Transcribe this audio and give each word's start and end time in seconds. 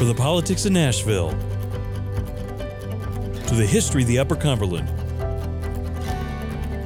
From 0.00 0.08
the 0.08 0.14
politics 0.14 0.64
of 0.64 0.72
Nashville 0.72 1.32
to 3.46 3.54
the 3.54 3.66
history 3.70 4.00
of 4.00 4.08
the 4.08 4.18
Upper 4.18 4.34
Cumberland. 4.34 4.88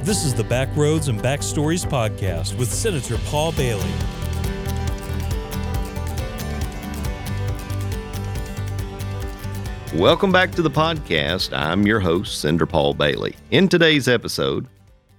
This 0.05 0.25
is 0.25 0.33
the 0.33 0.43
Backroads 0.43 1.07
and 1.07 1.17
Backstories 1.21 1.85
podcast 1.87 2.57
with 2.59 2.69
Senator 2.69 3.17
Paul 3.19 3.53
Bailey. 3.53 3.89
Welcome 9.97 10.33
back 10.33 10.51
to 10.51 10.61
the 10.61 10.69
podcast. 10.69 11.57
I'm 11.57 11.87
your 11.87 12.01
host, 12.01 12.41
Senator 12.41 12.65
Paul 12.65 12.95
Bailey. 12.95 13.37
In 13.49 13.69
today's 13.69 14.09
episode, 14.09 14.67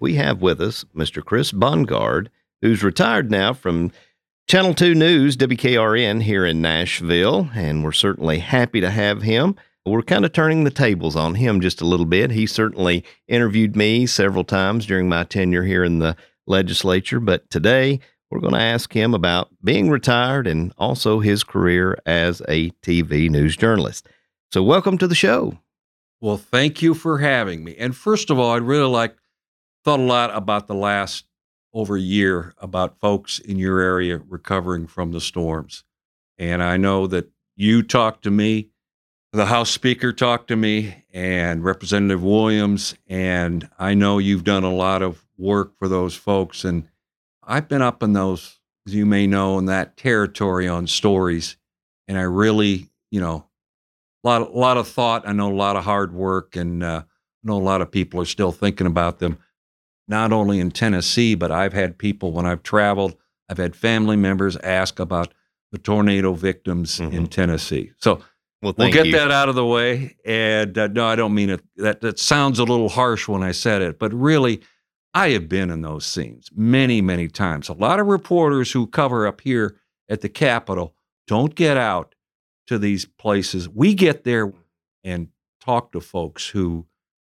we 0.00 0.16
have 0.16 0.42
with 0.42 0.60
us 0.60 0.84
Mr. 0.94 1.24
Chris 1.24 1.50
Bundgaard, 1.50 2.28
who's 2.60 2.82
retired 2.84 3.30
now 3.30 3.54
from 3.54 3.90
Channel 4.48 4.74
2 4.74 4.94
News, 4.94 5.36
WKRN, 5.36 6.22
here 6.22 6.46
in 6.46 6.62
Nashville, 6.62 7.50
and 7.52 7.82
we're 7.82 7.90
certainly 7.90 8.38
happy 8.38 8.80
to 8.80 8.90
have 8.90 9.22
him. 9.22 9.56
We're 9.84 10.02
kind 10.02 10.24
of 10.24 10.32
turning 10.32 10.62
the 10.62 10.70
tables 10.70 11.16
on 11.16 11.34
him 11.34 11.60
just 11.60 11.80
a 11.80 11.84
little 11.84 12.06
bit. 12.06 12.30
He 12.30 12.46
certainly 12.46 13.04
interviewed 13.26 13.74
me 13.74 14.06
several 14.06 14.44
times 14.44 14.86
during 14.86 15.08
my 15.08 15.24
tenure 15.24 15.64
here 15.64 15.82
in 15.82 15.98
the 15.98 16.14
legislature, 16.46 17.18
but 17.18 17.50
today 17.50 17.98
we're 18.30 18.38
going 18.38 18.54
to 18.54 18.60
ask 18.60 18.92
him 18.92 19.14
about 19.14 19.48
being 19.64 19.90
retired 19.90 20.46
and 20.46 20.72
also 20.78 21.18
his 21.18 21.42
career 21.42 21.98
as 22.06 22.40
a 22.48 22.70
TV 22.82 23.28
news 23.28 23.56
journalist. 23.56 24.08
So, 24.52 24.62
welcome 24.62 24.96
to 24.98 25.08
the 25.08 25.16
show. 25.16 25.58
Well, 26.20 26.36
thank 26.36 26.82
you 26.82 26.94
for 26.94 27.18
having 27.18 27.64
me. 27.64 27.74
And 27.76 27.96
first 27.96 28.30
of 28.30 28.38
all, 28.38 28.52
I'd 28.52 28.62
really 28.62 28.88
like 28.88 29.16
thought 29.84 29.98
a 29.98 30.04
lot 30.04 30.30
about 30.32 30.68
the 30.68 30.76
last 30.76 31.24
over 31.72 31.96
a 31.96 32.00
year 32.00 32.54
about 32.58 32.98
folks 32.98 33.38
in 33.38 33.58
your 33.58 33.80
area 33.80 34.20
recovering 34.28 34.86
from 34.86 35.12
the 35.12 35.20
storms. 35.20 35.84
And 36.38 36.62
I 36.62 36.76
know 36.76 37.06
that 37.06 37.30
you 37.56 37.82
talked 37.82 38.24
to 38.24 38.30
me, 38.30 38.70
the 39.32 39.46
House 39.46 39.70
Speaker 39.70 40.12
talked 40.12 40.48
to 40.48 40.56
me, 40.56 41.04
and 41.12 41.64
Representative 41.64 42.22
Williams. 42.22 42.94
And 43.06 43.68
I 43.78 43.94
know 43.94 44.18
you've 44.18 44.44
done 44.44 44.64
a 44.64 44.74
lot 44.74 45.02
of 45.02 45.26
work 45.36 45.78
for 45.78 45.88
those 45.88 46.14
folks. 46.14 46.64
And 46.64 46.88
I've 47.42 47.68
been 47.68 47.82
up 47.82 48.02
in 48.02 48.12
those, 48.12 48.58
as 48.86 48.94
you 48.94 49.06
may 49.06 49.26
know, 49.26 49.58
in 49.58 49.66
that 49.66 49.96
territory 49.96 50.68
on 50.68 50.86
stories. 50.86 51.56
And 52.08 52.18
I 52.18 52.22
really, 52.22 52.88
you 53.10 53.20
know, 53.20 53.46
a 54.24 54.28
lot, 54.28 54.42
a 54.42 54.58
lot 54.58 54.76
of 54.76 54.88
thought. 54.88 55.28
I 55.28 55.32
know 55.32 55.52
a 55.52 55.54
lot 55.54 55.76
of 55.76 55.84
hard 55.84 56.12
work, 56.12 56.56
and 56.56 56.82
uh, 56.82 57.02
I 57.04 57.46
know 57.46 57.56
a 57.56 57.62
lot 57.62 57.80
of 57.80 57.90
people 57.90 58.20
are 58.20 58.26
still 58.26 58.52
thinking 58.52 58.86
about 58.86 59.18
them 59.18 59.38
not 60.08 60.32
only 60.32 60.60
in 60.60 60.70
Tennessee, 60.70 61.34
but 61.34 61.50
I've 61.50 61.72
had 61.72 61.98
people 61.98 62.32
when 62.32 62.46
I've 62.46 62.62
traveled, 62.62 63.16
I've 63.48 63.58
had 63.58 63.76
family 63.76 64.16
members 64.16 64.56
ask 64.58 64.98
about 64.98 65.32
the 65.72 65.78
tornado 65.78 66.32
victims 66.34 66.98
mm-hmm. 66.98 67.14
in 67.14 67.26
Tennessee. 67.26 67.92
So 67.98 68.22
well, 68.62 68.74
we'll 68.76 68.92
get 68.92 69.06
you. 69.06 69.12
that 69.12 69.30
out 69.30 69.48
of 69.48 69.54
the 69.54 69.66
way. 69.66 70.16
And 70.24 70.76
uh, 70.76 70.88
no, 70.88 71.06
I 71.06 71.16
don't 71.16 71.34
mean 71.34 71.50
it. 71.50 71.62
That 71.76 72.00
that 72.00 72.18
sounds 72.18 72.58
a 72.58 72.64
little 72.64 72.88
harsh 72.88 73.28
when 73.28 73.42
I 73.42 73.52
said 73.52 73.82
it, 73.82 73.98
but 73.98 74.12
really, 74.12 74.62
I 75.14 75.30
have 75.30 75.48
been 75.48 75.70
in 75.70 75.82
those 75.82 76.04
scenes 76.04 76.50
many, 76.54 77.00
many 77.00 77.28
times. 77.28 77.68
A 77.68 77.74
lot 77.74 78.00
of 78.00 78.06
reporters 78.06 78.72
who 78.72 78.86
cover 78.86 79.26
up 79.26 79.40
here 79.40 79.76
at 80.08 80.20
the 80.20 80.28
Capitol 80.28 80.94
don't 81.26 81.54
get 81.54 81.76
out 81.76 82.14
to 82.66 82.78
these 82.78 83.04
places. 83.04 83.68
We 83.68 83.94
get 83.94 84.24
there 84.24 84.52
and 85.04 85.28
talk 85.60 85.92
to 85.92 86.00
folks 86.00 86.48
who 86.48 86.86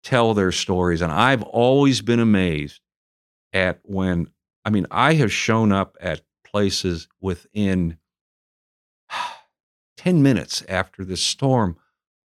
tell 0.02 0.34
their 0.34 0.52
stories. 0.52 1.00
And 1.00 1.12
I've 1.12 1.42
always 1.42 2.00
been 2.02 2.20
amazed 2.20 2.80
at 3.52 3.80
when, 3.84 4.28
I 4.64 4.70
mean, 4.70 4.86
I 4.90 5.14
have 5.14 5.32
shown 5.32 5.72
up 5.72 5.96
at 6.00 6.22
places 6.44 7.08
within 7.20 7.98
10 9.96 10.22
minutes 10.22 10.64
after 10.68 11.04
the 11.04 11.16
storm 11.16 11.76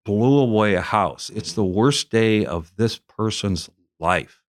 blew 0.04 0.38
away 0.38 0.74
a 0.74 0.80
house. 0.80 1.30
It's 1.34 1.52
the 1.52 1.64
worst 1.64 2.10
day 2.10 2.46
of 2.46 2.72
this 2.76 2.98
person's 2.98 3.68
life. 3.98 4.40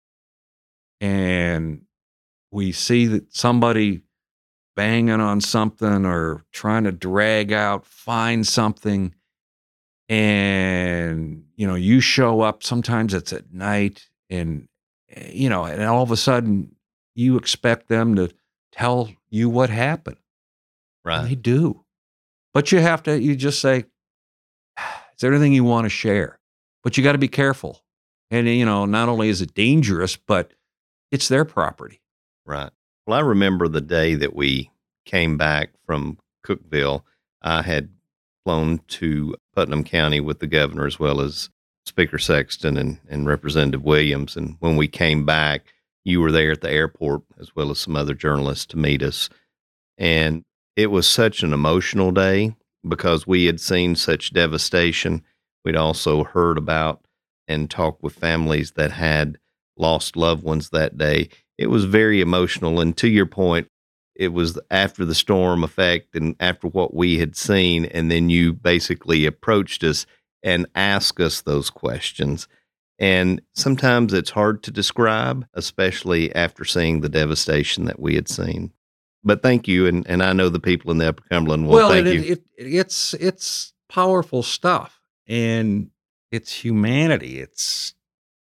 And 1.01 1.81
we 2.51 2.71
see 2.71 3.07
that 3.07 3.35
somebody 3.35 4.03
banging 4.75 5.19
on 5.19 5.41
something 5.41 6.05
or 6.05 6.45
trying 6.51 6.83
to 6.83 6.91
drag 6.91 7.51
out, 7.51 7.85
find 7.85 8.45
something 8.45 9.13
and 10.09 11.43
you 11.55 11.67
know 11.67 11.75
you 11.75 11.99
show 11.99 12.41
up 12.41 12.63
sometimes 12.63 13.13
it's 13.13 13.33
at 13.33 13.53
night 13.53 14.07
and 14.29 14.67
eh, 15.09 15.29
you 15.33 15.49
know 15.49 15.65
and 15.65 15.83
all 15.83 16.03
of 16.03 16.11
a 16.11 16.17
sudden 16.17 16.75
you 17.15 17.35
expect 17.35 17.87
them 17.87 18.15
to 18.15 18.29
tell 18.71 19.09
you 19.29 19.49
what 19.49 19.69
happened. 19.69 20.17
Right 21.03 21.19
and 21.19 21.29
they 21.29 21.35
do. 21.35 21.83
But 22.53 22.71
you 22.71 22.79
have 22.79 23.03
to 23.03 23.19
you 23.19 23.35
just 23.35 23.59
say 23.59 23.79
is 24.77 25.21
there 25.21 25.33
anything 25.33 25.53
you 25.53 25.63
want 25.63 25.85
to 25.85 25.89
share? 25.89 26.39
But 26.83 26.97
you 26.97 27.03
got 27.03 27.13
to 27.13 27.17
be 27.17 27.27
careful. 27.27 27.81
And 28.29 28.47
you 28.47 28.65
know 28.65 28.85
not 28.85 29.09
only 29.09 29.29
is 29.29 29.41
it 29.41 29.53
dangerous 29.53 30.15
but 30.15 30.53
it's 31.11 31.27
their 31.27 31.45
property. 31.45 32.01
Right. 32.45 32.71
Well 33.05 33.17
i 33.17 33.21
remember 33.21 33.67
the 33.67 33.81
day 33.81 34.15
that 34.15 34.35
we 34.35 34.71
came 35.05 35.37
back 35.37 35.71
from 35.85 36.17
Cookeville. 36.45 37.03
I 37.41 37.61
had 37.61 37.89
flown 38.43 38.79
to 38.87 39.35
Putnam 39.57 39.83
County 39.83 40.19
with 40.19 40.37
the 40.37 40.45
governor 40.45 40.85
as 40.85 40.99
well 40.99 41.19
as 41.19 41.49
Speaker 41.83 42.19
Sexton 42.19 42.77
and, 42.77 42.99
and 43.09 43.25
Representative 43.25 43.81
Williams. 43.81 44.35
And 44.35 44.55
when 44.59 44.77
we 44.77 44.87
came 44.87 45.25
back, 45.25 45.73
you 46.05 46.21
were 46.21 46.31
there 46.31 46.51
at 46.51 46.61
the 46.61 46.69
airport 46.69 47.23
as 47.39 47.55
well 47.55 47.71
as 47.71 47.79
some 47.79 47.95
other 47.95 48.13
journalists 48.13 48.67
to 48.67 48.77
meet 48.77 49.01
us. 49.01 49.31
And 49.97 50.45
it 50.75 50.91
was 50.91 51.07
such 51.07 51.41
an 51.41 51.53
emotional 51.53 52.11
day 52.11 52.55
because 52.87 53.25
we 53.25 53.45
had 53.45 53.59
seen 53.59 53.95
such 53.95 54.31
devastation. 54.31 55.23
We'd 55.65 55.75
also 55.75 56.23
heard 56.23 56.59
about 56.59 57.03
and 57.47 57.67
talked 57.67 58.03
with 58.03 58.13
families 58.13 58.73
that 58.73 58.91
had 58.91 59.39
lost 59.75 60.15
loved 60.15 60.43
ones 60.43 60.69
that 60.69 60.99
day. 60.99 61.29
It 61.57 61.71
was 61.71 61.85
very 61.85 62.21
emotional. 62.21 62.79
And 62.79 62.95
to 62.97 63.07
your 63.07 63.25
point, 63.25 63.69
it 64.17 64.29
was 64.29 64.59
after 64.71 65.05
the 65.05 65.15
storm 65.15 65.63
effect 65.63 66.15
and 66.15 66.35
after 66.39 66.67
what 66.67 66.93
we 66.93 67.19
had 67.19 67.35
seen 67.35 67.85
and 67.85 68.11
then 68.11 68.29
you 68.29 68.53
basically 68.53 69.25
approached 69.25 69.83
us 69.83 70.05
and 70.43 70.65
asked 70.75 71.19
us 71.19 71.41
those 71.41 71.69
questions. 71.69 72.47
And 72.99 73.41
sometimes 73.53 74.13
it's 74.13 74.31
hard 74.31 74.63
to 74.63 74.71
describe 74.71 75.45
especially 75.53 76.33
after 76.35 76.65
seeing 76.65 77.01
the 77.01 77.09
devastation 77.09 77.85
that 77.85 77.99
we 77.99 78.15
had 78.15 78.27
seen. 78.27 78.71
But 79.23 79.41
thank 79.41 79.67
you 79.67 79.87
and, 79.87 80.07
and 80.07 80.23
i 80.23 80.31
know 80.33 80.49
the 80.49 80.59
people 80.59 80.91
in 80.91 80.99
the 80.99 81.09
upper 81.09 81.23
cumberland 81.29 81.67
will 81.67 81.75
well 81.75 81.89
thank 81.89 82.07
it, 82.07 82.13
you. 82.13 82.33
it, 82.33 82.43
it's 82.57 83.13
it's 83.15 83.73
powerful 83.89 84.41
stuff 84.43 85.01
and 85.27 85.89
it's 86.31 86.53
humanity. 86.53 87.39
It's 87.39 87.93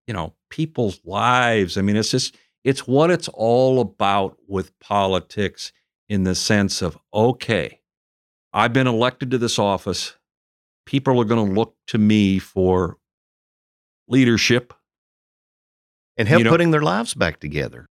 you 0.07 0.13
know 0.13 0.33
people's 0.49 0.99
lives. 1.05 1.77
I 1.77 1.81
mean 1.81 1.95
it's 1.95 2.11
just 2.11 2.35
it's 2.63 2.87
what 2.87 3.11
it's 3.11 3.27
all 3.29 3.79
about 3.79 4.37
with 4.47 4.77
politics 4.79 5.71
in 6.09 6.23
the 6.23 6.35
sense 6.35 6.81
of 6.81 6.97
okay, 7.13 7.79
I've 8.53 8.73
been 8.73 8.87
elected 8.87 9.31
to 9.31 9.37
this 9.37 9.57
office. 9.57 10.17
People 10.85 11.19
are 11.21 11.25
going 11.25 11.47
to 11.47 11.53
look 11.53 11.75
to 11.87 11.97
me 11.97 12.39
for 12.39 12.97
leadership 14.07 14.73
and 16.17 16.27
help 16.27 16.39
you 16.39 16.43
know, 16.45 16.49
putting 16.49 16.71
their 16.71 16.81
lives 16.81 17.13
back 17.13 17.39
together. 17.39 17.87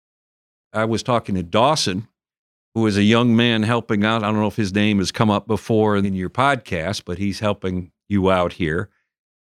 I 0.72 0.84
was 0.84 1.02
talking 1.02 1.34
to 1.36 1.42
Dawson, 1.42 2.08
who 2.74 2.86
is 2.86 2.96
a 2.96 3.02
young 3.02 3.36
man 3.36 3.62
helping 3.62 4.04
out. 4.04 4.22
I 4.22 4.26
don't 4.26 4.40
know 4.40 4.48
if 4.48 4.56
his 4.56 4.74
name 4.74 4.98
has 4.98 5.12
come 5.12 5.30
up 5.30 5.46
before 5.46 5.96
in 5.96 6.14
your 6.14 6.30
podcast, 6.30 7.04
but 7.06 7.18
he's 7.18 7.40
helping 7.40 7.92
you 8.08 8.30
out 8.30 8.54
here. 8.54 8.90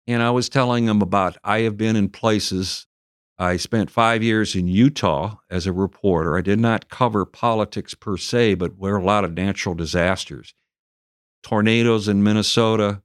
And 0.07 0.23
I 0.23 0.31
was 0.31 0.49
telling 0.49 0.87
him 0.87 1.03
about 1.03 1.37
I 1.45 1.61
have 1.61 1.77
been 1.77 1.97
in 1.97 2.09
places 2.09 2.87
I 3.41 3.57
spent 3.57 3.91
five 3.91 4.23
years 4.23 4.55
in 4.55 4.69
Utah 4.69 5.37
as 5.49 5.67
a 5.67 5.73
reporter. 5.73 6.37
I 6.37 6.43
did 6.43 6.61
not 6.61 6.91
cover 6.91 7.25
politics 7.25 7.95
per 7.95 8.19
se, 8.19 8.57
but 8.57 8.77
where 8.77 8.97
a 8.97 9.03
lot 9.03 9.25
of 9.25 9.33
natural 9.33 9.75
disasters, 9.75 10.53
tornadoes 11.43 12.07
in 12.07 12.23
Minnesota, 12.23 13.01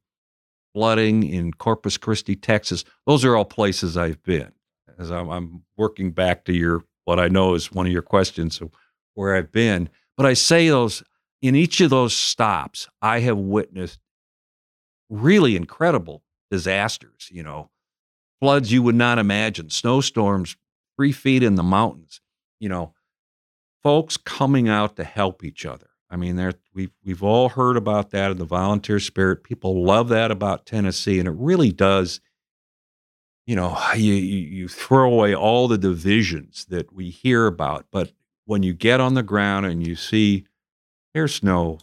flooding 0.74 1.24
in 1.24 1.54
Corpus 1.54 1.96
Christi, 1.96 2.36
Texas. 2.36 2.84
Those 3.08 3.24
are 3.24 3.38
all 3.38 3.46
places 3.46 3.96
I've 3.96 4.22
been. 4.24 4.52
As 5.00 5.10
I'm, 5.10 5.30
I'm 5.30 5.64
working 5.78 6.12
back 6.12 6.44
to 6.46 6.54
your 6.54 6.84
what 7.06 7.18
I 7.18 7.30
know 7.30 7.54
is 7.54 7.72
one 7.72 7.86
of 7.86 7.94
your 7.94 8.02
questions 8.02 8.60
of 8.60 8.72
where 9.14 9.38
I've 9.38 9.54
been, 9.54 9.90
but 10.18 10.26
I 10.26 10.34
say 10.34 10.68
those 10.68 11.02
in 11.42 11.56
each 11.56 11.80
of 11.80 11.90
those 11.92 12.14
stops, 12.14 12.90
I 13.02 13.22
have 13.22 13.38
witnessed 13.38 14.00
really 15.10 15.56
incredible 15.56 16.24
disasters. 16.52 17.30
You 17.32 17.44
know, 17.44 17.70
floods 18.40 18.72
you 18.72 18.84
would 18.84 18.96
not 18.96 19.20
imagine, 19.20 19.70
snowstorms 19.70 20.56
three 20.96 21.12
feet 21.12 21.44
in 21.44 21.56
the 21.56 21.64
mountains. 21.64 22.22
You 22.60 22.70
know, 22.70 22.94
folks 23.84 24.18
coming 24.18 24.70
out 24.70 24.96
to 24.96 25.04
help 25.04 25.44
each 25.44 25.66
other. 25.66 25.90
I 26.10 26.18
mean, 26.18 26.36
there 26.36 26.54
we've 26.74 26.94
we've 27.04 27.24
all 27.24 27.50
heard 27.50 27.78
about 27.78 28.12
that 28.12 28.32
in 28.32 28.38
the 28.38 28.46
volunteer 28.46 29.00
spirit. 29.00 29.44
People 29.44 29.84
love 29.84 30.10
that 30.10 30.32
about 30.32 30.66
Tennessee, 30.66 31.20
and 31.20 31.28
it 31.28 31.36
really 31.38 31.72
does. 31.72 32.22
You 33.46 33.56
know, 33.56 33.78
you 33.96 34.14
you 34.14 34.68
throw 34.68 35.12
away 35.12 35.36
all 35.36 35.68
the 35.68 35.78
divisions 35.78 36.66
that 36.70 36.94
we 36.94 37.10
hear 37.10 37.48
about, 37.48 37.86
but 37.92 38.12
when 38.46 38.64
you 38.64 38.74
get 38.74 39.00
on 39.00 39.16
the 39.16 39.24
ground 39.24 39.66
and 39.66 39.86
you 39.86 39.96
see 39.96 40.46
there's 41.14 41.42
no 41.42 41.80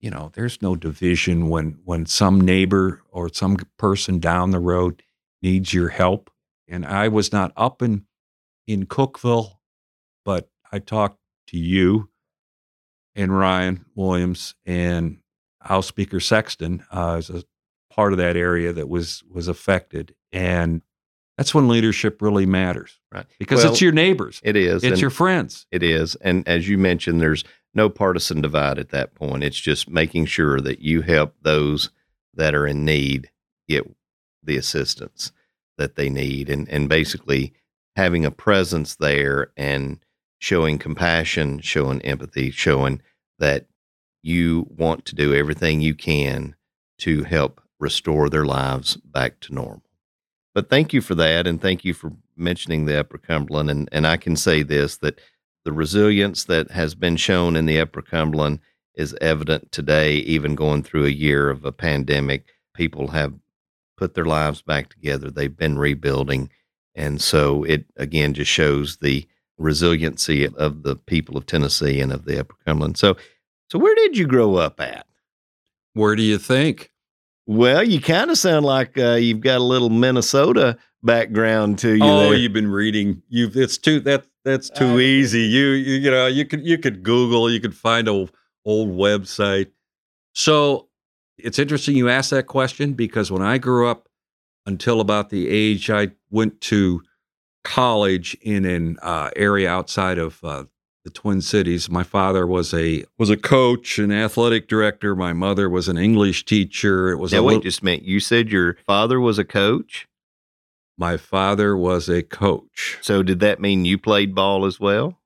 you 0.00 0.10
know, 0.10 0.30
there's 0.34 0.62
no 0.62 0.76
division 0.76 1.48
when 1.48 1.78
when 1.84 2.06
some 2.06 2.40
neighbor 2.40 3.02
or 3.10 3.32
some 3.32 3.56
person 3.76 4.20
down 4.20 4.50
the 4.50 4.60
road 4.60 5.02
needs 5.42 5.72
your 5.72 5.88
help. 5.88 6.30
And 6.68 6.84
I 6.84 7.08
was 7.08 7.32
not 7.32 7.52
up 7.56 7.82
in 7.82 8.04
in 8.66 8.86
Cookeville, 8.86 9.52
but 10.24 10.50
I 10.70 10.78
talked 10.78 11.18
to 11.48 11.58
you 11.58 12.10
and 13.14 13.36
Ryan 13.36 13.84
Williams 13.94 14.54
and 14.66 15.18
House 15.60 15.86
Speaker 15.86 16.20
Sexton 16.20 16.84
uh, 16.92 17.14
as 17.16 17.30
a 17.30 17.42
part 17.90 18.12
of 18.12 18.18
that 18.18 18.36
area 18.36 18.72
that 18.72 18.88
was 18.88 19.24
was 19.30 19.48
affected, 19.48 20.14
and 20.32 20.82
that's 21.38 21.54
when 21.54 21.68
leadership 21.68 22.20
really 22.20 22.46
matters, 22.46 22.98
Right. 23.12 23.24
Because 23.38 23.62
Well, 23.62 23.72
it's 23.72 23.80
your 23.80 23.92
neighbors, 23.92 24.40
It 24.44 24.56
is. 24.56 24.82
it's 24.84 25.00
your 25.00 25.10
friends. 25.10 25.66
It 25.70 25.82
is. 25.82 26.16
And 26.16 26.46
as 26.48 26.68
you 26.68 26.76
mentioned, 26.78 27.20
there's 27.20 27.44
no 27.74 27.88
partisan 27.88 28.40
divide 28.40 28.78
at 28.78 28.88
that 28.90 29.14
point. 29.14 29.44
It's 29.44 29.58
just 29.58 29.88
making 29.88 30.26
sure 30.26 30.60
that 30.60 30.80
you 30.80 31.02
help 31.02 31.34
those 31.42 31.90
that 32.34 32.54
are 32.54 32.66
in 32.66 32.84
need 32.84 33.30
get 33.68 33.84
the 34.48 34.56
assistance 34.56 35.30
that 35.76 35.94
they 35.94 36.10
need 36.10 36.50
and, 36.50 36.68
and 36.68 36.88
basically 36.88 37.52
having 37.94 38.24
a 38.24 38.30
presence 38.30 38.96
there 38.96 39.52
and 39.56 40.00
showing 40.38 40.78
compassion, 40.78 41.60
showing 41.60 42.02
empathy, 42.02 42.50
showing 42.50 43.00
that 43.38 43.66
you 44.22 44.66
want 44.76 45.04
to 45.04 45.14
do 45.14 45.34
everything 45.34 45.80
you 45.80 45.94
can 45.94 46.54
to 46.98 47.22
help 47.22 47.60
restore 47.78 48.28
their 48.28 48.44
lives 48.44 48.96
back 48.96 49.38
to 49.40 49.54
normal. 49.54 49.82
But 50.54 50.68
thank 50.68 50.92
you 50.92 51.00
for 51.00 51.14
that, 51.14 51.46
and 51.46 51.60
thank 51.60 51.84
you 51.84 51.94
for 51.94 52.12
mentioning 52.36 52.84
the 52.84 52.98
Upper 52.98 53.18
Cumberland. 53.18 53.70
And 53.70 53.88
and 53.92 54.06
I 54.06 54.16
can 54.16 54.34
say 54.34 54.64
this 54.64 54.96
that 54.98 55.20
the 55.64 55.72
resilience 55.72 56.44
that 56.44 56.70
has 56.72 56.94
been 56.94 57.16
shown 57.16 57.54
in 57.54 57.66
the 57.66 57.80
Upper 57.80 58.02
Cumberland 58.02 58.60
is 58.94 59.16
evident 59.20 59.70
today, 59.70 60.16
even 60.16 60.56
going 60.56 60.82
through 60.82 61.04
a 61.04 61.10
year 61.10 61.50
of 61.50 61.64
a 61.64 61.72
pandemic. 61.72 62.46
People 62.74 63.08
have 63.08 63.34
put 63.98 64.14
their 64.14 64.24
lives 64.24 64.62
back 64.62 64.88
together. 64.88 65.30
They've 65.30 65.54
been 65.54 65.78
rebuilding, 65.78 66.50
and 66.94 67.20
so 67.20 67.64
it 67.64 67.84
again 67.96 68.32
just 68.32 68.50
shows 68.50 68.98
the 68.98 69.26
resiliency 69.58 70.46
of 70.46 70.84
the 70.84 70.96
people 70.96 71.36
of 71.36 71.44
Tennessee 71.46 72.00
and 72.00 72.12
of 72.12 72.24
the 72.24 72.40
Upper 72.40 72.54
Cumberland. 72.64 72.96
So, 72.96 73.16
so 73.70 73.78
where 73.78 73.94
did 73.96 74.16
you 74.16 74.26
grow 74.26 74.54
up 74.54 74.80
at? 74.80 75.06
Where 75.94 76.14
do 76.14 76.22
you 76.22 76.38
think? 76.38 76.90
Well, 77.46 77.82
you 77.82 78.00
kind 78.00 78.30
of 78.30 78.38
sound 78.38 78.64
like 78.64 78.96
uh, 78.98 79.14
you've 79.14 79.40
got 79.40 79.58
a 79.58 79.64
little 79.64 79.90
Minnesota 79.90 80.76
background 81.02 81.78
to 81.80 81.94
you. 81.94 82.04
oh, 82.04 82.30
there. 82.30 82.34
you've 82.34 82.52
been 82.52 82.70
reading. 82.70 83.22
You've 83.28 83.56
it's 83.56 83.78
too 83.78 84.00
that 84.00 84.26
that's 84.44 84.70
too 84.70 84.98
I- 84.98 85.00
easy. 85.00 85.40
You, 85.40 85.68
you 85.70 85.94
you 85.96 86.10
know 86.10 86.26
you 86.26 86.44
could 86.44 86.64
you 86.64 86.78
could 86.78 87.02
Google. 87.02 87.50
You 87.50 87.60
could 87.60 87.74
find 87.74 88.06
a 88.06 88.28
old 88.64 88.90
website. 88.90 89.70
So 90.34 90.87
it's 91.38 91.58
interesting 91.58 91.96
you 91.96 92.08
asked 92.08 92.30
that 92.30 92.46
question 92.46 92.94
because 92.94 93.30
when 93.30 93.42
I 93.42 93.58
grew 93.58 93.88
up, 93.88 94.08
until 94.66 95.00
about 95.00 95.30
the 95.30 95.48
age 95.48 95.88
I 95.88 96.10
went 96.30 96.60
to 96.60 97.00
college 97.64 98.36
in 98.42 98.66
an 98.66 98.98
uh, 99.00 99.30
area 99.34 99.70
outside 99.70 100.18
of 100.18 100.44
uh, 100.44 100.64
the 101.04 101.10
Twin 101.10 101.40
Cities. 101.40 101.88
My 101.88 102.02
father 102.02 102.46
was 102.46 102.74
a 102.74 103.04
was 103.18 103.30
a 103.30 103.36
coach, 103.36 103.98
an 103.98 104.12
athletic 104.12 104.68
director. 104.68 105.16
My 105.16 105.32
mother 105.32 105.70
was 105.70 105.88
an 105.88 105.96
English 105.96 106.44
teacher. 106.44 107.10
It 107.10 107.16
was 107.16 107.32
now, 107.32 107.38
a 107.38 107.42
wait 107.42 107.48
little- 107.54 107.62
just 107.62 107.80
a 107.80 107.84
minute. 107.86 108.02
You 108.02 108.20
said 108.20 108.50
your 108.50 108.76
father 108.86 109.18
was 109.18 109.38
a 109.38 109.44
coach. 109.44 110.06
my 110.98 111.16
father 111.16 111.76
was 111.76 112.08
a 112.08 112.22
coach. 112.22 112.98
So 113.00 113.22
did 113.22 113.40
that 113.40 113.60
mean 113.60 113.84
you 113.86 113.96
played 113.96 114.34
ball 114.34 114.66
as 114.66 114.78
well? 114.78 115.18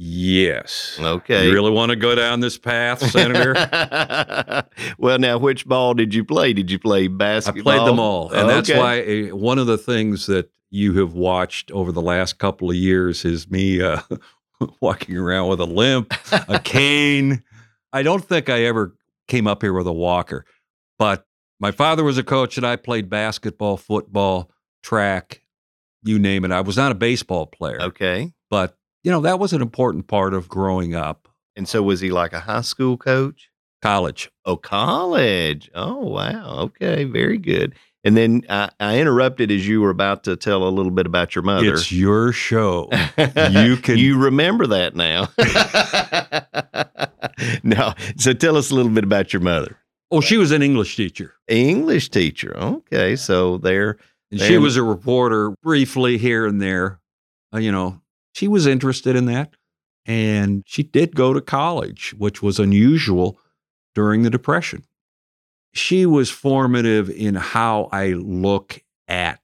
Yes. 0.00 0.96
Okay. 1.00 1.46
You 1.46 1.52
really 1.52 1.72
want 1.72 1.90
to 1.90 1.96
go 1.96 2.14
down 2.14 2.38
this 2.38 2.56
path, 2.56 3.04
Senator? 3.10 3.52
well, 4.98 5.18
now, 5.18 5.38
which 5.38 5.66
ball 5.66 5.92
did 5.94 6.14
you 6.14 6.24
play? 6.24 6.52
Did 6.52 6.70
you 6.70 6.78
play 6.78 7.08
basketball? 7.08 7.72
I 7.72 7.76
played 7.78 7.88
them 7.88 7.98
all. 7.98 8.30
And 8.30 8.48
that's 8.48 8.70
why 8.70 9.00
uh, 9.00 9.34
one 9.36 9.58
of 9.58 9.66
the 9.66 9.76
things 9.76 10.26
that 10.26 10.50
you 10.70 10.92
have 11.00 11.14
watched 11.14 11.72
over 11.72 11.90
the 11.90 12.00
last 12.00 12.38
couple 12.38 12.70
of 12.70 12.76
years 12.76 13.24
is 13.24 13.50
me 13.50 13.82
uh, 13.82 14.00
walking 14.80 15.16
around 15.16 15.48
with 15.48 15.58
a 15.60 15.64
limp, 15.66 16.14
a 16.30 16.60
cane. 16.64 17.42
I 17.92 18.04
don't 18.04 18.24
think 18.24 18.48
I 18.48 18.62
ever 18.66 18.94
came 19.26 19.48
up 19.48 19.62
here 19.62 19.72
with 19.72 19.88
a 19.88 19.92
walker, 19.92 20.44
but 20.96 21.26
my 21.58 21.72
father 21.72 22.04
was 22.04 22.18
a 22.18 22.22
coach 22.22 22.56
and 22.56 22.64
I 22.64 22.76
played 22.76 23.10
basketball, 23.10 23.76
football, 23.76 24.48
track, 24.84 25.42
you 26.04 26.20
name 26.20 26.44
it. 26.44 26.52
I 26.52 26.60
was 26.60 26.76
not 26.76 26.92
a 26.92 26.94
baseball 26.94 27.46
player, 27.46 27.82
Okay. 27.82 28.32
but 28.48 28.77
you 29.04 29.10
know, 29.10 29.20
that 29.20 29.38
was 29.38 29.52
an 29.52 29.62
important 29.62 30.06
part 30.06 30.34
of 30.34 30.48
growing 30.48 30.94
up. 30.94 31.28
And 31.56 31.68
so 31.68 31.82
was 31.82 32.00
he 32.00 32.10
like 32.10 32.32
a 32.32 32.40
high 32.40 32.60
school 32.60 32.96
coach? 32.96 33.50
College. 33.82 34.30
Oh, 34.44 34.56
college. 34.56 35.70
Oh, 35.74 35.96
wow. 36.06 36.58
Okay. 36.60 37.04
Very 37.04 37.38
good. 37.38 37.74
And 38.04 38.16
then 38.16 38.42
I, 38.48 38.70
I 38.80 38.98
interrupted 38.98 39.50
as 39.50 39.66
you 39.66 39.80
were 39.80 39.90
about 39.90 40.24
to 40.24 40.36
tell 40.36 40.66
a 40.66 40.70
little 40.70 40.92
bit 40.92 41.06
about 41.06 41.34
your 41.34 41.42
mother. 41.42 41.74
It's 41.74 41.90
your 41.92 42.32
show. 42.32 42.88
you 43.50 43.76
can- 43.82 43.98
you 43.98 44.18
remember 44.18 44.66
that 44.68 44.94
now. 44.94 45.28
no. 47.62 47.94
So 48.16 48.32
tell 48.32 48.56
us 48.56 48.70
a 48.70 48.74
little 48.74 48.92
bit 48.92 49.04
about 49.04 49.32
your 49.32 49.42
mother. 49.42 49.76
Oh, 50.10 50.20
she 50.20 50.36
was 50.38 50.52
an 50.52 50.62
English 50.62 50.96
teacher. 50.96 51.34
English 51.48 52.10
teacher. 52.10 52.56
Okay. 52.56 53.16
So 53.16 53.58
there. 53.58 53.98
And 54.30 54.40
she 54.40 54.58
was 54.58 54.76
a 54.76 54.82
reporter 54.82 55.54
briefly 55.62 56.18
here 56.18 56.46
and 56.46 56.60
there. 56.60 57.00
Uh, 57.54 57.58
you 57.58 57.72
know, 57.72 58.00
she 58.38 58.46
was 58.46 58.68
interested 58.68 59.16
in 59.16 59.24
that. 59.26 59.50
And 60.06 60.62
she 60.64 60.84
did 60.84 61.16
go 61.16 61.32
to 61.32 61.40
college, 61.40 62.14
which 62.16 62.40
was 62.40 62.60
unusual 62.60 63.38
during 63.96 64.22
the 64.22 64.30
Depression. 64.30 64.84
She 65.74 66.06
was 66.06 66.30
formative 66.30 67.10
in 67.10 67.34
how 67.34 67.88
I 67.90 68.12
look 68.12 68.80
at 69.08 69.40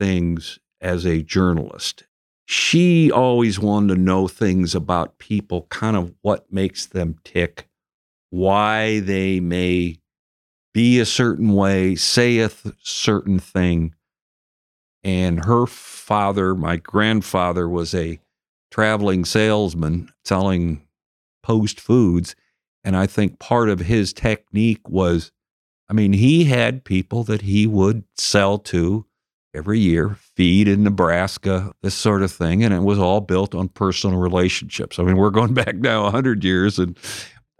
things 0.00 0.58
as 0.80 1.04
a 1.04 1.22
journalist. 1.22 2.04
She 2.46 3.12
always 3.12 3.60
wanted 3.60 3.94
to 3.94 4.00
know 4.00 4.26
things 4.26 4.74
about 4.74 5.18
people, 5.18 5.66
kind 5.68 5.96
of 5.96 6.14
what 6.22 6.50
makes 6.50 6.86
them 6.86 7.16
tick, 7.24 7.68
why 8.30 9.00
they 9.00 9.40
may 9.40 9.98
be 10.72 10.98
a 10.98 11.04
certain 11.04 11.52
way, 11.52 11.94
say 11.94 12.38
a 12.38 12.48
th- 12.48 12.74
certain 12.82 13.38
thing 13.38 13.94
and 15.04 15.44
her 15.44 15.66
father, 15.66 16.54
my 16.54 16.76
grandfather, 16.76 17.68
was 17.68 17.94
a 17.94 18.18
traveling 18.70 19.24
salesman 19.24 20.12
selling 20.24 20.86
post 21.42 21.80
foods. 21.80 22.36
And 22.84 22.96
I 22.96 23.06
think 23.06 23.38
part 23.38 23.68
of 23.68 23.80
his 23.80 24.12
technique 24.12 24.88
was, 24.88 25.32
I 25.88 25.94
mean, 25.94 26.12
he 26.12 26.44
had 26.44 26.84
people 26.84 27.24
that 27.24 27.42
he 27.42 27.66
would 27.66 28.04
sell 28.16 28.58
to 28.58 29.06
every 29.54 29.78
year, 29.78 30.16
feed 30.36 30.68
in 30.68 30.84
Nebraska, 30.84 31.72
this 31.82 31.94
sort 31.94 32.22
of 32.22 32.30
thing. 32.30 32.62
And 32.62 32.72
it 32.74 32.82
was 32.82 32.98
all 32.98 33.20
built 33.20 33.54
on 33.54 33.68
personal 33.68 34.18
relationships. 34.18 34.98
I 34.98 35.02
mean, 35.02 35.16
we're 35.16 35.30
going 35.30 35.54
back 35.62 35.76
now 35.76 36.02
100 36.04 36.44
years. 36.44 36.78
And 36.78 36.96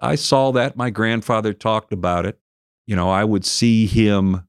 I 0.01 0.15
saw 0.15 0.53
that. 0.53 0.77
My 0.77 0.91
grandfather 0.91 1.53
talked 1.53 1.93
about 1.93 2.27
it. 2.27 2.39
You 2.87 2.97
know, 2.97 3.11
I 3.11 3.25
would 3.25 3.45
see 3.45 3.87
him 3.87 4.47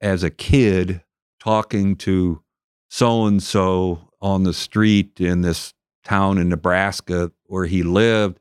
as 0.00 0.22
a 0.22 0.30
kid 0.30 1.02
talking 1.42 1.96
to 1.96 2.42
so 2.88 3.26
and 3.26 3.42
so 3.42 4.10
on 4.20 4.42
the 4.42 4.52
street 4.52 5.20
in 5.20 5.42
this 5.42 5.72
town 6.04 6.38
in 6.38 6.48
Nebraska 6.48 7.30
where 7.44 7.66
he 7.66 7.82
lived. 7.82 8.38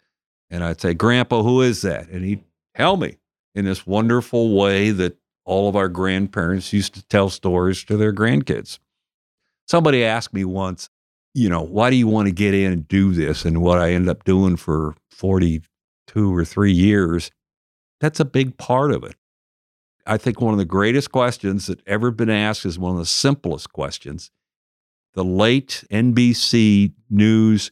And 0.49 0.63
I'd 0.63 0.81
say, 0.81 0.93
Grandpa, 0.93 1.43
who 1.43 1.61
is 1.61 1.81
that? 1.81 2.09
And 2.09 2.25
he'd 2.25 2.43
tell 2.75 2.97
me 2.97 3.17
in 3.55 3.65
this 3.65 3.85
wonderful 3.85 4.55
way 4.55 4.91
that 4.91 5.17
all 5.45 5.67
of 5.67 5.75
our 5.75 5.89
grandparents 5.89 6.73
used 6.73 6.93
to 6.93 7.03
tell 7.07 7.29
stories 7.29 7.83
to 7.85 7.97
their 7.97 8.13
grandkids. 8.13 8.79
Somebody 9.67 10.03
asked 10.03 10.33
me 10.33 10.45
once, 10.45 10.89
you 11.33 11.49
know, 11.49 11.61
why 11.61 11.89
do 11.89 11.95
you 11.95 12.07
want 12.07 12.27
to 12.27 12.33
get 12.33 12.53
in 12.53 12.71
and 12.71 12.87
do 12.87 13.13
this? 13.13 13.45
And 13.45 13.61
what 13.61 13.79
I 13.79 13.91
ended 13.91 14.09
up 14.09 14.23
doing 14.23 14.55
for 14.55 14.95
42 15.11 16.35
or 16.35 16.45
three 16.45 16.71
years, 16.71 17.31
that's 17.99 18.19
a 18.19 18.25
big 18.25 18.57
part 18.57 18.91
of 18.91 19.03
it. 19.03 19.15
I 20.05 20.17
think 20.17 20.41
one 20.41 20.53
of 20.53 20.57
the 20.57 20.65
greatest 20.65 21.11
questions 21.11 21.67
that 21.67 21.85
ever 21.85 22.09
been 22.09 22.29
asked 22.29 22.65
is 22.65 22.79
one 22.79 22.93
of 22.93 22.97
the 22.99 23.05
simplest 23.05 23.71
questions. 23.71 24.31
The 25.15 25.23
late 25.23 25.83
NBC 25.91 26.93
News 27.09 27.71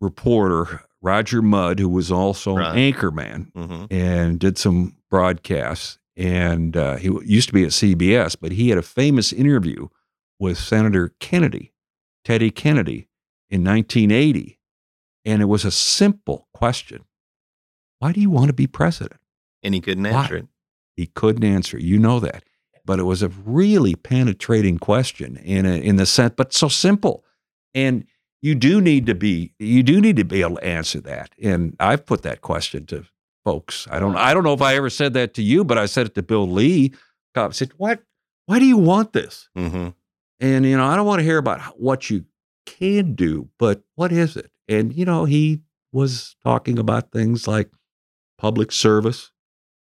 reporter, 0.00 0.82
Roger 1.02 1.42
Mudd, 1.42 1.78
who 1.78 1.88
was 1.88 2.10
also 2.12 2.56
Right. 2.56 2.76
an 2.76 2.92
anchorman 2.92 3.50
hmm 3.54 3.84
and 3.90 4.38
did 4.38 4.58
some 4.58 4.96
broadcasts, 5.10 5.98
and 6.16 6.76
uh, 6.76 6.96
he 6.96 7.08
used 7.24 7.48
to 7.48 7.54
be 7.54 7.64
at 7.64 7.70
CBS, 7.70 8.36
but 8.40 8.52
he 8.52 8.68
had 8.70 8.78
a 8.78 8.82
famous 8.82 9.32
interview 9.32 9.88
with 10.38 10.58
Senator 10.58 11.14
Kennedy, 11.20 11.72
Teddy 12.24 12.50
Kennedy, 12.50 13.08
in 13.48 13.62
1980. 13.64 14.58
And 15.24 15.42
it 15.42 15.46
was 15.46 15.64
a 15.64 15.70
simple 15.70 16.46
question 16.54 17.04
Why 17.98 18.12
do 18.12 18.20
you 18.20 18.30
want 18.30 18.48
to 18.48 18.52
be 18.52 18.66
president? 18.66 19.20
And 19.62 19.74
he 19.74 19.80
couldn't 19.80 20.04
Why? 20.04 20.10
answer 20.22 20.36
it. 20.36 20.46
He 20.96 21.06
couldn't 21.06 21.44
answer. 21.44 21.78
You 21.78 21.98
know 21.98 22.20
that. 22.20 22.44
But 22.86 23.00
it 23.00 23.02
was 23.02 23.22
a 23.22 23.28
really 23.28 23.94
penetrating 23.94 24.78
question 24.78 25.36
in 25.38 25.66
a, 25.66 25.74
in 25.74 25.96
the 25.96 26.06
sense, 26.06 26.34
but 26.36 26.54
so 26.54 26.68
simple. 26.68 27.24
And 27.74 28.06
you 28.42 28.54
do 28.54 28.80
need 28.80 29.06
to 29.06 29.14
be 29.14 29.52
you 29.58 29.82
do 29.82 30.00
need 30.00 30.16
to 30.16 30.24
be 30.24 30.40
able 30.40 30.56
to 30.56 30.64
answer 30.64 31.00
that. 31.00 31.30
And 31.42 31.76
I've 31.80 32.06
put 32.06 32.22
that 32.22 32.40
question 32.40 32.86
to 32.86 33.04
folks. 33.44 33.86
I 33.90 33.98
don't 33.98 34.16
I 34.16 34.32
don't 34.32 34.44
know 34.44 34.52
if 34.52 34.62
I 34.62 34.76
ever 34.76 34.88
said 34.88 35.14
that 35.14 35.34
to 35.34 35.42
you, 35.42 35.64
but 35.64 35.78
I 35.78 35.86
said 35.86 36.06
it 36.06 36.14
to 36.14 36.22
Bill 36.22 36.48
Lee. 36.48 36.94
Cop 37.34 37.54
said, 37.54 37.72
"What? 37.76 38.02
Why 38.46 38.58
do 38.58 38.64
you 38.64 38.78
want 38.78 39.12
this?" 39.12 39.48
hmm 39.54 39.88
And 40.40 40.64
you 40.64 40.76
know, 40.76 40.86
I 40.86 40.96
don't 40.96 41.06
want 41.06 41.18
to 41.18 41.24
hear 41.24 41.38
about 41.38 41.80
what 41.80 42.08
you 42.08 42.24
can 42.66 43.14
do, 43.14 43.48
but 43.58 43.82
what 43.96 44.12
is 44.12 44.36
it? 44.36 44.50
And 44.68 44.94
you 44.94 45.04
know, 45.04 45.24
he 45.24 45.62
was 45.92 46.36
talking 46.44 46.78
about 46.78 47.10
things 47.10 47.48
like 47.48 47.70
public 48.38 48.70
service 48.70 49.32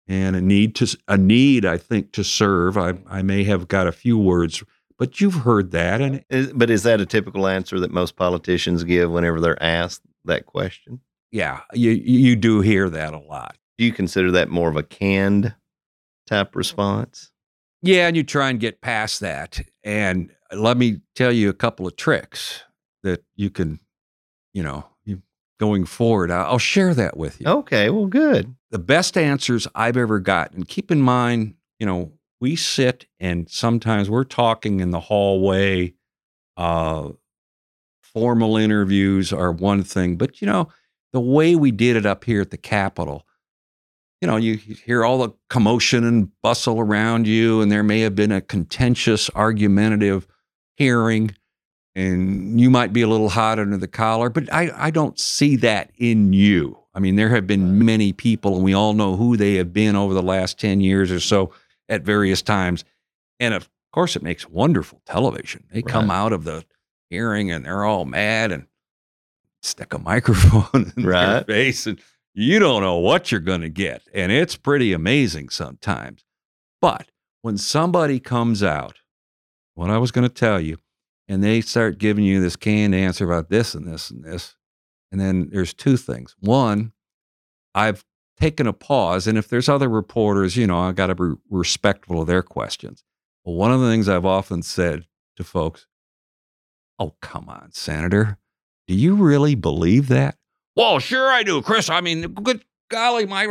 and 0.07 0.35
a 0.35 0.41
need 0.41 0.75
to 0.75 0.97
a 1.07 1.17
need, 1.17 1.65
I 1.65 1.77
think, 1.77 2.11
to 2.13 2.23
serve. 2.23 2.77
I 2.77 2.93
I 3.07 3.21
may 3.21 3.43
have 3.45 3.67
got 3.67 3.87
a 3.87 3.91
few 3.91 4.17
words, 4.17 4.63
but 4.97 5.21
you've 5.21 5.35
heard 5.35 5.71
that, 5.71 6.01
and 6.01 6.23
Is, 6.29 6.51
but 6.53 6.69
is 6.69 6.83
that 6.83 7.01
a 7.01 7.05
typical 7.05 7.47
answer 7.47 7.79
that 7.79 7.91
most 7.91 8.15
politicians 8.15 8.83
give 8.83 9.11
whenever 9.11 9.39
they're 9.39 9.61
asked 9.61 10.01
that 10.25 10.45
question? 10.45 11.01
yeah, 11.31 11.61
you 11.73 11.91
you 11.91 12.35
do 12.35 12.61
hear 12.61 12.89
that 12.89 13.13
a 13.13 13.19
lot. 13.19 13.57
Do 13.77 13.85
you 13.85 13.91
consider 13.91 14.31
that 14.31 14.49
more 14.49 14.69
of 14.69 14.75
a 14.75 14.83
canned 14.83 15.55
type 16.27 16.55
response? 16.55 17.31
Yeah, 17.81 18.07
and 18.07 18.15
you 18.15 18.23
try 18.23 18.49
and 18.49 18.59
get 18.59 18.81
past 18.81 19.19
that. 19.21 19.59
And 19.83 20.31
let 20.53 20.77
me 20.77 21.01
tell 21.15 21.31
you 21.31 21.49
a 21.49 21.53
couple 21.53 21.87
of 21.87 21.95
tricks 21.95 22.61
that 23.01 23.23
you 23.35 23.49
can, 23.49 23.79
you 24.53 24.63
know, 24.63 24.85
going 25.59 25.85
forward. 25.85 26.29
I'll 26.29 26.51
I'll 26.51 26.59
share 26.59 26.93
that 26.93 27.17
with 27.17 27.41
you. 27.41 27.47
Okay, 27.47 27.89
well, 27.89 28.05
good. 28.05 28.53
The 28.73 28.79
best 28.79 29.15
answers 29.19 29.67
I've 29.75 29.97
ever 29.97 30.19
gotten. 30.19 30.57
And 30.57 30.67
Keep 30.67 30.89
in 30.89 30.99
mind, 30.99 31.53
you 31.79 31.85
know, 31.85 32.11
we 32.41 32.55
sit 32.55 33.05
and 33.19 33.47
sometimes 33.47 34.09
we're 34.09 34.23
talking 34.23 34.79
in 34.79 34.89
the 34.89 34.99
hallway. 34.99 35.93
Uh, 36.57 37.09
formal 38.01 38.57
interviews 38.57 39.31
are 39.31 39.51
one 39.51 39.83
thing, 39.83 40.17
but 40.17 40.41
you 40.41 40.47
know, 40.47 40.69
the 41.13 41.21
way 41.21 41.55
we 41.55 41.69
did 41.69 41.95
it 41.95 42.07
up 42.07 42.25
here 42.25 42.41
at 42.41 42.49
the 42.49 42.57
Capitol, 42.57 43.27
you 44.21 44.27
know, 44.27 44.37
you 44.37 44.55
hear 44.55 45.05
all 45.05 45.19
the 45.19 45.29
commotion 45.51 46.03
and 46.03 46.29
bustle 46.41 46.79
around 46.79 47.27
you, 47.27 47.61
and 47.61 47.71
there 47.71 47.83
may 47.83 47.99
have 47.99 48.15
been 48.15 48.31
a 48.31 48.41
contentious, 48.41 49.29
argumentative 49.35 50.25
hearing, 50.77 51.35
and 51.93 52.59
you 52.59 52.71
might 52.71 52.91
be 52.91 53.03
a 53.03 53.07
little 53.07 53.29
hot 53.29 53.59
under 53.59 53.77
the 53.77 53.87
collar, 53.87 54.29
but 54.29 54.51
I, 54.51 54.71
I 54.75 54.89
don't 54.89 55.19
see 55.19 55.57
that 55.57 55.91
in 55.97 56.33
you. 56.33 56.82
I 56.93 56.99
mean, 56.99 57.15
there 57.15 57.29
have 57.29 57.47
been 57.47 57.83
many 57.83 58.13
people, 58.13 58.55
and 58.55 58.63
we 58.63 58.73
all 58.73 58.93
know 58.93 59.15
who 59.15 59.35
they 59.35 59.55
have 59.55 59.73
been 59.73 59.95
over 59.95 60.13
the 60.13 60.21
last 60.21 60.59
10 60.59 60.79
years 60.81 61.11
or 61.11 61.19
so 61.19 61.51
at 61.89 62.03
various 62.03 62.41
times. 62.41 62.85
And 63.39 63.53
of 63.53 63.67
course, 63.91 64.15
it 64.15 64.23
makes 64.23 64.47
wonderful 64.47 65.01
television. 65.05 65.65
They 65.71 65.81
come 65.81 66.11
out 66.11 66.33
of 66.33 66.43
the 66.43 66.65
hearing 67.09 67.51
and 67.51 67.65
they're 67.65 67.83
all 67.83 68.05
mad 68.05 68.51
and 68.51 68.67
stick 69.61 69.93
a 69.93 69.99
microphone 69.99 70.91
in 70.95 71.03
their 71.03 71.43
face, 71.43 71.87
and 71.87 71.99
you 72.33 72.59
don't 72.59 72.81
know 72.81 72.97
what 72.97 73.31
you're 73.31 73.39
going 73.39 73.61
to 73.61 73.69
get. 73.69 74.03
And 74.13 74.31
it's 74.31 74.55
pretty 74.55 74.93
amazing 74.93 75.49
sometimes. 75.49 76.23
But 76.81 77.07
when 77.41 77.57
somebody 77.57 78.19
comes 78.19 78.61
out, 78.63 78.97
what 79.75 79.89
I 79.89 79.97
was 79.97 80.11
going 80.11 80.27
to 80.27 80.33
tell 80.33 80.59
you, 80.59 80.77
and 81.27 81.43
they 81.43 81.61
start 81.61 81.97
giving 81.97 82.25
you 82.25 82.41
this 82.41 82.55
canned 82.55 82.93
answer 82.93 83.25
about 83.25 83.49
this 83.49 83.73
and 83.73 83.87
this 83.87 84.11
and 84.11 84.23
this, 84.23 84.55
and 85.13 85.21
then 85.21 85.49
there's 85.51 85.75
two 85.75 85.95
things. 85.95 86.35
One, 86.39 86.91
I've 87.75 88.03
taken 88.41 88.65
a 88.65 88.73
pause, 88.73 89.27
and 89.27 89.37
if 89.37 89.47
there's 89.47 89.69
other 89.69 89.87
reporters, 89.87 90.57
you 90.57 90.65
know, 90.65 90.79
I 90.79 90.91
got 90.91 91.07
to 91.07 91.15
be 91.15 91.39
respectful 91.51 92.19
of 92.19 92.25
their 92.25 92.41
questions. 92.41 93.03
Well, 93.45 93.55
one 93.55 93.71
of 93.71 93.79
the 93.79 93.87
things 93.87 94.09
I've 94.09 94.25
often 94.25 94.63
said 94.63 95.05
to 95.35 95.43
folks, 95.43 95.85
"Oh, 96.97 97.13
come 97.21 97.47
on, 97.47 97.71
Senator, 97.73 98.39
do 98.87 98.95
you 98.95 99.13
really 99.13 99.53
believe 99.53 100.07
that?" 100.07 100.35
Well, 100.75 100.97
sure 100.97 101.29
I 101.29 101.43
do, 101.43 101.61
Chris. 101.61 101.91
I 101.91 102.01
mean, 102.01 102.33
good 102.33 102.65
golly, 102.89 103.27
my 103.27 103.45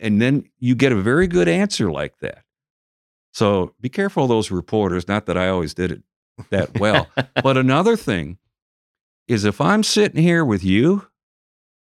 and 0.00 0.20
then 0.20 0.44
you 0.58 0.74
get 0.74 0.92
a 0.92 0.96
very 0.96 1.26
good 1.26 1.46
answer 1.46 1.92
like 1.92 2.20
that. 2.20 2.44
So 3.32 3.74
be 3.82 3.90
careful 3.90 4.22
of 4.22 4.30
those 4.30 4.50
reporters. 4.50 5.06
Not 5.06 5.26
that 5.26 5.36
I 5.36 5.50
always 5.50 5.74
did 5.74 5.92
it 5.92 6.02
that 6.48 6.80
well, 6.80 7.06
but 7.42 7.58
another 7.58 7.96
thing 7.98 8.38
is 9.30 9.44
if 9.44 9.60
I'm 9.60 9.84
sitting 9.84 10.20
here 10.20 10.44
with 10.44 10.64
you 10.64 11.06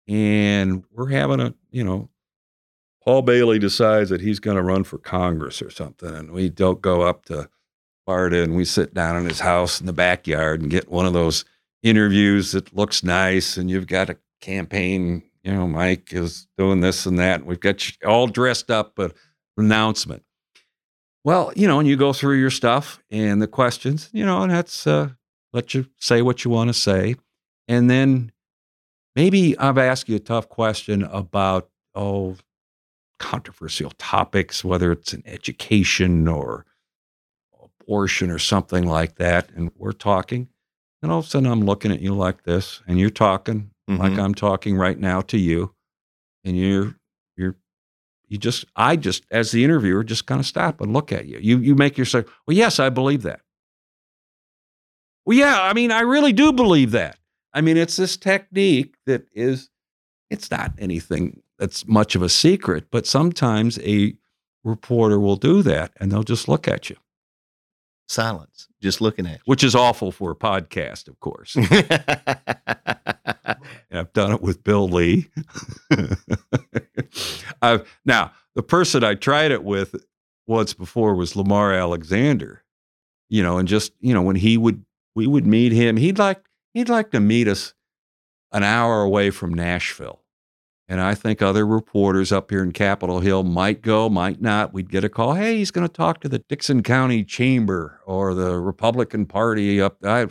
and 0.05 0.83
we're 0.91 1.11
having 1.11 1.39
a, 1.39 1.53
you 1.71 1.81
know, 1.81 2.09
Paul 3.05 3.21
Bailey 3.21 3.57
decides 3.57 4.09
that 4.09 4.19
he's 4.19 4.41
going 4.41 4.57
to 4.57 4.61
run 4.61 4.83
for 4.83 4.97
Congress 4.97 5.61
or 5.61 5.69
something, 5.69 6.13
and 6.13 6.31
we 6.31 6.50
don't 6.50 6.81
go 6.81 7.03
up 7.03 7.23
to 7.25 7.50
Florida 8.03 8.43
and 8.43 8.57
we 8.57 8.65
sit 8.65 8.93
down 8.93 9.15
in 9.15 9.23
his 9.23 9.39
house 9.39 9.79
in 9.79 9.88
the 9.88 9.93
backyard 9.93 10.61
and 10.61 10.69
get 10.69 10.91
one 10.91 11.05
of 11.05 11.13
those 11.13 11.45
interviews 11.83 12.51
that 12.51 12.75
looks 12.75 13.01
nice, 13.01 13.55
and 13.55 13.69
you've 13.69 13.88
got 13.88 14.09
a 14.09 14.17
campaign, 14.41 15.23
you 15.41 15.53
know, 15.53 15.67
Mike 15.67 16.11
is 16.11 16.47
doing 16.57 16.81
this 16.81 17.05
and 17.05 17.17
that, 17.17 17.39
and 17.39 17.45
we've 17.45 17.61
got 17.61 17.88
you 17.88 17.93
all 18.05 18.27
dressed 18.27 18.69
up, 18.69 18.91
but 18.93 19.15
announcement. 19.57 20.23
Well, 21.23 21.53
you 21.55 21.65
know, 21.65 21.79
and 21.79 21.88
you 21.88 21.95
go 21.95 22.11
through 22.11 22.39
your 22.39 22.51
stuff 22.51 23.01
and 23.09 23.41
the 23.41 23.47
questions, 23.47 24.09
you 24.11 24.25
know, 24.25 24.41
and 24.41 24.51
that's 24.51 24.85
uh, 24.85 25.11
let 25.53 25.74
you 25.74 25.88
say 25.98 26.22
what 26.22 26.43
you 26.43 26.51
want 26.51 26.70
to 26.70 26.74
say. 26.74 27.15
And 27.67 27.89
then 27.89 28.31
maybe 29.15 29.58
I've 29.58 29.77
asked 29.77 30.10
you 30.10 30.15
a 30.15 30.20
tough 30.20 30.50
question 30.50 31.03
about, 31.03 31.70
oh, 31.96 32.38
controversial 33.20 33.91
topics, 33.98 34.63
whether 34.63 34.91
it's 34.91 35.13
in 35.13 35.24
education 35.25 36.27
or 36.27 36.65
abortion 37.81 38.29
or 38.31 38.39
something 38.39 38.86
like 38.86 39.15
that. 39.15 39.50
And 39.55 39.72
we're 39.77 39.91
talking. 39.91 40.48
And 41.01 41.12
all 41.12 41.20
of 41.20 41.25
a 41.25 41.27
sudden 41.29 41.51
I'm 41.51 41.65
looking 41.65 41.91
at 41.91 42.01
you 42.01 42.13
like 42.13 42.43
this, 42.43 42.81
and 42.88 43.00
you're 43.00 43.10
talking 43.10 43.72
like 43.88 44.13
Mhm. 44.13 44.24
I'm 44.24 44.34
talking 44.34 44.77
right 44.77 44.98
now 44.98 45.22
to 45.22 45.38
you. 45.38 45.74
And 46.43 46.58
you're, 46.58 46.96
you're, 47.36 47.55
you 48.27 48.38
just, 48.38 48.65
I 48.75 48.96
just, 48.96 49.25
as 49.29 49.51
the 49.51 49.63
interviewer, 49.63 50.03
just 50.03 50.25
kind 50.25 50.39
of 50.39 50.46
stop 50.46 50.81
and 50.81 50.93
look 50.93 51.12
at 51.12 51.25
you. 51.27 51.38
You, 51.39 51.58
you 51.60 51.75
make 51.75 51.98
yourself, 51.98 52.25
well, 52.48 52.55
yes, 52.58 52.79
I 52.79 52.89
believe 52.89 53.22
that. 53.24 53.41
Well, 55.25 55.37
yeah, 55.37 55.61
I 55.61 55.73
mean, 55.73 55.91
I 55.91 56.01
really 56.01 56.33
do 56.33 56.51
believe 56.51 56.91
that. 56.91 57.17
I 57.53 57.61
mean, 57.61 57.77
it's 57.77 57.95
this 57.97 58.17
technique 58.17 58.95
that 59.05 59.25
is, 59.33 59.69
it's 60.29 60.49
not 60.49 60.73
anything 60.79 61.41
that's 61.59 61.87
much 61.87 62.15
of 62.15 62.21
a 62.21 62.29
secret, 62.29 62.85
but 62.91 63.05
sometimes 63.05 63.77
a 63.79 64.15
reporter 64.63 65.19
will 65.19 65.35
do 65.35 65.61
that 65.63 65.91
and 65.99 66.11
they'll 66.11 66.23
just 66.23 66.47
look 66.47 66.67
at 66.67 66.89
you, 66.89 66.95
Silence. 68.07 68.67
Just 68.81 68.99
looking 69.01 69.25
at 69.25 69.33
you. 69.33 69.39
which 69.45 69.63
is 69.63 69.75
awful 69.75 70.11
for 70.11 70.31
a 70.31 70.35
podcast, 70.35 71.07
of 71.07 71.19
course. 71.19 71.55
And 71.55 71.67
I've 73.99 74.13
done 74.13 74.31
it 74.31 74.41
with 74.41 74.63
Bill 74.63 74.87
Lee. 74.87 75.29
I've, 77.61 77.87
now, 78.05 78.31
the 78.55 78.63
person 78.63 79.03
I 79.03 79.15
tried 79.15 79.51
it 79.51 79.63
with 79.63 79.95
once 80.47 80.73
before 80.73 81.15
was 81.15 81.35
Lamar 81.35 81.73
Alexander. 81.73 82.63
You 83.29 83.43
know, 83.43 83.57
and 83.57 83.67
just 83.67 83.93
you 84.01 84.13
know 84.13 84.21
when 84.21 84.35
he 84.35 84.57
would 84.57 84.83
we 85.15 85.27
would 85.27 85.46
meet 85.46 85.72
him, 85.72 85.98
he'd 85.98 86.20
like 86.20 86.44
he'd 86.74 86.89
like 86.89 87.12
to 87.12 87.20
meet 87.20 87.48
us 87.48 87.74
an 88.51 88.63
hour 88.63 89.01
away 89.01 89.30
from 89.30 89.53
Nashville. 89.53 90.22
And 90.88 91.00
I 91.00 91.15
think 91.15 91.41
other 91.41 91.65
reporters 91.65 92.34
up 92.34 92.51
here 92.51 92.62
in 92.62 92.74
Capitol 92.74 93.22
Hill 93.22 93.44
might 93.44 93.82
go, 93.82 94.10
might 94.10 94.41
not. 94.41 94.74
We'd 94.74 94.91
get 94.91 95.06
a 95.06 95.10
call. 95.10 95.36
Hey, 95.36 95.56
he's 95.56 95.72
going 95.72 95.88
to 95.88 95.94
talk 95.94 96.20
to 96.20 96.27
the 96.27 96.39
Dickson 96.39 96.84
County 96.84 97.24
Chamber 97.24 98.01
or 98.06 98.34
the 98.34 98.60
Republican 98.60 99.25
Party 99.25 99.80
up. 99.80 100.03
I, 100.03 100.27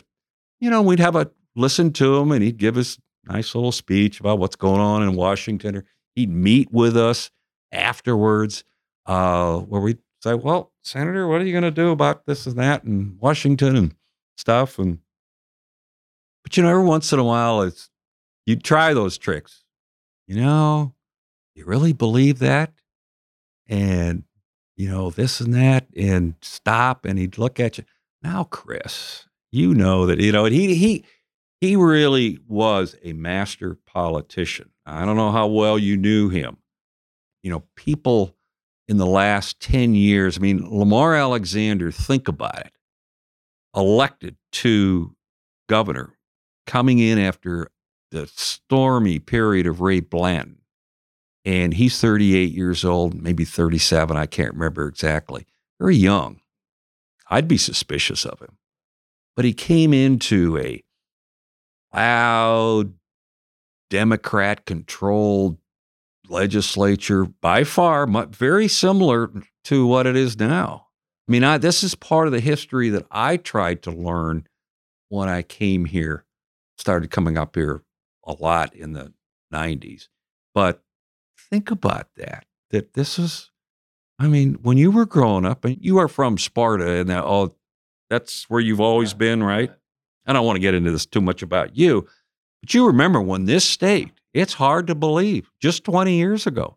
you 0.58 0.68
know, 0.68 0.82
we'd 0.82 1.00
have 1.00 1.16
a 1.16 1.30
listen 1.56 1.94
to 1.94 2.18
him, 2.18 2.30
and 2.30 2.42
he'd 2.42 2.58
give 2.58 2.76
us 2.76 2.98
a 3.26 3.32
nice 3.32 3.54
little 3.54 3.72
speech 3.72 4.20
about 4.20 4.38
what's 4.38 4.56
going 4.56 4.82
on 4.82 5.02
in 5.02 5.14
Washington. 5.14 5.76
Or 5.76 5.84
he'd 6.14 6.30
meet 6.30 6.70
with 6.70 6.94
us 6.94 7.30
afterwards, 7.72 8.62
uh, 9.06 9.60
where 9.60 9.80
we'd 9.80 9.98
say, 10.22 10.34
"Well, 10.34 10.72
Senator, 10.82 11.26
what 11.26 11.40
are 11.40 11.44
you 11.44 11.52
going 11.52 11.64
to 11.64 11.70
do 11.70 11.90
about 11.90 12.26
this 12.26 12.46
and 12.46 12.58
that 12.58 12.84
in 12.84 13.16
Washington 13.18 13.76
and 13.76 13.94
stuff?" 14.40 14.78
And 14.78 14.98
but 16.42 16.56
you 16.56 16.62
know, 16.62 16.70
every 16.70 16.84
once 16.84 17.12
in 17.12 17.18
a 17.18 17.24
while, 17.24 17.62
it's 17.62 17.90
you 18.46 18.56
try 18.56 18.94
those 18.94 19.18
tricks. 19.18 19.64
You 20.26 20.36
know, 20.36 20.94
you 21.54 21.64
really 21.64 21.92
believe 21.92 22.38
that, 22.40 22.72
and 23.68 24.24
you 24.76 24.88
know 24.88 25.10
this 25.10 25.40
and 25.40 25.54
that, 25.54 25.86
and 25.96 26.34
stop, 26.42 27.04
and 27.04 27.18
he'd 27.18 27.38
look 27.38 27.60
at 27.60 27.78
you. 27.78 27.84
Now, 28.22 28.44
Chris, 28.44 29.26
you 29.52 29.74
know 29.74 30.06
that 30.06 30.20
you 30.20 30.32
know 30.32 30.46
he 30.46 30.74
he 30.74 31.04
he 31.60 31.76
really 31.76 32.38
was 32.48 32.96
a 33.02 33.12
master 33.12 33.76
politician. 33.86 34.70
I 34.86 35.04
don't 35.04 35.16
know 35.16 35.30
how 35.30 35.46
well 35.46 35.78
you 35.78 35.96
knew 35.96 36.28
him. 36.30 36.56
You 37.42 37.50
know, 37.50 37.64
people 37.76 38.34
in 38.88 38.96
the 38.96 39.06
last 39.06 39.60
10 39.60 39.94
years, 39.94 40.36
I 40.36 40.40
mean, 40.40 40.66
Lamar 40.68 41.14
Alexander, 41.14 41.92
think 41.92 42.28
about 42.28 42.58
it, 42.58 42.72
elected 43.74 44.36
to 44.52 45.14
governor, 45.68 46.16
coming 46.66 46.98
in 46.98 47.18
after 47.18 47.70
the 48.10 48.26
stormy 48.26 49.18
period 49.18 49.66
of 49.66 49.80
Ray 49.80 50.00
Blanton. 50.00 50.58
And 51.44 51.74
he's 51.74 52.00
38 52.00 52.52
years 52.52 52.84
old, 52.84 53.14
maybe 53.14 53.44
37, 53.44 54.16
I 54.16 54.26
can't 54.26 54.52
remember 54.52 54.86
exactly. 54.88 55.46
Very 55.78 55.96
young. 55.96 56.40
I'd 57.28 57.48
be 57.48 57.56
suspicious 57.56 58.26
of 58.26 58.40
him. 58.40 58.58
But 59.36 59.44
he 59.44 59.52
came 59.52 59.94
into 59.94 60.58
a 60.58 60.82
loud, 61.94 62.92
Democrat 63.88 64.66
controlled 64.66 65.58
legislature 66.28 67.24
by 67.24 67.64
far 67.64 68.06
very 68.06 68.68
similar 68.68 69.32
to 69.64 69.86
what 69.86 70.06
it 70.06 70.16
is 70.16 70.38
now. 70.38 70.88
I 71.30 71.32
mean, 71.32 71.44
I, 71.44 71.58
this 71.58 71.84
is 71.84 71.94
part 71.94 72.26
of 72.26 72.32
the 72.32 72.40
history 72.40 72.88
that 72.88 73.06
I 73.08 73.36
tried 73.36 73.82
to 73.82 73.92
learn 73.92 74.48
when 75.10 75.28
I 75.28 75.42
came 75.42 75.84
here, 75.84 76.24
started 76.76 77.12
coming 77.12 77.38
up 77.38 77.54
here 77.54 77.84
a 78.24 78.32
lot 78.32 78.74
in 78.74 78.94
the 78.94 79.12
90s. 79.54 80.08
But 80.56 80.82
think 81.38 81.70
about 81.70 82.08
that, 82.16 82.46
that 82.70 82.94
this 82.94 83.16
is, 83.16 83.52
I 84.18 84.26
mean, 84.26 84.54
when 84.62 84.76
you 84.76 84.90
were 84.90 85.06
growing 85.06 85.46
up, 85.46 85.64
and 85.64 85.76
you 85.80 85.98
are 85.98 86.08
from 86.08 86.36
Sparta, 86.36 86.94
and 86.94 87.10
that, 87.10 87.22
oh, 87.22 87.54
that's 88.08 88.50
where 88.50 88.60
you've 88.60 88.80
always 88.80 89.14
been, 89.14 89.40
right? 89.40 89.70
I 90.26 90.32
don't 90.32 90.44
want 90.44 90.56
to 90.56 90.60
get 90.60 90.74
into 90.74 90.90
this 90.90 91.06
too 91.06 91.20
much 91.20 91.42
about 91.42 91.76
you, 91.76 92.08
but 92.60 92.74
you 92.74 92.88
remember 92.88 93.20
when 93.20 93.44
this 93.44 93.64
state, 93.64 94.10
it's 94.34 94.54
hard 94.54 94.88
to 94.88 94.96
believe, 94.96 95.48
just 95.60 95.84
20 95.84 96.12
years 96.12 96.48
ago. 96.48 96.76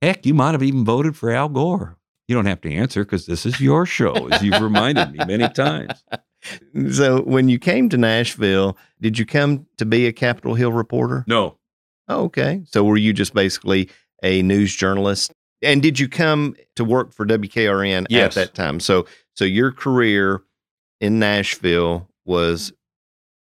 Heck, 0.00 0.24
you 0.24 0.32
might 0.32 0.52
have 0.52 0.62
even 0.62 0.84
voted 0.84 1.16
for 1.16 1.32
Al 1.32 1.48
Gore. 1.48 1.98
You 2.28 2.34
don't 2.34 2.46
have 2.46 2.60
to 2.62 2.72
answer 2.72 3.04
because 3.04 3.26
this 3.26 3.44
is 3.46 3.60
your 3.60 3.84
show, 3.86 4.28
as 4.28 4.42
you've 4.42 4.60
reminded 4.62 5.12
me 5.12 5.18
many 5.26 5.48
times. 5.48 6.04
So 6.90 7.22
when 7.22 7.48
you 7.48 7.58
came 7.58 7.88
to 7.88 7.96
Nashville, 7.96 8.76
did 9.00 9.18
you 9.18 9.24
come 9.24 9.64
to 9.78 9.86
be 9.86 10.06
a 10.06 10.12
Capitol 10.12 10.54
Hill 10.54 10.72
reporter? 10.72 11.24
No, 11.26 11.56
Oh, 12.06 12.24
okay. 12.24 12.60
So 12.66 12.84
were 12.84 12.98
you 12.98 13.14
just 13.14 13.32
basically 13.32 13.88
a 14.22 14.42
news 14.42 14.76
journalist? 14.76 15.32
And 15.62 15.80
did 15.80 15.98
you 15.98 16.06
come 16.06 16.54
to 16.76 16.84
work 16.84 17.14
for 17.14 17.24
WKRN 17.24 18.08
Yes. 18.10 18.36
at 18.36 18.48
that 18.48 18.54
time? 18.54 18.78
So 18.78 19.06
so 19.34 19.46
your 19.46 19.72
career 19.72 20.42
in 21.00 21.18
Nashville 21.18 22.10
was 22.26 22.74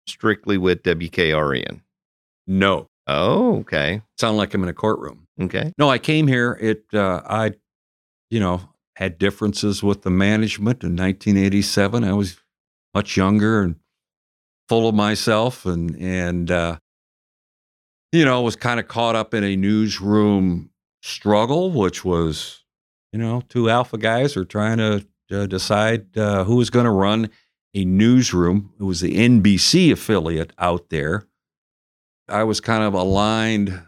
strictly 0.07 0.57
with 0.57 0.85
WKRN. 0.85 1.81
no. 2.47 2.87
Oh, 3.09 3.59
okay. 3.63 4.01
Sound 4.17 4.37
like 4.37 4.55
I'm 4.55 4.63
in 4.63 4.69
a 4.69 4.73
courtroom. 4.73 5.27
Okay. 5.41 5.73
No, 5.77 5.91
I 5.91 5.99
came 5.99 6.29
here. 6.29 6.57
It, 6.63 6.85
uh, 6.95 7.21
I, 7.29 7.51
you 8.31 8.39
know, 8.39 8.61
had 8.97 9.19
differences 9.19 9.83
with 9.83 10.03
the 10.03 10.11
management 10.11 10.83
in 10.83 10.91
1987. 10.91 12.05
I 12.05 12.13
was 12.13 12.39
much 12.95 13.17
younger 13.17 13.63
and 13.63 13.77
full 14.69 14.89
of 14.89 14.95
myself, 14.95 15.67
and 15.67 15.97
and 15.97 16.51
uh, 16.51 16.79
you 18.13 18.25
know, 18.25 18.43
was 18.43 18.57
kind 18.57 18.79
of 18.79 18.89
caught 18.89 19.17
up 19.17 19.35
in 19.35 19.43
a 19.43 19.57
newsroom 19.57 20.71
struggle, 21.01 21.71
which 21.71 22.05
was, 22.05 22.63
you 23.13 23.19
know, 23.19 23.43
two 23.49 23.71
alpha 23.71 23.99
guys 23.99 24.37
are 24.37 24.45
trying 24.45 24.79
to 24.79 25.07
uh, 25.33 25.47
decide 25.47 26.17
uh, 26.17 26.45
who 26.45 26.57
was 26.57 26.71
going 26.71 26.85
to 26.85 26.91
run 26.91 27.31
a 27.75 27.85
newsroom. 27.85 28.73
It 28.79 28.85
was 28.85 29.01
the 29.01 29.17
NBC 29.17 29.91
affiliate 29.93 30.53
out 30.59 30.91
there. 30.91 31.27
I 32.29 32.45
was 32.45 32.61
kind 32.61 32.85
of 32.85 32.95
aligned 32.95 33.83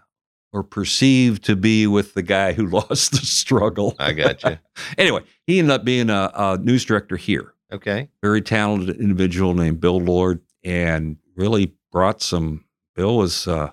or 0.55 0.63
perceived 0.63 1.45
to 1.45 1.57
be 1.57 1.85
with 1.87 2.15
the 2.15 2.23
guy 2.23 2.53
who 2.53 2.67
lost 2.69 3.11
the 3.11 3.19
struggle. 3.19 3.95
I 3.99 4.13
got 4.13 4.43
you. 4.45 4.57
anyway, 4.99 5.21
he 5.47 5.59
ended 5.59 5.73
up 5.73 5.85
being 5.85 6.09
a, 6.09 6.31
a 6.33 6.59
news 6.59 6.85
director 6.85 7.17
here. 7.17 7.53
Okay. 7.73 8.09
Very 8.23 8.41
talented 8.41 9.01
individual 9.01 9.53
named 9.55 9.81
Bill 9.81 9.99
Lord, 10.01 10.41
and 10.63 11.17
really 11.37 11.75
brought 11.91 12.23
some. 12.23 12.65
Bill 12.95 13.17
was 13.17 13.49
uh, 13.49 13.71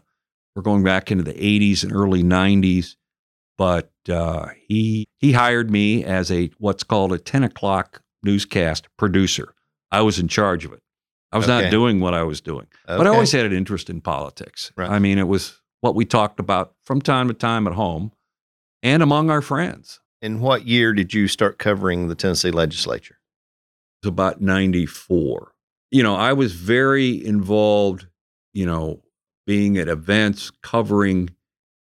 we're 0.55 0.63
going 0.63 0.83
back 0.83 1.11
into 1.11 1.23
the 1.23 1.33
'80s 1.35 1.83
and 1.83 1.93
early 1.93 2.23
'90s, 2.23 2.95
but 3.59 3.91
uh, 4.09 4.47
he 4.67 5.05
he 5.19 5.33
hired 5.33 5.69
me 5.69 6.03
as 6.03 6.31
a 6.31 6.49
what's 6.57 6.83
called 6.83 7.13
a 7.13 7.19
10 7.19 7.43
o'clock 7.43 8.01
newscast 8.23 8.87
producer. 8.97 9.53
I 9.91 10.01
was 10.01 10.17
in 10.17 10.27
charge 10.27 10.65
of 10.65 10.73
it. 10.73 10.81
I 11.31 11.37
was 11.37 11.47
Okay. 11.47 11.61
not 11.61 11.69
doing 11.71 11.99
what 11.99 12.15
I 12.15 12.23
was 12.23 12.41
doing. 12.41 12.65
But 12.87 13.05
I 13.05 13.11
always 13.11 13.31
had 13.31 13.45
an 13.45 13.53
interest 13.53 13.89
in 13.89 14.01
politics. 14.01 14.71
Right. 14.75 14.89
I 14.89 14.97
mean, 14.99 15.17
it 15.19 15.27
was 15.27 15.60
what 15.81 15.95
we 15.95 16.05
talked 16.05 16.39
about 16.39 16.73
from 16.83 17.01
time 17.01 17.27
to 17.27 17.33
time 17.33 17.67
at 17.67 17.73
home 17.73 18.11
and 18.81 19.03
among 19.03 19.29
our 19.29 19.41
friends. 19.41 19.99
In 20.21 20.39
what 20.39 20.67
year 20.67 20.93
did 20.93 21.13
you 21.13 21.27
start 21.27 21.57
covering 21.57 22.07
the 22.07 22.15
Tennessee 22.15 22.51
legislature? 22.51 23.17
It 24.01 24.07
was 24.07 24.09
about 24.09 24.39
94. 24.41 25.51
You 25.89 26.03
know, 26.03 26.15
I 26.15 26.33
was 26.33 26.53
very 26.53 27.23
involved, 27.25 28.07
you 28.53 28.65
know, 28.65 29.01
being 29.47 29.77
at 29.77 29.87
events 29.87 30.51
covering 30.61 31.31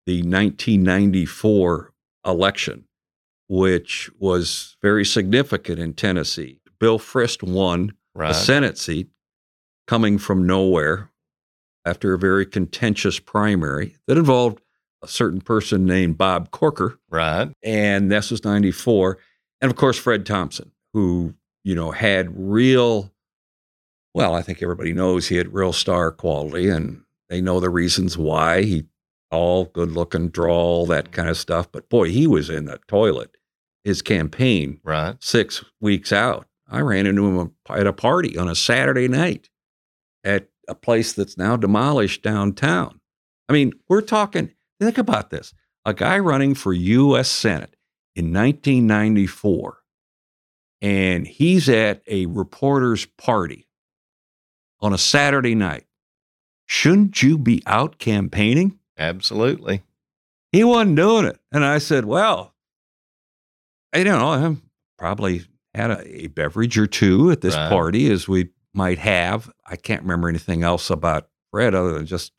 the 0.07 0.23
1994 0.23 1.93
election, 2.27 2.85
which 3.49 4.11
was 4.19 4.77
very 4.83 5.05
significant 5.05 5.79
in 5.79 5.93
Tennessee. 5.95 6.61
Bill 6.79 6.99
Frist 6.99 7.43
won 7.43 7.93
Right. 8.15 8.31
a 8.31 8.35
Senate 8.35 8.77
seat 8.77 9.09
coming 9.87 10.19
from 10.19 10.47
nowhere 10.47 11.10
after 11.85 12.13
a 12.15 12.19
very 12.19 12.45
contentious 12.47 13.19
primary 13.19 13.97
that 14.07 14.19
involved 14.19 14.61
a 15.03 15.09
certain 15.09 15.41
person 15.41 15.87
named 15.87 16.19
Bob 16.19 16.51
Corker, 16.51 16.99
Right. 17.09 17.51
and 17.63 18.11
this 18.13 18.31
was 18.31 18.45
94. 18.45 19.19
And 19.63 19.71
of 19.71 19.77
course, 19.77 19.99
Fred 19.99 20.27
Thompson, 20.27 20.73
who, 20.93 21.35
you 21.65 21.75
know, 21.75 21.91
had 21.91 22.29
real, 22.37 23.11
well, 24.15 24.35
I 24.35 24.43
think 24.43 24.63
everybody 24.63 24.93
knows 24.93 25.29
he 25.29 25.37
had 25.37 25.55
real 25.55 25.73
star 25.73 26.11
quality, 26.11 26.69
and 26.69 27.03
they 27.29 27.41
know 27.41 27.61
the 27.61 27.71
reasons 27.71 28.19
why. 28.19 28.63
He 28.63 28.85
all 29.31 29.67
good 29.67 29.93
looking, 29.93 30.29
draw, 30.29 30.53
all 30.55 30.87
that 30.87 31.13
kind 31.13 31.29
of 31.29 31.37
stuff. 31.39 31.71
But 31.71 31.89
boy, 31.89 32.11
he 32.11 32.27
was 32.27 32.51
in 32.51 32.65
the 32.65 32.79
toilet. 32.89 33.37
His 33.85 34.03
campaign 34.03 34.81
Right. 34.85 35.17
six 35.21 35.65
weeks 35.81 36.13
out. 36.13 36.47
I 36.69 36.81
ran 36.81 37.07
into 37.07 37.27
him 37.27 37.53
at 37.71 37.87
a 37.87 37.93
party 37.93 38.37
on 38.37 38.49
a 38.49 38.55
Saturday 38.55 39.09
night 39.09 39.49
at 40.25 40.50
a 40.71 40.75
place 40.75 41.13
that's 41.13 41.37
now 41.37 41.57
demolished 41.57 42.23
downtown. 42.23 43.01
I 43.49 43.53
mean, 43.53 43.73
we're 43.89 44.01
talking, 44.03 44.53
think 44.81 44.97
about 44.99 45.31
this 45.31 45.53
a 45.85 45.93
guy 45.95 46.19
running 46.19 46.55
for 46.55 46.73
U.S. 46.73 47.29
Senate 47.29 47.75
in 48.15 48.33
1994, 48.33 49.79
and 50.83 51.27
he's 51.27 51.69
at 51.69 52.03
a 52.07 52.27
reporter's 52.27 53.07
party 53.07 53.67
on 54.81 54.93
a 54.93 54.99
Saturday 54.99 55.55
night. 55.55 55.87
Shouldn't 56.67 57.23
you 57.23 57.37
be 57.39 57.63
out 57.67 57.99
campaigning? 57.99 58.79
Absolutely. 58.99 59.83
he 60.53 60.63
wasn't 60.63 60.97
doing 60.97 61.25
it. 61.25 61.41
And 61.53 61.65
I 61.65 61.79
said, 61.79 62.05
well, 62.05 62.55
I 63.93 64.05
don't 64.05 64.19
know. 64.21 64.51
I 64.53 64.57
probably 64.99 65.47
had 65.75 65.91
a, 65.91 66.25
a 66.25 66.27
beverage 66.29 66.79
or 66.79 66.87
two 66.87 67.31
at 67.31 67.41
this 67.41 67.57
Right. 67.57 67.69
party 67.69 68.11
as 68.11 68.29
we 68.29 68.51
might 68.75 68.99
have. 68.99 69.51
I 69.67 69.77
can't 69.77 70.03
remember 70.03 70.29
anything 70.29 70.63
else 70.63 70.91
about 70.91 71.29
Fred 71.51 71.75
other 71.75 71.93
than 71.93 72.07
just 72.07 72.33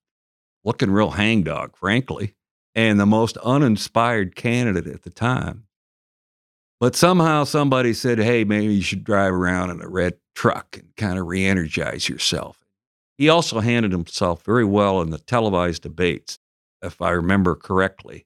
looking 0.63 0.91
real 0.91 1.11
hangdog, 1.11 1.75
frankly, 1.75 2.35
and 2.75 2.99
the 2.99 3.05
most 3.05 3.37
uninspired 3.37 4.35
candidate 4.35 4.87
at 4.87 5.03
the 5.03 5.09
time. 5.09 5.65
But 6.79 6.95
somehow 6.95 7.43
somebody 7.43 7.93
said, 7.93 8.17
hey, 8.17 8.43
maybe 8.43 8.73
you 8.73 8.81
should 8.81 9.03
drive 9.03 9.33
around 9.33 9.69
in 9.69 9.81
a 9.81 9.87
red 9.87 10.15
truck 10.33 10.77
and 10.77 10.95
kind 10.95 11.19
of 11.19 11.27
re 11.27 11.45
energize 11.45 12.09
yourself. 12.09 12.57
He 13.17 13.29
also 13.29 13.59
handled 13.59 13.91
himself 13.91 14.43
very 14.43 14.65
well 14.65 15.01
in 15.01 15.11
the 15.11 15.19
televised 15.19 15.83
debates 15.83 16.39
if 16.81 17.01
I 17.01 17.11
remember 17.11 17.55
correctly. 17.55 18.25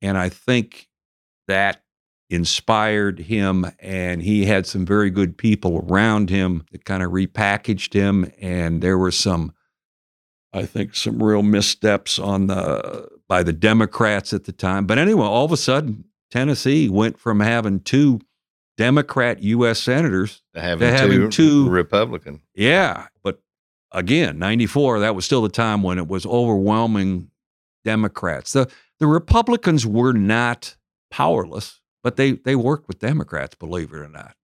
And 0.00 0.16
I 0.16 0.30
think 0.30 0.88
that 1.48 1.82
inspired 2.32 3.18
him, 3.20 3.66
and 3.78 4.22
he 4.22 4.44
had 4.46 4.66
some 4.66 4.84
very 4.86 5.10
good 5.10 5.36
people 5.36 5.84
around 5.88 6.30
him 6.30 6.64
that 6.72 6.84
kind 6.84 7.02
of 7.02 7.10
repackaged 7.12 7.92
him. 7.92 8.30
And 8.40 8.82
there 8.82 8.96
were 8.98 9.10
some, 9.10 9.52
I 10.52 10.64
think, 10.66 10.94
some 10.94 11.22
real 11.22 11.42
missteps 11.42 12.18
on 12.18 12.46
the 12.46 13.08
by 13.28 13.42
the 13.42 13.52
Democrats 13.52 14.32
at 14.32 14.44
the 14.44 14.52
time. 14.52 14.86
But 14.86 14.98
anyway, 14.98 15.24
all 15.26 15.44
of 15.44 15.52
a 15.52 15.56
sudden, 15.56 16.04
Tennessee 16.30 16.88
went 16.88 17.18
from 17.18 17.40
having 17.40 17.80
two 17.80 18.20
Democrat 18.78 19.42
U.S. 19.42 19.78
senators 19.80 20.42
To 20.54 20.60
having, 20.60 20.88
To 20.88 20.96
having 20.96 21.20
two, 21.30 21.64
two- 21.64 21.68
Republican. 21.70 22.40
yeah, 22.54 23.06
but 23.22 23.40
again, 23.92 24.38
94, 24.38 25.00
that 25.00 25.14
was 25.14 25.24
still 25.26 25.42
the 25.42 25.48
time 25.50 25.82
when 25.82 25.98
it 25.98 26.08
was 26.08 26.24
overwhelming 26.26 27.30
Democrats. 27.84 28.52
The 28.54 28.70
the 28.98 29.06
Republicans 29.06 29.84
were 29.86 30.12
not 30.12 30.76
powerless, 31.10 31.80
but 32.02 32.16
they 32.16 32.32
they 32.32 32.56
worked 32.56 32.88
with 32.88 32.98
Democrats, 32.98 33.54
believe 33.54 33.92
it 33.92 33.96
or 33.98 34.08
not. 34.08 34.34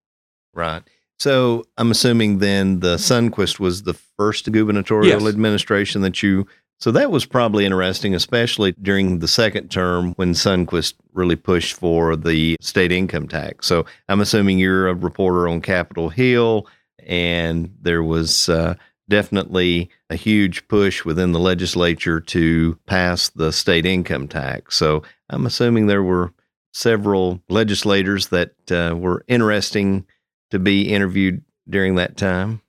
Right. 0.54 0.82
So 1.18 1.64
I'm 1.76 1.90
assuming 1.90 2.38
then 2.38 2.80
the 2.80 2.96
Sundquist 2.96 3.58
was 3.58 3.82
the 3.82 3.94
first 3.94 4.50
gubernatorial 4.52 5.20
Yes. 5.20 5.28
administration 5.28 6.02
that 6.02 6.22
you. 6.22 6.46
So 6.80 6.92
that 6.92 7.10
was 7.10 7.24
probably 7.24 7.64
interesting, 7.64 8.14
especially 8.14 8.72
during 8.80 9.18
the 9.18 9.26
second 9.26 9.68
term 9.68 10.12
when 10.14 10.30
Sundquist 10.32 10.94
really 11.12 11.34
pushed 11.34 11.74
for 11.74 12.14
the 12.14 12.56
state 12.60 12.92
income 12.92 13.26
tax. 13.26 13.66
So 13.66 13.84
I'm 14.08 14.20
assuming 14.20 14.60
you're 14.60 14.86
a 14.86 14.94
reporter 14.94 15.48
on 15.48 15.60
Capitol 15.60 16.08
Hill, 16.08 16.68
and 17.04 17.74
there 17.82 18.04
was 18.04 18.48
uh, 18.48 18.74
definitely 19.08 19.90
a 20.08 20.14
huge 20.14 20.68
push 20.68 21.04
within 21.04 21.32
the 21.32 21.40
legislature 21.40 22.20
to 22.20 22.78
pass 22.86 23.28
the 23.30 23.50
state 23.50 23.84
income 23.84 24.28
tax. 24.28 24.76
So 24.76 25.02
I'm 25.30 25.46
assuming 25.46 25.88
there 25.88 26.04
were 26.04 26.32
several 26.72 27.42
legislators 27.48 28.28
that 28.28 28.52
uh, 28.70 28.94
were 28.96 29.24
interesting 29.28 30.07
to 30.50 30.59
be 30.59 30.92
interviewed 30.92 31.42
during 31.68 31.96
that 31.96 32.16
time. 32.16 32.62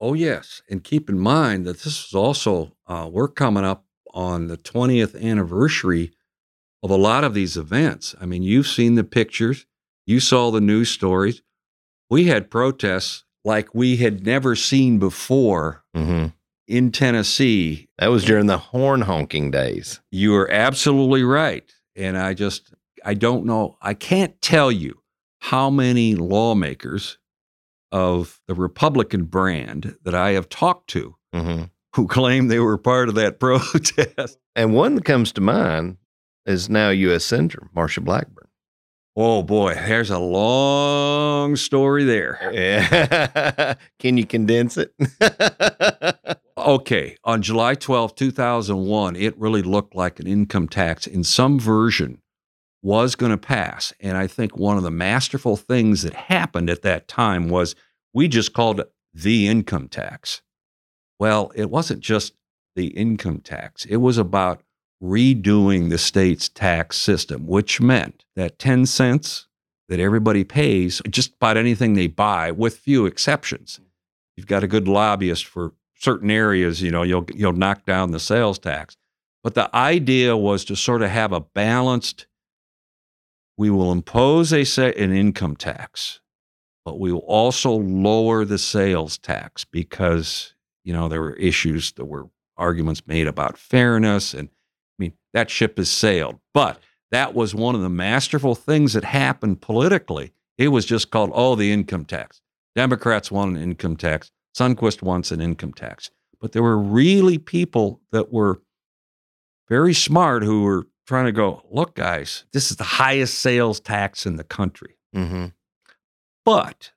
Oh 0.00 0.14
yes, 0.14 0.62
and 0.68 0.82
keep 0.82 1.08
in 1.08 1.18
mind 1.18 1.64
that 1.64 1.80
this 1.80 2.08
is 2.08 2.14
also 2.14 2.72
uh, 2.86 3.08
we're 3.10 3.28
coming 3.28 3.64
up 3.64 3.84
on 4.12 4.48
the 4.48 4.56
20th 4.56 5.20
anniversary 5.20 6.12
of 6.82 6.90
a 6.90 6.96
lot 6.96 7.24
of 7.24 7.34
these 7.34 7.56
events. 7.56 8.14
I 8.20 8.26
mean, 8.26 8.42
you've 8.42 8.66
seen 8.66 8.96
the 8.96 9.04
pictures, 9.04 9.66
you 10.06 10.18
saw 10.18 10.50
the 10.50 10.60
news 10.60 10.90
stories. 10.90 11.42
We 12.10 12.24
had 12.24 12.50
protests 12.50 13.24
like 13.44 13.74
we 13.74 13.96
had 13.96 14.26
never 14.26 14.56
seen 14.56 14.98
before 14.98 15.84
hmm 15.94 16.26
in 16.68 16.90
Tennessee. 16.90 17.88
That 17.98 18.06
was 18.08 18.24
during 18.24 18.46
the 18.46 18.56
horn 18.56 19.02
honking 19.02 19.50
days. 19.50 20.00
You 20.10 20.34
are 20.36 20.50
absolutely 20.50 21.22
right. 21.22 21.70
And 21.96 22.16
I 22.16 22.34
just, 22.34 22.72
I 23.04 23.14
don't 23.14 23.44
know, 23.44 23.76
I 23.82 23.94
can't 23.94 24.40
tell 24.40 24.70
you 24.70 25.02
how 25.40 25.70
many 25.70 26.14
lawmakers 26.14 27.18
of 27.90 28.40
the 28.48 28.54
Republican 28.54 29.24
brand 29.24 29.96
that 30.04 30.14
I 30.14 30.30
have 30.32 30.48
talked 30.48 30.88
to 30.90 31.16
hmm 31.32 31.64
who 31.94 32.06
claim 32.08 32.48
they 32.48 32.58
were 32.58 32.78
part 32.78 33.10
of 33.10 33.16
that 33.16 33.38
protest. 33.40 34.38
And 34.56 34.72
one 34.74 34.94
that 34.94 35.04
comes 35.04 35.30
to 35.32 35.42
mind 35.42 35.98
is 36.46 36.70
now 36.70 36.88
U.S. 36.88 37.24
Senator 37.24 37.68
Marsha 37.76 38.02
Blackburn. 38.02 38.48
Oh 39.14 39.42
boy, 39.42 39.74
there's 39.74 40.08
a 40.08 40.18
long 40.18 41.54
story 41.56 42.04
there. 42.04 42.50
Yeah. 42.50 43.74
Can 43.98 44.16
you 44.16 44.24
condense 44.24 44.78
it? 44.78 44.94
Okay, 46.56 47.16
on 47.24 47.42
July 47.42 47.74
12, 47.74 48.14
2001, 48.14 49.16
it 49.16 49.36
really 49.38 49.60
looked 49.62 49.94
like 49.94 50.18
an 50.18 50.26
income 50.26 50.68
tax 50.68 51.06
in 51.06 51.24
some 51.24 51.58
version 51.58 52.21
was 52.82 53.14
going 53.14 53.30
to 53.30 53.38
pass. 53.38 53.92
And 54.00 54.16
I 54.16 54.26
think 54.26 54.56
one 54.56 54.76
of 54.76 54.82
the 54.82 54.90
masterful 54.90 55.56
things 55.56 56.02
that 56.02 56.14
happened 56.14 56.68
at 56.68 56.82
that 56.82 57.08
time 57.08 57.48
was 57.48 57.74
we 58.12 58.28
just 58.28 58.52
called 58.52 58.80
it 58.80 58.92
the 59.14 59.46
income 59.48 59.88
tax. 59.88 60.42
Well, 61.18 61.52
it 61.54 61.70
wasn't 61.70 62.00
just 62.00 62.34
the 62.74 62.88
income 62.88 63.40
tax, 63.40 63.84
it 63.84 63.98
was 63.98 64.18
about 64.18 64.62
redoing 65.02 65.90
the 65.90 65.98
state's 65.98 66.48
tax 66.48 66.96
system, 66.96 67.46
which 67.46 67.80
meant 67.80 68.24
that 68.36 68.58
10 68.58 68.86
cents 68.86 69.48
that 69.88 70.00
everybody 70.00 70.44
pays 70.44 71.02
just 71.10 71.34
about 71.34 71.56
anything 71.56 71.94
they 71.94 72.06
buy, 72.06 72.50
with 72.50 72.78
few 72.78 73.04
exceptions. 73.04 73.80
You've 74.36 74.46
got 74.46 74.64
a 74.64 74.68
good 74.68 74.88
lobbyist 74.88 75.44
for 75.44 75.74
certain 75.96 76.30
areas, 76.30 76.80
you 76.80 76.90
know, 76.90 77.02
you'll 77.02 77.26
you'll 77.34 77.52
knock 77.52 77.84
down 77.84 78.10
the 78.10 78.20
sales 78.20 78.58
tax. 78.58 78.96
But 79.42 79.54
the 79.54 79.74
idea 79.76 80.36
was 80.36 80.64
to 80.66 80.76
sort 80.76 81.02
of 81.02 81.10
have 81.10 81.32
a 81.32 81.40
balanced 81.40 82.26
we 83.62 83.70
will 83.70 83.92
impose 83.92 84.52
a 84.52 84.64
say, 84.64 84.92
an 84.94 85.12
income 85.12 85.54
tax, 85.54 86.18
but 86.84 86.98
we 86.98 87.12
will 87.12 87.20
also 87.20 87.70
lower 87.70 88.44
the 88.44 88.58
sales 88.58 89.18
tax 89.18 89.64
because, 89.64 90.56
you 90.82 90.92
know, 90.92 91.08
there 91.08 91.20
were 91.20 91.34
issues 91.34 91.92
there 91.92 92.04
were 92.04 92.28
arguments 92.56 93.06
made 93.06 93.28
about 93.28 93.56
fairness 93.56 94.34
and 94.34 94.48
I 94.48 94.96
mean, 94.98 95.12
that 95.32 95.48
ship 95.48 95.78
has 95.78 95.88
sailed. 95.88 96.40
But 96.52 96.80
that 97.12 97.34
was 97.34 97.54
one 97.54 97.76
of 97.76 97.82
the 97.82 97.88
masterful 97.88 98.56
things 98.56 98.94
that 98.94 99.04
happened 99.04 99.60
politically. 99.60 100.32
It 100.58 100.68
was 100.68 100.84
just 100.84 101.12
called, 101.12 101.30
oh, 101.32 101.54
the 101.54 101.70
income 101.70 102.04
tax. 102.04 102.40
Democrats 102.74 103.30
want 103.30 103.56
an 103.56 103.62
income 103.62 103.96
tax. 103.96 104.32
Sundquist 104.58 105.02
wants 105.02 105.30
an 105.30 105.40
income 105.40 105.72
tax. 105.72 106.10
But 106.40 106.50
there 106.50 106.64
were 106.64 106.78
really 106.78 107.38
people 107.38 108.00
that 108.10 108.32
were 108.32 108.60
very 109.68 109.94
smart 109.94 110.42
who 110.42 110.64
were 110.64 110.88
trying 111.06 111.26
to 111.26 111.32
go, 111.32 111.62
look, 111.70 111.94
guys, 111.94 112.44
this 112.52 112.70
is 112.70 112.76
the 112.76 112.84
highest 112.84 113.38
sales 113.38 113.80
tax 113.80 114.26
in 114.26 114.36
the 114.36 114.44
country. 114.44 114.96
hmm 115.12 115.46
But 116.44 116.92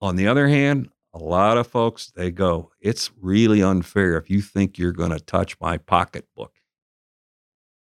on 0.00 0.16
the 0.16 0.26
other 0.26 0.48
hand, 0.48 0.88
a 1.12 1.18
lot 1.18 1.58
of 1.58 1.66
folks, 1.66 2.12
they 2.14 2.30
go, 2.30 2.70
it's 2.80 3.10
really 3.20 3.62
unfair 3.62 4.16
if 4.16 4.30
you 4.30 4.40
think 4.40 4.78
you're 4.78 4.92
going 4.92 5.10
to 5.10 5.20
touch 5.20 5.58
my 5.60 5.76
pocketbook. 5.76 6.52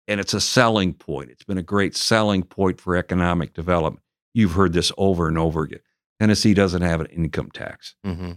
And 0.07 0.20
it's 0.20 0.35
a 0.35 0.40
selling 0.40 0.92
point. 0.92 1.31
It's 1.31 1.44
been 1.44 1.57
a 1.59 1.62
great 1.62 1.96
selling 1.96 2.42
point 2.42 2.81
for 2.81 2.94
economic 2.96 3.55
development. 3.55 4.03
You've 4.35 4.53
heard 4.53 4.72
this 4.74 4.92
over 4.98 5.29
and 5.29 5.38
over 5.38 5.62
again. 5.62 5.81
Tennessee 6.20 6.53
doesn't 6.55 6.83
have 6.83 7.00
an 7.00 7.07
income 7.07 7.50
tax. 7.53 7.94
hmm 8.05 8.33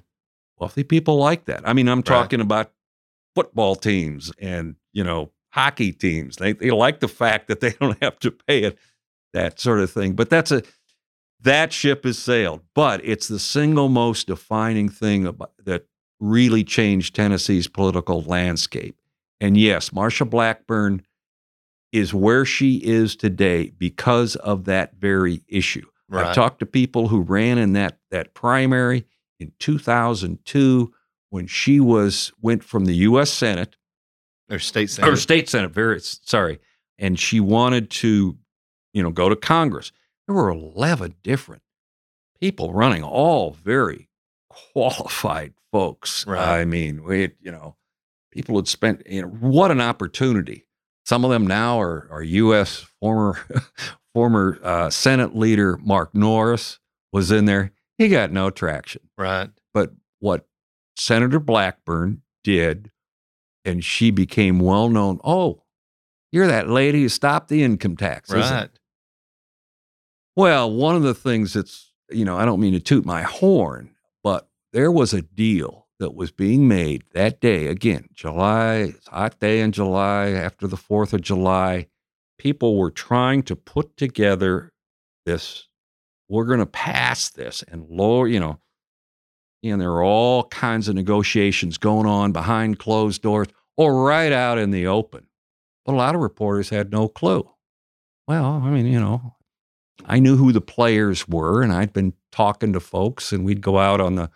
Wealthy 0.59 0.83
people 0.83 1.17
like 1.17 1.45
that. 1.45 1.67
I 1.67 1.73
mean, 1.73 1.87
I'm 1.87 1.99
Right. 1.99 2.05
talking 2.05 2.41
about 2.41 2.71
football 3.35 3.75
teams 3.75 4.31
and, 4.39 4.75
you 4.91 5.03
know, 5.03 5.31
hockey 5.51 5.91
teams. 5.91 6.37
They, 6.37 6.53
they 6.53 6.71
like 6.71 6.99
the 6.99 7.07
fact 7.07 7.47
that 7.47 7.59
they 7.59 7.71
don't 7.81 8.01
have 8.01 8.19
to 8.19 8.31
pay 8.31 8.63
it, 8.63 8.77
that 9.33 9.59
sort 9.59 9.79
of 9.79 9.91
thing. 9.91 10.13
But 10.13 10.29
that's 10.29 10.51
a, 10.51 10.63
that 11.41 11.71
ship 11.73 12.03
has 12.03 12.17
sailed. 12.17 12.61
But 12.73 13.03
it's 13.03 13.27
the 13.27 13.39
single 13.39 13.89
most 13.89 14.27
defining 14.27 14.89
thing 14.89 15.25
about, 15.25 15.53
that 15.63 15.85
really 16.19 16.63
changed 16.63 17.15
Tennessee's 17.15 17.67
political 17.67 18.21
landscape. 18.23 18.99
And 19.39 19.55
yes, 19.55 19.91
Marsha 19.91 20.27
Blackburn 20.27 21.03
is 21.91 22.13
where 22.13 22.43
she 22.45 22.77
is 22.77 23.15
today 23.15 23.71
because 23.77 24.35
of 24.37 24.65
that 24.65 24.95
very 24.95 25.43
issue. 25.47 25.85
I've 26.11 26.35
talked 26.35 26.59
to 26.59 26.65
people 26.65 27.09
who 27.09 27.21
ran 27.21 27.57
in 27.57 27.73
that 27.73 27.99
that 28.11 28.33
primary 28.33 29.05
in 29.39 29.51
2002 29.59 30.93
when 31.29 31.47
she 31.47 31.79
was 31.79 32.31
went 32.41 32.63
from 32.63 32.85
the 32.85 32.95
U.S. 32.95 33.29
Senate 33.29 33.75
Or 34.49 34.59
state 34.59 34.97
or 34.99 35.15
state 35.17 35.49
Senate, 35.49 35.71
very 35.71 35.99
sorry, 35.99 36.59
and 36.97 37.19
she 37.19 37.39
wanted 37.39 37.89
to, 37.91 38.37
you 38.93 39.03
know, 39.03 39.09
go 39.09 39.27
to 39.27 39.35
Congress. 39.35 39.91
There 40.25 40.35
were 40.35 40.49
11 40.49 41.15
different 41.23 41.63
people 42.39 42.73
running, 42.73 43.03
all 43.03 43.51
very 43.51 44.09
qualified 44.49 45.53
folks. 45.71 46.25
Right. 46.25 46.59
I 46.59 46.65
mean, 46.65 47.03
we, 47.03 47.31
you 47.41 47.51
know, 47.51 47.75
people 48.31 48.55
had 48.55 48.67
spent, 48.67 49.03
you 49.05 49.21
know, 49.23 49.27
what 49.27 49.71
an 49.71 49.81
opportunity. 49.81 50.65
Some 51.05 51.23
of 51.23 51.31
them 51.31 51.47
now 51.47 51.79
are, 51.79 52.07
are 52.11 52.23
U.S. 52.23 52.85
former 52.99 53.39
former 54.13 54.59
uh, 54.63 54.89
Senate 54.89 55.35
leader 55.35 55.77
Mark 55.77 56.15
Norris 56.15 56.79
was 57.13 57.31
in 57.31 57.45
there. 57.45 57.71
He 57.97 58.09
got 58.09 58.31
no 58.31 58.49
traction. 58.49 59.01
Right. 59.17 59.49
But 59.73 59.93
what 60.19 60.47
Senator 60.97 61.39
Blackburn 61.39 62.21
did, 62.43 62.91
and 63.67 63.83
she 63.83 64.09
became 64.09 64.59
well 64.59 64.89
known. 64.89 65.19
Oh, 65.23 65.61
you're 66.31 66.47
that 66.47 66.69
lady 66.69 67.03
who 67.03 67.09
stopped 67.09 67.49
the 67.49 67.63
income 67.63 67.97
tax. 67.97 68.31
Right. 68.31 68.69
Well, 70.35 70.71
one 70.71 70.95
of 70.95 71.03
the 71.03 71.13
things 71.13 71.53
that's, 71.53 71.93
you 72.09 72.23
know, 72.25 72.37
I 72.37 72.45
don't 72.45 72.59
mean 72.59 72.73
to 72.73 72.79
toot 72.79 73.05
my 73.05 73.23
horn, 73.23 73.95
but 74.23 74.47
there 74.71 74.91
was 74.91 75.13
a 75.13 75.21
deal 75.21 75.87
that 75.99 76.13
was 76.13 76.31
being 76.31 76.67
made 76.67 77.03
that 77.13 77.41
day. 77.41 77.67
Again, 77.67 78.09
July, 78.13 78.75
it's 78.75 79.07
hot 79.07 79.39
day 79.39 79.61
in 79.61 79.71
July 79.71 80.29
after 80.29 80.67
the 80.67 80.77
4th 80.77 81.13
of 81.13 81.21
July. 81.21 81.87
People 82.37 82.77
were 82.77 82.91
trying 82.91 83.41
to 83.43 83.55
put 83.55 83.97
together 83.97 84.71
this, 85.25 85.67
we're 86.29 86.45
going 86.45 86.59
to 86.59 86.67
pass 86.67 87.29
this 87.29 87.63
and 87.63 87.89
lower, 87.89 88.27
you 88.27 88.39
know, 88.39 88.59
and 89.63 89.81
there 89.81 89.91
were 89.91 90.03
all 90.03 90.43
kinds 90.43 90.87
of 90.87 90.95
negotiations 90.95 91.79
going 91.79 92.05
on 92.05 92.31
behind 92.31 92.77
closed 92.77 93.23
doors 93.23 93.47
or 93.77 94.03
right 94.03 94.31
out 94.31 94.57
in 94.57 94.71
the 94.71 94.87
open. 94.87 95.27
But 95.85 95.93
a 95.93 95.95
lot 95.95 96.15
of 96.15 96.21
reporters 96.21 96.69
had 96.69 96.91
no 96.91 97.07
clue. 97.07 97.49
Well, 98.27 98.61
I 98.63 98.69
mean, 98.69 98.87
you 98.87 98.99
know, 98.99 99.35
I 100.05 100.19
knew 100.19 100.35
who 100.35 100.51
the 100.51 100.61
players 100.61 101.27
were, 101.27 101.61
and 101.61 101.71
I'd 101.71 101.93
been 101.93 102.13
talking 102.31 102.73
to 102.73 102.79
folks, 102.79 103.31
and 103.31 103.45
we'd 103.45 103.61
go 103.61 103.77
out 103.77 104.01
on 104.01 104.15
the 104.15 104.29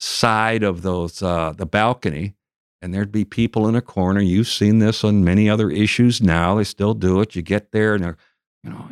side 0.00 0.62
of 0.62 0.82
those 0.82 1.22
uh, 1.22 1.52
the 1.56 1.66
balcony, 1.66 2.34
and 2.80 2.92
there'd 2.92 3.12
be 3.12 3.24
people 3.24 3.68
in 3.68 3.74
a 3.74 3.82
corner. 3.82 4.20
You've 4.20 4.48
seen 4.48 4.78
this 4.78 5.04
on 5.04 5.24
many 5.24 5.48
other 5.48 5.70
issues. 5.70 6.20
Now 6.20 6.56
they 6.56 6.64
still 6.64 6.94
do 6.94 7.20
it. 7.20 7.36
You 7.36 7.42
get 7.42 7.72
there, 7.72 7.94
and 7.94 8.04
they're, 8.04 8.16
you 8.62 8.70
know, 8.70 8.88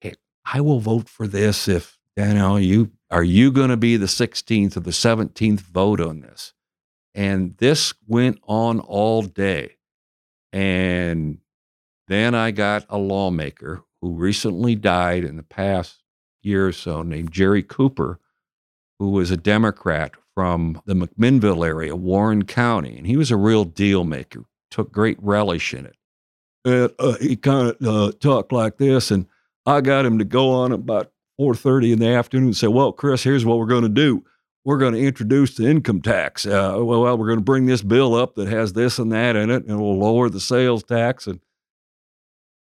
hey, 0.00 0.14
I 0.44 0.60
will 0.60 0.80
vote 0.80 1.08
for 1.08 1.26
this 1.26 1.66
if 1.66 1.98
you 2.16 2.34
know 2.34 2.56
you 2.56 2.90
are 3.10 3.24
you 3.24 3.50
going 3.50 3.70
to 3.70 3.76
be 3.76 3.96
the 3.96 4.06
16th 4.06 4.76
or 4.76 4.80
the 4.80 4.90
17th 4.90 5.60
vote 5.60 6.00
on 6.00 6.20
this, 6.20 6.52
and 7.20 7.54
this 7.58 7.92
went 8.08 8.40
on 8.48 8.80
all 8.80 9.20
day, 9.20 9.76
and 10.54 11.36
then 12.08 12.34
I 12.34 12.50
got 12.50 12.86
a 12.88 12.96
lawmaker 12.96 13.84
who 14.00 14.14
recently 14.14 14.74
died 14.74 15.24
in 15.24 15.36
the 15.36 15.42
past 15.42 16.02
year 16.42 16.68
or 16.68 16.72
so 16.72 17.02
named 17.02 17.30
Jerry 17.30 17.62
Cooper, 17.62 18.18
who 18.98 19.10
was 19.10 19.30
a 19.30 19.36
Democrat 19.36 20.12
from 20.34 20.80
the 20.86 20.94
McMinnville 20.94 21.66
area, 21.66 21.94
Warren 21.94 22.46
County. 22.46 22.96
And 22.96 23.06
he 23.06 23.18
was 23.18 23.30
a 23.30 23.36
real 23.36 23.66
deal 23.66 24.04
maker, 24.04 24.46
took 24.70 24.90
great 24.90 25.18
relish 25.20 25.74
in 25.74 25.84
it. 25.84 25.96
And 26.64 26.90
uh, 26.98 27.18
he 27.20 27.36
kind 27.36 27.68
of 27.68 27.86
uh, 27.86 28.12
talked 28.18 28.50
like 28.50 28.78
this, 28.78 29.10
and 29.10 29.26
I 29.66 29.82
got 29.82 30.06
him 30.06 30.18
to 30.20 30.24
go 30.24 30.52
on 30.52 30.72
about 30.72 31.12
4.30 31.38 31.92
in 31.92 31.98
the 31.98 32.08
afternoon 32.08 32.46
and 32.46 32.56
say, 32.56 32.68
well, 32.68 32.92
Chris, 32.92 33.22
here's 33.22 33.44
what 33.44 33.58
we're 33.58 33.66
going 33.66 33.82
to 33.82 33.90
do. 33.90 34.24
We're 34.64 34.78
going 34.78 34.92
to 34.94 35.00
introduce 35.00 35.56
the 35.56 35.66
income 35.66 36.02
tax. 36.02 36.46
Uh, 36.46 36.76
well, 36.78 37.16
we're 37.16 37.26
going 37.26 37.38
to 37.38 37.44
bring 37.44 37.66
this 37.66 37.82
bill 37.82 38.14
up 38.14 38.34
that 38.34 38.48
has 38.48 38.74
this 38.74 38.98
and 38.98 39.10
that 39.12 39.34
in 39.36 39.50
it, 39.50 39.64
and 39.64 39.80
we'll 39.80 39.98
lower 39.98 40.28
the 40.28 40.40
sales 40.40 40.82
tax. 40.82 41.26
And 41.26 41.40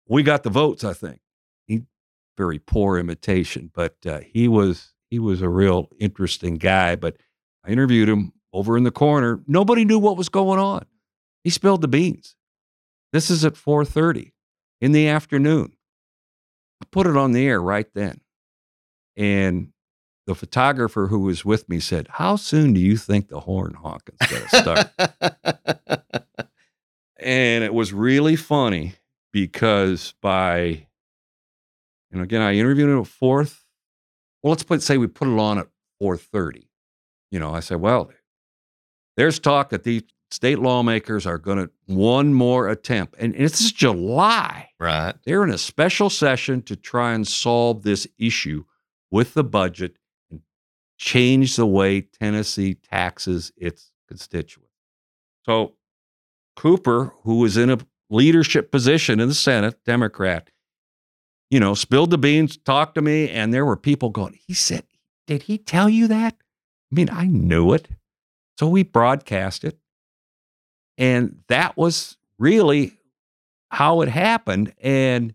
we 0.07 0.21
got 0.21 0.43
the 0.43 0.49
votes, 0.51 0.83
I 0.83 0.93
think. 0.93 1.19
He 1.65 1.83
very 2.37 2.59
poor 2.59 2.97
imitation, 2.97 3.71
but 3.73 3.95
uh, 4.05 4.19
he 4.19 4.47
was 4.47 4.93
he 5.09 5.17
was 5.17 5.41
a 5.41 5.49
real 5.49 5.89
interesting 5.99 6.55
guy. 6.55 6.95
But 6.95 7.17
I 7.65 7.71
interviewed 7.71 8.09
him 8.09 8.33
over 8.53 8.77
in 8.77 8.83
the 8.83 8.91
corner. 8.91 9.41
Nobody 9.47 9.83
knew 9.83 9.99
what 9.99 10.17
was 10.17 10.29
going 10.29 10.59
on. 10.59 10.85
He 11.43 11.49
spilled 11.49 11.81
the 11.81 11.87
beans. 11.87 12.35
This 13.13 13.31
is 13.31 13.43
at 13.43 13.53
4:30. 13.55 14.31
in 14.81 14.91
the 14.91 15.07
afternoon. 15.07 15.73
I 16.81 16.85
put 16.91 17.07
it 17.07 17.17
on 17.17 17.31
the 17.33 17.45
air 17.45 17.61
right 17.61 17.87
then. 17.93 18.21
And 19.17 19.73
the 20.29 20.35
photographer 20.35 21.07
who 21.07 21.21
was 21.21 21.43
with 21.43 21.67
me 21.67 21.79
said, 21.79 22.07
How 22.07 22.35
soon 22.35 22.71
do 22.73 22.79
you 22.79 22.97
think 22.97 23.29
the 23.29 23.39
horn 23.39 23.73
honking 23.73 24.13
is 24.21 24.29
going 24.29 24.43
to 24.43 24.61
start? 24.61 26.25
and 27.19 27.63
it 27.63 27.73
was 27.73 27.91
really 27.93 28.35
funny 28.35 28.93
because 29.33 30.13
by, 30.21 30.85
and 32.11 32.21
again, 32.21 32.43
I 32.43 32.53
interviewed 32.53 32.91
him 32.91 33.01
at 33.01 33.07
fourth. 33.07 33.65
Well, 34.43 34.51
let's 34.51 34.61
put 34.61 34.83
say 34.83 34.99
we 34.99 35.07
put 35.07 35.27
it 35.27 35.39
on 35.39 35.57
at 35.57 35.67
4:30. 35.99 36.67
You 37.31 37.39
know, 37.39 37.51
I 37.51 37.59
said, 37.59 37.81
well, 37.81 38.11
there's 39.17 39.39
talk 39.39 39.71
that 39.71 39.83
these 39.83 40.03
state 40.29 40.59
lawmakers 40.59 41.25
are 41.25 41.39
going 41.39 41.57
to 41.57 41.71
one 41.87 42.35
more 42.35 42.69
attempt, 42.69 43.15
and 43.17 43.33
it's 43.35 43.71
July. 43.71 44.69
Right. 44.79 45.15
They're 45.25 45.43
in 45.43 45.49
a 45.49 45.57
special 45.57 46.11
session 46.11 46.61
to 46.63 46.75
try 46.75 47.13
and 47.13 47.27
solve 47.27 47.81
this 47.81 48.05
issue 48.19 48.65
with 49.09 49.33
the 49.33 49.43
budget 49.43 49.93
and 49.93 49.99
change 50.99 51.55
the 51.55 51.65
way 51.65 52.01
Tennessee 52.01 52.75
taxes 52.75 53.51
its 53.57 53.91
constituents. 54.07 54.73
So 55.45 55.73
Cooper, 56.55 57.13
who 57.23 57.39
was 57.39 57.57
in 57.57 57.71
a 57.71 57.79
leadership 58.09 58.71
position 58.71 59.19
in 59.19 59.29
the 59.29 59.33
Senate, 59.33 59.83
Democrat, 59.85 60.49
you 61.49 61.59
know, 61.59 61.73
spilled 61.73 62.11
the 62.11 62.17
beans, 62.17 62.57
talked 62.57 62.95
to 62.95 63.01
me, 63.01 63.29
and 63.29 63.53
there 63.53 63.65
were 63.65 63.77
people 63.77 64.09
going, 64.09 64.37
he 64.45 64.53
said, 64.53 64.83
Did 65.25 65.43
he 65.43 65.57
tell 65.57 65.89
you 65.89 66.07
that? 66.07 66.35
I 66.91 66.95
mean, 66.95 67.09
I 67.09 67.25
knew 67.25 67.73
it. 67.73 67.87
So 68.59 68.67
we 68.67 68.83
broadcast 68.83 69.63
it. 69.63 69.79
And 70.97 71.39
that 71.47 71.77
was 71.77 72.17
really 72.37 72.93
how 73.71 74.01
it 74.01 74.09
happened. 74.09 74.73
And 74.81 75.33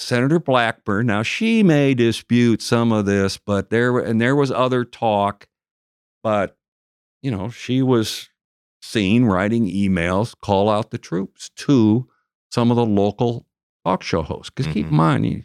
Senator 0.00 0.38
Blackburn, 0.40 1.06
now 1.06 1.22
she 1.22 1.62
may 1.62 1.94
dispute 1.94 2.62
some 2.62 2.90
of 2.92 3.04
this, 3.06 3.36
but 3.38 3.70
there 3.70 3.98
and 3.98 4.20
there 4.20 4.34
was 4.34 4.50
other 4.50 4.84
talk, 4.84 5.46
but 6.22 6.56
you 7.22 7.30
know, 7.30 7.50
she 7.50 7.82
was 7.82 8.28
seen 8.82 9.26
writing 9.26 9.66
emails, 9.66 10.34
call 10.40 10.70
out 10.70 10.90
the 10.90 10.98
troops 10.98 11.50
to 11.56 12.08
some 12.50 12.70
of 12.70 12.76
the 12.76 12.86
local 12.86 13.46
talk 13.84 14.02
show 14.02 14.22
hosts. 14.22 14.50
Because 14.50 14.72
keep 14.72 14.86
in 14.86 14.92
Mhm. 14.92 14.96
mind, 14.96 15.26
you 15.26 15.44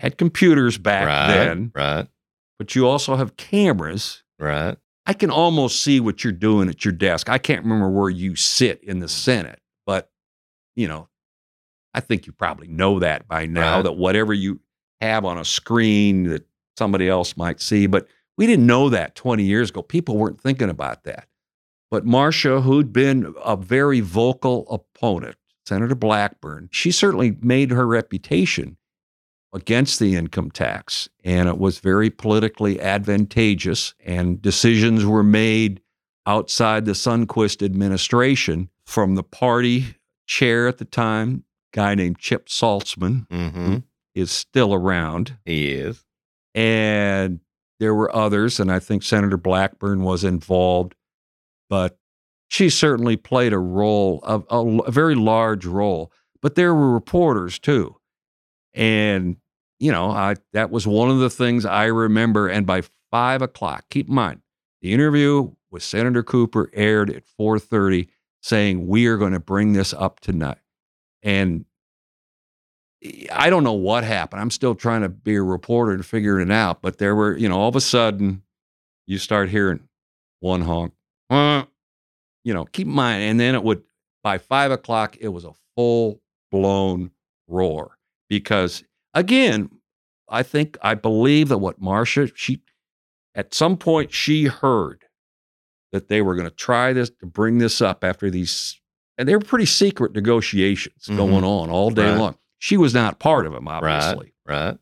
had 0.00 0.18
computers 0.18 0.76
back 0.76 1.06
right. 1.06 1.28
then, 1.28 1.70
Right. 1.74 2.08
but 2.58 2.74
you 2.74 2.86
also 2.86 3.14
have 3.16 3.36
cameras. 3.36 4.24
Right. 4.40 4.76
I 5.06 5.12
can 5.14 5.30
almost 5.30 5.82
see 5.82 6.00
what 6.00 6.24
you're 6.24 6.32
doing 6.32 6.68
at 6.68 6.84
your 6.84 6.92
desk. 6.92 7.28
I 7.30 7.38
can't 7.38 7.62
remember 7.62 7.88
where 7.88 8.10
you 8.10 8.34
sit 8.34 8.82
in 8.82 8.98
the 8.98 9.08
Senate, 9.08 9.60
but 9.86 10.10
you 10.74 10.88
know, 10.88 11.07
I 11.98 12.00
think 12.00 12.28
you 12.28 12.32
probably 12.32 12.68
know 12.68 13.00
that 13.00 13.26
by 13.26 13.44
now 13.46 13.76
Right. 13.76 13.82
that 13.82 13.96
whatever 13.96 14.32
you 14.32 14.60
have 15.00 15.24
on 15.24 15.36
a 15.36 15.44
screen 15.44 16.22
that 16.28 16.46
somebody 16.76 17.08
else 17.08 17.36
might 17.36 17.60
see, 17.60 17.88
but 17.88 18.06
we 18.36 18.46
didn't 18.46 18.66
know 18.66 18.88
that 18.88 19.16
20 19.16 19.42
years 19.42 19.70
ago. 19.70 19.82
People 19.82 20.16
weren't 20.16 20.40
thinking 20.40 20.70
about 20.70 21.02
that. 21.02 21.26
But 21.90 22.06
Marsha, 22.06 22.62
who'd 22.62 22.92
been 22.92 23.34
a 23.44 23.56
very 23.56 23.98
vocal 23.98 24.64
opponent, 24.70 25.34
Senator 25.66 25.96
Blackburn, 25.96 26.68
she 26.70 26.92
certainly 26.92 27.36
made 27.40 27.72
her 27.72 27.84
reputation 27.84 28.76
against 29.52 29.98
the 29.98 30.14
income 30.14 30.52
tax. 30.52 31.08
And 31.24 31.48
it 31.48 31.58
was 31.58 31.80
very 31.80 32.10
politically 32.10 32.80
advantageous. 32.80 33.92
And 34.04 34.40
decisions 34.40 35.04
were 35.04 35.24
made 35.24 35.80
outside 36.26 36.84
the 36.84 36.92
Sundquist 36.92 37.60
administration 37.64 38.68
from 38.84 39.16
the 39.16 39.24
party 39.24 39.96
chair 40.26 40.68
at 40.68 40.78
the 40.78 40.84
time, 40.84 41.42
guy 41.72 41.94
named 41.94 42.18
Chip 42.18 42.46
Saltsman, 42.48 43.26
Mm-hmm. 43.28 43.76
is 44.14 44.30
still 44.30 44.72
around. 44.74 45.38
He 45.44 45.72
is. 45.72 46.04
And 46.54 47.40
there 47.80 47.94
were 47.94 48.14
others, 48.14 48.58
and 48.58 48.72
I 48.72 48.78
think 48.80 49.02
Senator 49.02 49.36
Blackburn 49.36 50.02
was 50.02 50.24
involved, 50.24 50.94
but 51.70 51.98
she 52.48 52.70
certainly 52.70 53.16
played 53.16 53.52
a 53.52 53.58
role, 53.58 54.20
a, 54.24 54.40
a, 54.50 54.78
a 54.82 54.90
very 54.90 55.14
large 55.14 55.66
role. 55.66 56.10
But 56.40 56.54
there 56.54 56.74
were 56.74 56.92
reporters 56.92 57.58
too. 57.58 57.96
And, 58.74 59.36
you 59.78 59.92
know, 59.92 60.10
I, 60.10 60.36
that 60.52 60.70
was 60.70 60.86
one 60.86 61.10
of 61.10 61.18
the 61.18 61.30
things 61.30 61.64
I 61.64 61.84
remember. 61.86 62.48
And 62.48 62.66
by 62.66 62.82
five 63.10 63.42
o'clock, 63.42 63.84
keep 63.90 64.08
in 64.08 64.14
mind, 64.14 64.40
the 64.80 64.92
interview 64.92 65.50
with 65.70 65.82
Senator 65.82 66.22
Cooper 66.22 66.70
aired 66.72 67.10
at 67.10 67.24
4:30, 67.38 68.08
saying 68.42 68.86
we 68.86 69.06
are 69.06 69.16
going 69.16 69.32
to 69.32 69.40
bring 69.40 69.72
this 69.74 69.92
up 69.92 70.20
tonight. 70.20 70.58
And 71.28 71.66
I 73.30 73.50
don't 73.50 73.64
know 73.64 73.74
what 73.74 74.02
happened. 74.02 74.40
I'm 74.40 74.50
still 74.50 74.74
trying 74.74 75.02
to 75.02 75.10
be 75.10 75.34
a 75.34 75.42
reporter 75.42 75.92
and 75.92 76.04
figuring 76.04 76.48
it 76.48 76.52
out. 76.52 76.80
But 76.80 76.96
there 76.96 77.14
were, 77.14 77.36
you 77.36 77.50
know, 77.50 77.58
all 77.58 77.68
of 77.68 77.76
a 77.76 77.82
sudden, 77.82 78.42
you 79.06 79.18
start 79.18 79.50
hearing 79.50 79.80
one 80.40 80.62
honk, 80.62 80.94
you 81.30 82.54
know, 82.54 82.64
keep 82.72 82.86
in 82.86 82.94
mind. 82.94 83.24
And 83.24 83.38
then 83.38 83.54
it 83.54 83.62
would, 83.62 83.82
by 84.24 84.38
five 84.38 84.70
o'clock, 84.70 85.18
it 85.20 85.28
was 85.28 85.44
a 85.44 85.52
full 85.76 86.22
blown 86.50 87.10
roar 87.46 87.98
because, 88.30 88.82
again, 89.12 89.68
I 90.30 90.42
think, 90.42 90.78
I 90.80 90.94
believe 90.94 91.50
that 91.50 91.58
what 91.58 91.78
Marsha, 91.78 92.32
she, 92.34 92.62
at 93.34 93.52
some 93.52 93.76
point, 93.76 94.14
she 94.14 94.44
heard 94.44 95.04
that 95.92 96.08
they 96.08 96.22
were 96.22 96.34
going 96.34 96.48
to 96.48 96.56
try 96.56 96.94
this 96.94 97.10
to 97.20 97.26
bring 97.26 97.58
this 97.58 97.82
up 97.82 98.02
after 98.02 98.30
these, 98.30 98.80
and 99.18 99.28
they 99.28 99.34
were 99.34 99.40
pretty 99.40 99.66
secret 99.66 100.14
negotiations 100.14 101.06
Mhm. 101.08 101.16
going 101.16 101.44
on 101.44 101.68
all 101.70 101.90
day 101.90 102.10
Right. 102.10 102.18
long. 102.18 102.36
She 102.58 102.76
was 102.76 102.94
not 102.94 103.18
part 103.18 103.46
of 103.46 103.52
them, 103.52 103.68
obviously. 103.68 104.32
Right. 104.46 104.66
Right. 104.68 104.78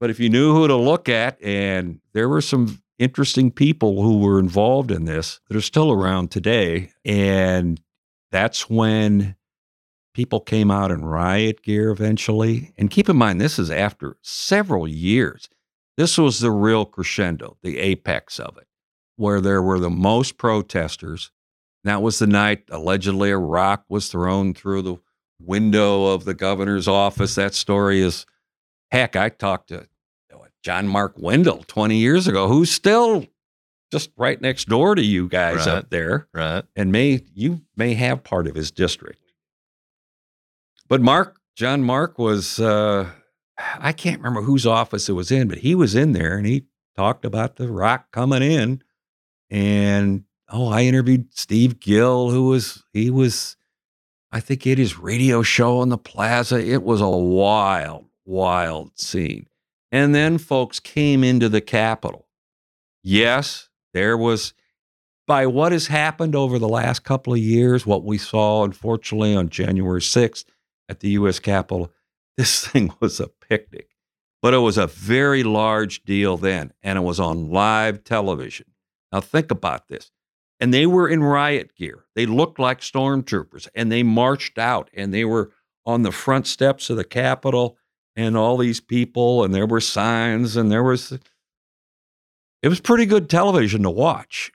But 0.00 0.10
if 0.10 0.18
you 0.18 0.28
knew 0.28 0.52
who 0.54 0.66
to 0.66 0.76
look 0.76 1.08
at, 1.08 1.40
and 1.42 2.00
there 2.12 2.28
were 2.28 2.40
some 2.40 2.82
interesting 2.98 3.50
people 3.50 4.02
who 4.02 4.18
were 4.18 4.38
involved 4.38 4.90
in 4.90 5.04
this 5.04 5.40
that 5.48 5.56
are 5.56 5.60
still 5.62 5.90
around 5.92 6.30
today. 6.30 6.90
And 7.04 7.80
that's 8.30 8.68
when 8.68 9.36
people 10.14 10.40
came 10.40 10.70
out 10.70 10.90
in 10.90 11.04
riot 11.04 11.62
gear 11.62 11.90
eventually. 11.90 12.72
And 12.78 12.90
keep 12.90 13.08
in 13.08 13.16
mind, 13.16 13.40
this 13.40 13.58
is 13.58 13.70
after 13.70 14.16
several 14.22 14.86
years. 14.86 15.48
This 15.96 16.18
was 16.18 16.40
the 16.40 16.50
real 16.50 16.84
crescendo, 16.84 17.56
the 17.62 17.78
apex 17.78 18.38
of 18.38 18.56
it, 18.58 18.66
where 19.16 19.40
there 19.40 19.62
were 19.62 19.78
the 19.80 19.90
most 19.90 20.36
protesters. 20.38 21.30
That 21.84 22.02
was 22.02 22.18
the 22.18 22.26
night 22.26 22.64
allegedly 22.70 23.30
a 23.30 23.38
rock 23.38 23.84
was 23.88 24.08
thrown 24.08 24.54
through 24.54 24.82
the 24.82 24.96
window 25.40 26.06
of 26.06 26.24
the 26.24 26.34
governor's 26.34 26.88
office. 26.88 27.34
That 27.34 27.54
story 27.54 28.00
is 28.00 28.24
heck. 28.90 29.16
I 29.16 29.28
talked 29.28 29.68
to 29.68 29.86
John 30.62 30.88
Mark 30.88 31.14
Windle 31.18 31.62
20 31.66 31.96
years 31.96 32.26
ago, 32.26 32.48
who's 32.48 32.70
still 32.70 33.26
just 33.92 34.10
right 34.16 34.40
next 34.40 34.66
door 34.66 34.94
to 34.94 35.02
you 35.04 35.28
guys 35.28 35.66
Right. 35.66 35.68
up 35.68 35.90
there, 35.90 36.26
Right. 36.32 36.64
and 36.74 36.90
may 36.90 37.20
you 37.34 37.60
may 37.76 37.92
have 37.94 38.24
part 38.24 38.46
of 38.46 38.54
his 38.54 38.70
district. 38.70 39.20
But 40.88 41.02
Mark, 41.02 41.38
John 41.54 41.82
Mark 41.82 42.18
was 42.18 42.58
uh, 42.60 43.10
I 43.78 43.92
can't 43.92 44.18
remember 44.20 44.40
whose 44.42 44.66
office 44.66 45.08
it 45.08 45.12
was 45.12 45.30
in, 45.30 45.48
but 45.48 45.58
he 45.58 45.74
was 45.74 45.94
in 45.94 46.12
there 46.12 46.36
and 46.38 46.46
he 46.46 46.64
talked 46.96 47.24
about 47.26 47.56
the 47.56 47.68
rock 47.68 48.10
coming 48.10 48.42
in. 48.42 48.82
And 49.50 50.24
oh, 50.54 50.68
I 50.68 50.82
interviewed 50.82 51.36
Steve 51.36 51.80
Gill, 51.80 52.30
who 52.30 52.48
was 52.48 52.84
he 52.92 53.10
was 53.10 53.56
I 54.34 54.40
think 54.40 54.62
he 54.64 54.70
had 54.70 54.78
his 54.78 54.98
radio 54.98 55.42
show 55.42 55.78
on 55.78 55.90
the 55.90 55.98
plaza. 55.98 56.58
It 56.58 56.82
was 56.82 57.00
a 57.00 57.08
wild, 57.08 58.06
wild 58.24 58.98
scene. 58.98 59.46
And 59.92 60.12
then 60.12 60.38
folks 60.38 60.80
came 60.80 61.22
into 61.22 61.48
the 61.48 61.60
Capitol. 61.60 62.26
Yes, 63.04 63.68
there 63.92 64.18
was, 64.18 64.52
by 65.24 65.46
what 65.46 65.70
has 65.70 65.86
happened 65.86 66.34
over 66.34 66.58
the 66.58 66.68
last 66.68 67.04
couple 67.04 67.32
of 67.32 67.38
years, 67.38 67.86
what 67.86 68.02
we 68.02 68.18
saw, 68.18 68.64
unfortunately, 68.64 69.36
on 69.36 69.50
January 69.50 70.00
6th 70.00 70.46
at 70.88 70.98
the 70.98 71.10
U.S. 71.10 71.38
Capitol, 71.38 71.92
this 72.36 72.66
thing 72.66 72.92
was 72.98 73.20
a 73.20 73.28
picnic. 73.28 73.90
But 74.42 74.52
it 74.52 74.58
was 74.58 74.78
a 74.78 74.88
very 74.88 75.44
large 75.44 76.02
deal 76.02 76.36
then, 76.36 76.72
and 76.82 76.98
it 76.98 77.02
was 77.02 77.20
on 77.20 77.50
live 77.50 78.02
television. 78.02 78.66
Now, 79.12 79.20
think 79.20 79.52
about 79.52 79.86
this 79.86 80.10
and 80.60 80.72
they 80.72 80.86
were 80.86 81.08
in 81.08 81.22
riot 81.22 81.74
gear. 81.74 82.04
They 82.14 82.26
looked 82.26 82.58
like 82.58 82.80
stormtroopers 82.80 83.68
and 83.74 83.90
they 83.90 84.02
marched 84.02 84.58
out 84.58 84.90
and 84.94 85.12
they 85.12 85.24
were 85.24 85.50
on 85.86 86.02
the 86.02 86.12
front 86.12 86.46
steps 86.46 86.90
of 86.90 86.96
the 86.96 87.04
Capitol 87.04 87.76
and 88.16 88.36
all 88.36 88.56
these 88.56 88.80
people 88.80 89.44
and 89.44 89.54
there 89.54 89.66
were 89.66 89.80
signs 89.80 90.56
and 90.56 90.70
there 90.70 90.82
was 90.82 91.18
it 92.62 92.68
was 92.68 92.80
pretty 92.80 93.04
good 93.04 93.28
television 93.28 93.82
to 93.82 93.90
watch. 93.90 94.50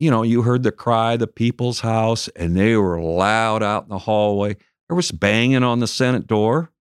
You 0.00 0.10
know, 0.10 0.24
you 0.24 0.42
heard 0.42 0.64
the 0.64 0.72
cry, 0.72 1.16
the 1.16 1.28
people's 1.28 1.80
house, 1.80 2.26
and 2.34 2.56
they 2.56 2.76
were 2.76 3.00
loud 3.00 3.62
out 3.62 3.84
in 3.84 3.90
the 3.90 3.98
hallway. 3.98 4.56
There 4.88 4.96
was 4.96 5.12
banging 5.12 5.62
on 5.62 5.78
the 5.78 5.86
Senate 5.86 6.26
door. 6.26 6.72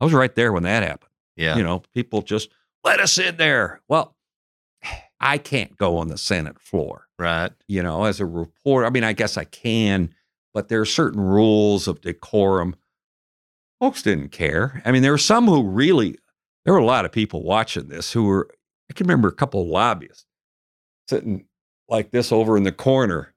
I 0.00 0.04
was 0.04 0.12
right 0.12 0.34
there 0.34 0.52
when 0.52 0.64
that 0.64 0.82
happened. 0.82 1.10
Yeah. 1.36 1.56
You 1.56 1.62
know, 1.62 1.82
people 1.94 2.20
just 2.20 2.50
let 2.84 3.00
us 3.00 3.16
in 3.16 3.36
there. 3.36 3.80
Well, 3.88 4.14
I 5.22 5.38
can't 5.38 5.76
go 5.78 5.96
on 5.96 6.08
the 6.08 6.18
Senate 6.18 6.60
floor 6.60 7.06
right. 7.22 7.52
you 7.68 7.82
know, 7.82 8.04
as 8.04 8.20
a 8.20 8.26
reporter. 8.26 8.86
I 8.86 8.90
mean, 8.90 9.04
I 9.04 9.12
guess 9.12 9.36
I 9.36 9.44
can, 9.44 10.12
but 10.52 10.68
there 10.68 10.80
are 10.80 10.86
certain 10.86 11.20
rules 11.20 11.88
of 11.88 12.00
decorum. 12.00 12.74
folks 13.80 14.02
didn't 14.02 14.30
care. 14.30 14.82
I 14.84 14.92
mean, 14.92 15.02
there 15.02 15.12
were 15.12 15.18
some 15.18 15.46
who 15.46 15.62
really, 15.62 16.18
there 16.64 16.74
were 16.74 16.80
a 16.80 16.84
lot 16.84 17.04
of 17.04 17.12
people 17.12 17.42
watching 17.42 17.88
this 17.88 18.12
who 18.12 18.24
were, 18.24 18.48
I 18.90 18.94
can 18.94 19.06
remember 19.06 19.28
a 19.28 19.32
couple 19.32 19.62
of 19.62 19.68
lobbyists 19.68 20.26
sitting 21.08 21.46
like 21.88 22.10
this 22.10 22.32
over 22.32 22.56
in 22.56 22.64
the 22.64 22.72
corner, 22.72 23.34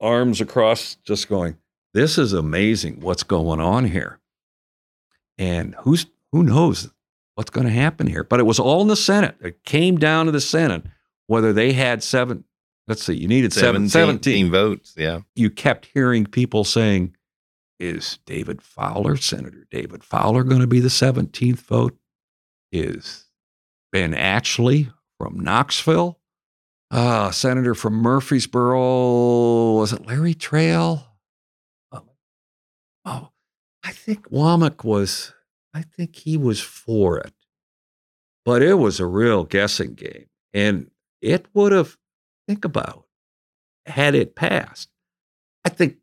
arms 0.00 0.40
across, 0.40 0.96
just 1.04 1.28
going, 1.28 1.56
this 1.94 2.18
is 2.18 2.32
amazing 2.32 3.00
what's 3.00 3.22
going 3.22 3.60
on 3.60 3.86
here. 3.86 4.20
And 5.38 5.74
who's, 5.80 6.06
who 6.32 6.42
knows 6.42 6.90
what's 7.34 7.50
going 7.50 7.66
to 7.66 7.72
happen 7.72 8.06
here? 8.06 8.24
But 8.24 8.40
it 8.40 8.44
was 8.44 8.58
all 8.58 8.82
in 8.82 8.88
the 8.88 8.96
Senate. 8.96 9.36
It 9.40 9.64
came 9.64 9.98
down 9.98 10.26
to 10.26 10.32
the 10.32 10.40
Senate, 10.40 10.84
whether 11.26 11.52
they 11.52 11.72
had 11.72 12.02
seven, 12.02 12.44
let's 12.88 13.04
see, 13.04 13.14
you 13.14 13.28
needed 13.28 13.52
17, 13.52 13.88
17. 13.88 14.22
17 14.22 14.50
votes. 14.50 14.94
Yeah. 14.96 15.20
You 15.34 15.50
kept 15.50 15.86
hearing 15.86 16.26
people 16.26 16.64
saying, 16.64 17.14
is 17.78 18.18
David 18.26 18.62
Fowler, 18.62 19.16
Senator 19.16 19.66
David 19.70 20.02
Fowler, 20.02 20.44
going 20.44 20.60
to 20.60 20.66
be 20.66 20.80
the 20.80 20.88
17th 20.88 21.58
vote? 21.60 21.96
Is 22.72 23.26
Ben 23.92 24.12
Atchley 24.14 24.90
from 25.18 25.38
Knoxville? 25.40 26.18
Uh, 26.90 27.30
Senator 27.30 27.74
from 27.74 27.94
Murfreesboro, 27.94 29.72
was 29.72 29.92
it 29.92 30.06
Larry 30.06 30.34
Trail? 30.34 31.04
Oh, 31.90 32.04
oh, 33.04 33.30
I 33.84 33.90
think 33.90 34.30
Womack 34.30 34.84
was, 34.84 35.34
I 35.74 35.82
think 35.82 36.14
he 36.14 36.36
was 36.36 36.60
for 36.60 37.18
it. 37.18 37.32
But 38.44 38.62
it 38.62 38.74
was 38.74 39.00
a 39.00 39.06
real 39.06 39.42
guessing 39.42 39.94
game. 39.94 40.26
And 40.54 40.88
it 41.26 41.46
would 41.52 41.72
have, 41.72 41.96
think 42.46 42.64
about, 42.64 43.06
had 43.84 44.14
it 44.14 44.36
passed. 44.36 44.88
I 45.64 45.68
think 45.68 45.96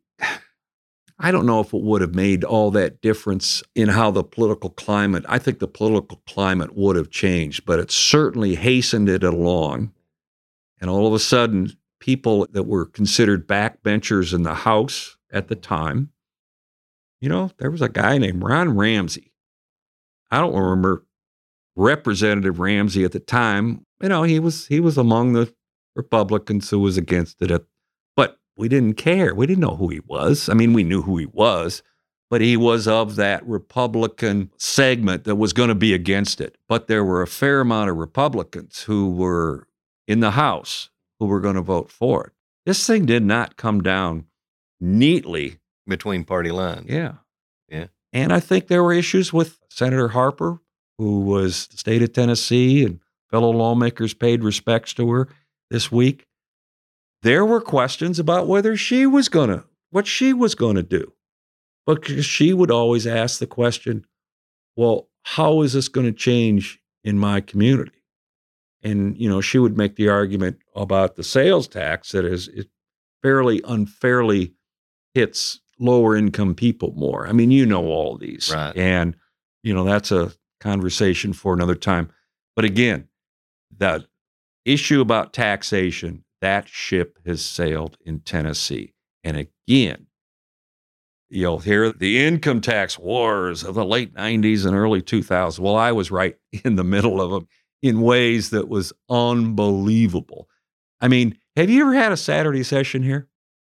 I 1.18 1.30
don't 1.30 1.46
know 1.46 1.60
if 1.60 1.72
it 1.72 1.80
would 1.80 2.02
have 2.02 2.14
made 2.14 2.44
all 2.44 2.70
that 2.72 3.00
difference 3.00 3.62
in 3.74 3.88
how 3.88 4.10
the 4.10 4.24
political 4.24 4.68
climate, 4.68 5.24
I 5.28 5.38
think 5.38 5.58
the 5.58 5.68
political 5.68 6.20
climate 6.26 6.76
would 6.76 6.96
have 6.96 7.10
changed, 7.10 7.64
but 7.64 7.78
it 7.78 7.90
certainly 7.90 8.56
hastened 8.56 9.08
it 9.08 9.24
along. 9.24 9.92
And 10.80 10.90
all 10.90 11.06
of 11.06 11.14
a 11.14 11.18
sudden, 11.18 11.72
people 12.00 12.46
that 12.50 12.64
were 12.64 12.84
considered 12.84 13.48
backbenchers 13.48 14.34
in 14.34 14.42
the 14.42 14.54
House 14.54 15.16
at 15.32 15.48
the 15.48 15.54
time, 15.54 16.10
you 17.20 17.28
know, 17.30 17.50
there 17.56 17.70
was 17.70 17.80
a 17.80 17.88
guy 17.88 18.18
named 18.18 18.42
Ron 18.42 18.76
Ramsey. 18.76 19.32
I 20.30 20.40
don't 20.40 20.54
remember 20.54 21.06
Representative 21.76 22.58
Ramsey 22.58 23.04
at 23.04 23.12
the 23.12 23.20
time. 23.20 23.86
You 24.04 24.10
know, 24.10 24.22
he 24.22 24.38
was 24.38 24.66
he 24.66 24.80
was 24.80 24.98
among 24.98 25.32
the 25.32 25.52
Republicans 25.96 26.68
who 26.68 26.78
was 26.78 26.96
against 26.96 27.40
it 27.40 27.50
at 27.50 27.62
we 28.56 28.68
didn't 28.68 28.94
care. 28.94 29.34
We 29.34 29.46
didn't 29.46 29.62
know 29.62 29.76
who 29.76 29.88
he 29.88 30.00
was. 30.06 30.48
I 30.48 30.54
mean, 30.54 30.72
we 30.72 30.84
knew 30.84 31.02
who 31.02 31.18
he 31.18 31.26
was, 31.26 31.82
but 32.30 32.40
he 32.40 32.56
was 32.56 32.86
of 32.86 33.16
that 33.16 33.44
Republican 33.46 34.50
segment 34.58 35.24
that 35.24 35.36
was 35.36 35.52
going 35.52 35.70
to 35.70 35.74
be 35.74 35.92
against 35.92 36.40
it. 36.40 36.56
But 36.68 36.86
there 36.86 37.04
were 37.04 37.22
a 37.22 37.26
fair 37.26 37.60
amount 37.60 37.90
of 37.90 37.96
Republicans 37.96 38.82
who 38.82 39.10
were 39.10 39.66
in 40.06 40.20
the 40.20 40.32
House 40.32 40.90
who 41.18 41.26
were 41.26 41.40
going 41.40 41.56
to 41.56 41.62
vote 41.62 41.90
for 41.90 42.26
it. 42.26 42.32
This 42.66 42.86
thing 42.86 43.06
did 43.06 43.24
not 43.24 43.56
come 43.56 43.82
down 43.82 44.26
neatly 44.80 45.58
between 45.86 46.24
party 46.24 46.50
lines. 46.50 46.86
Yeah. 46.88 47.14
Yeah. 47.68 47.86
And 48.12 48.32
I 48.32 48.40
think 48.40 48.68
there 48.68 48.82
were 48.82 48.92
issues 48.92 49.32
with 49.32 49.58
Senator 49.68 50.08
Harper, 50.08 50.60
who 50.98 51.20
was 51.20 51.66
the 51.66 51.76
state 51.76 52.02
of 52.02 52.12
Tennessee, 52.12 52.84
and 52.84 53.00
fellow 53.34 53.50
lawmakers 53.50 54.14
paid 54.14 54.44
respects 54.44 54.94
to 54.94 55.10
her 55.10 55.28
this 55.70 55.90
week 55.90 56.26
there 57.24 57.44
were 57.44 57.60
questions 57.60 58.18
about 58.18 58.46
whether 58.46 58.76
she 58.76 59.06
was 59.06 59.30
going 59.30 59.48
to, 59.48 59.64
what 59.90 60.06
she 60.06 60.34
was 60.34 60.54
going 60.54 60.76
to 60.76 60.82
do. 60.82 61.12
Because 61.86 62.24
she 62.24 62.52
would 62.52 62.70
always 62.70 63.06
ask 63.06 63.38
the 63.38 63.46
question, 63.46 64.04
well, 64.76 65.08
how 65.22 65.62
is 65.62 65.72
this 65.72 65.88
going 65.88 66.06
to 66.06 66.12
change 66.12 66.78
in 67.02 67.18
my 67.18 67.40
community? 67.40 68.02
And, 68.82 69.16
you 69.16 69.28
know, 69.28 69.40
she 69.40 69.58
would 69.58 69.78
make 69.78 69.96
the 69.96 70.10
argument 70.10 70.58
about 70.76 71.16
the 71.16 71.24
sales 71.24 71.66
tax 71.66 72.12
that 72.12 72.26
is 72.26 72.48
it 72.48 72.68
fairly 73.22 73.62
unfairly 73.66 74.52
hits 75.14 75.60
lower 75.78 76.16
income 76.16 76.54
people 76.54 76.92
more. 76.94 77.26
I 77.26 77.32
mean, 77.32 77.50
you 77.50 77.64
know 77.64 77.86
all 77.86 78.18
these. 78.18 78.52
Right. 78.54 78.76
And, 78.76 79.16
you 79.62 79.72
know, 79.72 79.84
that's 79.84 80.12
a 80.12 80.32
conversation 80.60 81.32
for 81.32 81.54
another 81.54 81.74
time. 81.74 82.10
But 82.54 82.66
again, 82.66 83.08
that 83.78 84.06
issue 84.64 85.00
about 85.00 85.32
taxation 85.32 86.24
that 86.40 86.68
ship 86.68 87.18
has 87.24 87.42
sailed 87.42 87.96
in 88.04 88.20
Tennessee. 88.20 88.92
And 89.22 89.48
again, 89.66 90.08
you'll 91.30 91.60
hear 91.60 91.90
the 91.90 92.22
income 92.22 92.60
tax 92.60 92.98
wars 92.98 93.64
of 93.64 93.74
the 93.74 93.84
late 93.84 94.14
90s 94.14 94.66
and 94.66 94.76
early 94.76 95.00
2000s. 95.00 95.58
Well, 95.58 95.74
I 95.74 95.92
was 95.92 96.10
right 96.10 96.36
in 96.64 96.76
the 96.76 96.84
middle 96.84 97.18
of 97.18 97.30
them 97.30 97.48
in 97.82 98.02
ways 98.02 98.50
that 98.50 98.68
was 98.68 98.92
unbelievable. 99.08 100.48
I 101.00 101.08
mean, 101.08 101.38
have 101.56 101.70
you 101.70 101.82
ever 101.82 101.94
had 101.94 102.12
a 102.12 102.16
Saturday 102.16 102.62
session 102.62 103.02
here? 103.02 103.28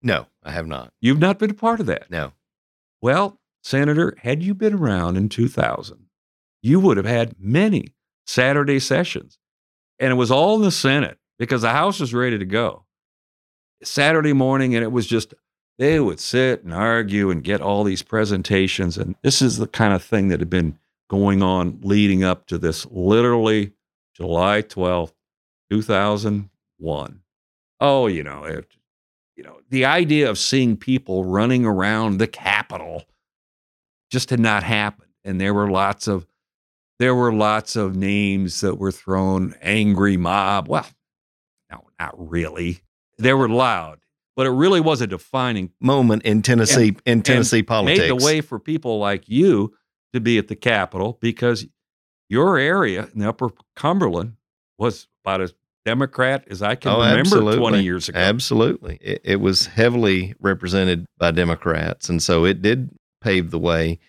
No, 0.03 0.27
I 0.43 0.51
have 0.51 0.67
not. 0.67 0.93
You've 1.01 1.17
not 1.17 1.39
been 1.39 1.49
a 1.49 1.55
part 1.55 1.79
of 1.79 1.87
that? 1.87 2.11
No. 2.11 2.33
Well, 3.01 3.39
Senator, 3.63 4.15
had 4.19 4.43
you 4.43 4.53
been 4.53 4.75
around 4.75 5.17
in 5.17 5.27
2000, 5.27 6.05
you 6.61 6.79
would 6.79 6.97
have 6.97 7.07
had 7.07 7.35
many 7.39 7.95
Saturday 8.27 8.79
sessions. 8.79 9.38
And 9.99 10.11
it 10.11 10.15
was 10.15 10.31
all 10.31 10.55
in 10.55 10.61
the 10.61 10.71
Senate 10.71 11.17
because 11.37 11.61
the 11.61 11.71
house 11.71 11.99
was 11.99 12.13
ready 12.13 12.37
to 12.37 12.45
go. 12.45 12.85
Saturday 13.83 14.33
morning, 14.33 14.75
and 14.75 14.83
it 14.83 14.91
was 14.91 15.07
just, 15.07 15.33
they 15.77 15.99
would 15.99 16.19
sit 16.19 16.63
and 16.63 16.73
argue 16.73 17.29
and 17.29 17.43
get 17.43 17.61
all 17.61 17.83
these 17.83 18.03
presentations. 18.03 18.97
And 18.97 19.15
this 19.23 19.41
is 19.41 19.57
the 19.57 19.67
kind 19.67 19.93
of 19.93 20.03
thing 20.03 20.29
that 20.29 20.39
had 20.39 20.49
been 20.49 20.77
going 21.09 21.41
on 21.41 21.79
leading 21.81 22.23
up 22.23 22.45
to 22.47 22.57
this 22.57 22.85
literally 22.91 23.73
July 24.13 24.61
12th, 24.61 25.13
2001. 25.71 27.21
Oh, 27.81 28.07
you 28.07 28.23
know, 28.23 28.43
it, 28.43 28.75
you 29.35 29.43
know, 29.43 29.59
the 29.69 29.85
idea 29.85 30.29
of 30.29 30.37
seeing 30.37 30.75
people 30.75 31.23
running 31.23 31.65
around 31.65 32.17
the 32.17 32.27
Capitol 32.27 33.05
just 34.11 34.29
had 34.29 34.39
not 34.39 34.63
happened. 34.63 35.11
And 35.23 35.39
there 35.39 35.53
were 35.53 35.69
lots 35.69 36.07
of 36.07 36.27
there 36.99 37.15
were 37.15 37.33
lots 37.33 37.75
of 37.75 37.95
names 37.95 38.61
that 38.61 38.75
were 38.75 38.91
thrown 38.91 39.55
angry 39.61 40.17
mob. 40.17 40.67
Well, 40.67 40.85
no, 41.71 41.85
not 41.99 42.13
really. 42.17 42.81
They 43.17 43.33
were 43.33 43.49
loud, 43.49 43.99
but 44.35 44.45
it 44.45 44.51
really 44.51 44.81
was 44.81 45.01
a 45.01 45.07
defining 45.07 45.71
moment 45.79 46.23
in 46.23 46.41
Tennessee 46.41 46.89
and, 46.89 47.01
in 47.05 47.21
Tennessee 47.21 47.63
politics. 47.63 47.99
Made 47.99 48.09
the 48.09 48.23
way 48.23 48.41
for 48.41 48.59
people 48.59 48.99
like 48.99 49.27
you 49.27 49.73
to 50.13 50.19
be 50.19 50.37
at 50.37 50.49
the 50.49 50.55
Capitol 50.55 51.17
because 51.21 51.65
your 52.29 52.57
area 52.57 53.07
in 53.13 53.19
the 53.19 53.29
Upper 53.29 53.49
Cumberland 53.75 54.35
was 54.77 55.07
about 55.23 55.41
as 55.41 55.53
Democrat 55.85 56.45
as 56.49 56.61
I 56.61 56.75
can 56.75 56.91
oh, 56.91 56.99
remember 56.99 57.19
absolutely. 57.19 57.57
20 57.57 57.83
years 57.83 58.09
ago. 58.09 58.19
Absolutely. 58.19 58.97
It, 59.01 59.21
it 59.23 59.35
was 59.37 59.65
heavily 59.67 60.35
represented 60.39 61.05
by 61.17 61.31
Democrats. 61.31 62.09
And 62.09 62.21
so 62.21 62.45
it 62.45 62.61
did 62.61 62.89
pave 63.21 63.51
the 63.51 63.59
way 63.59 63.99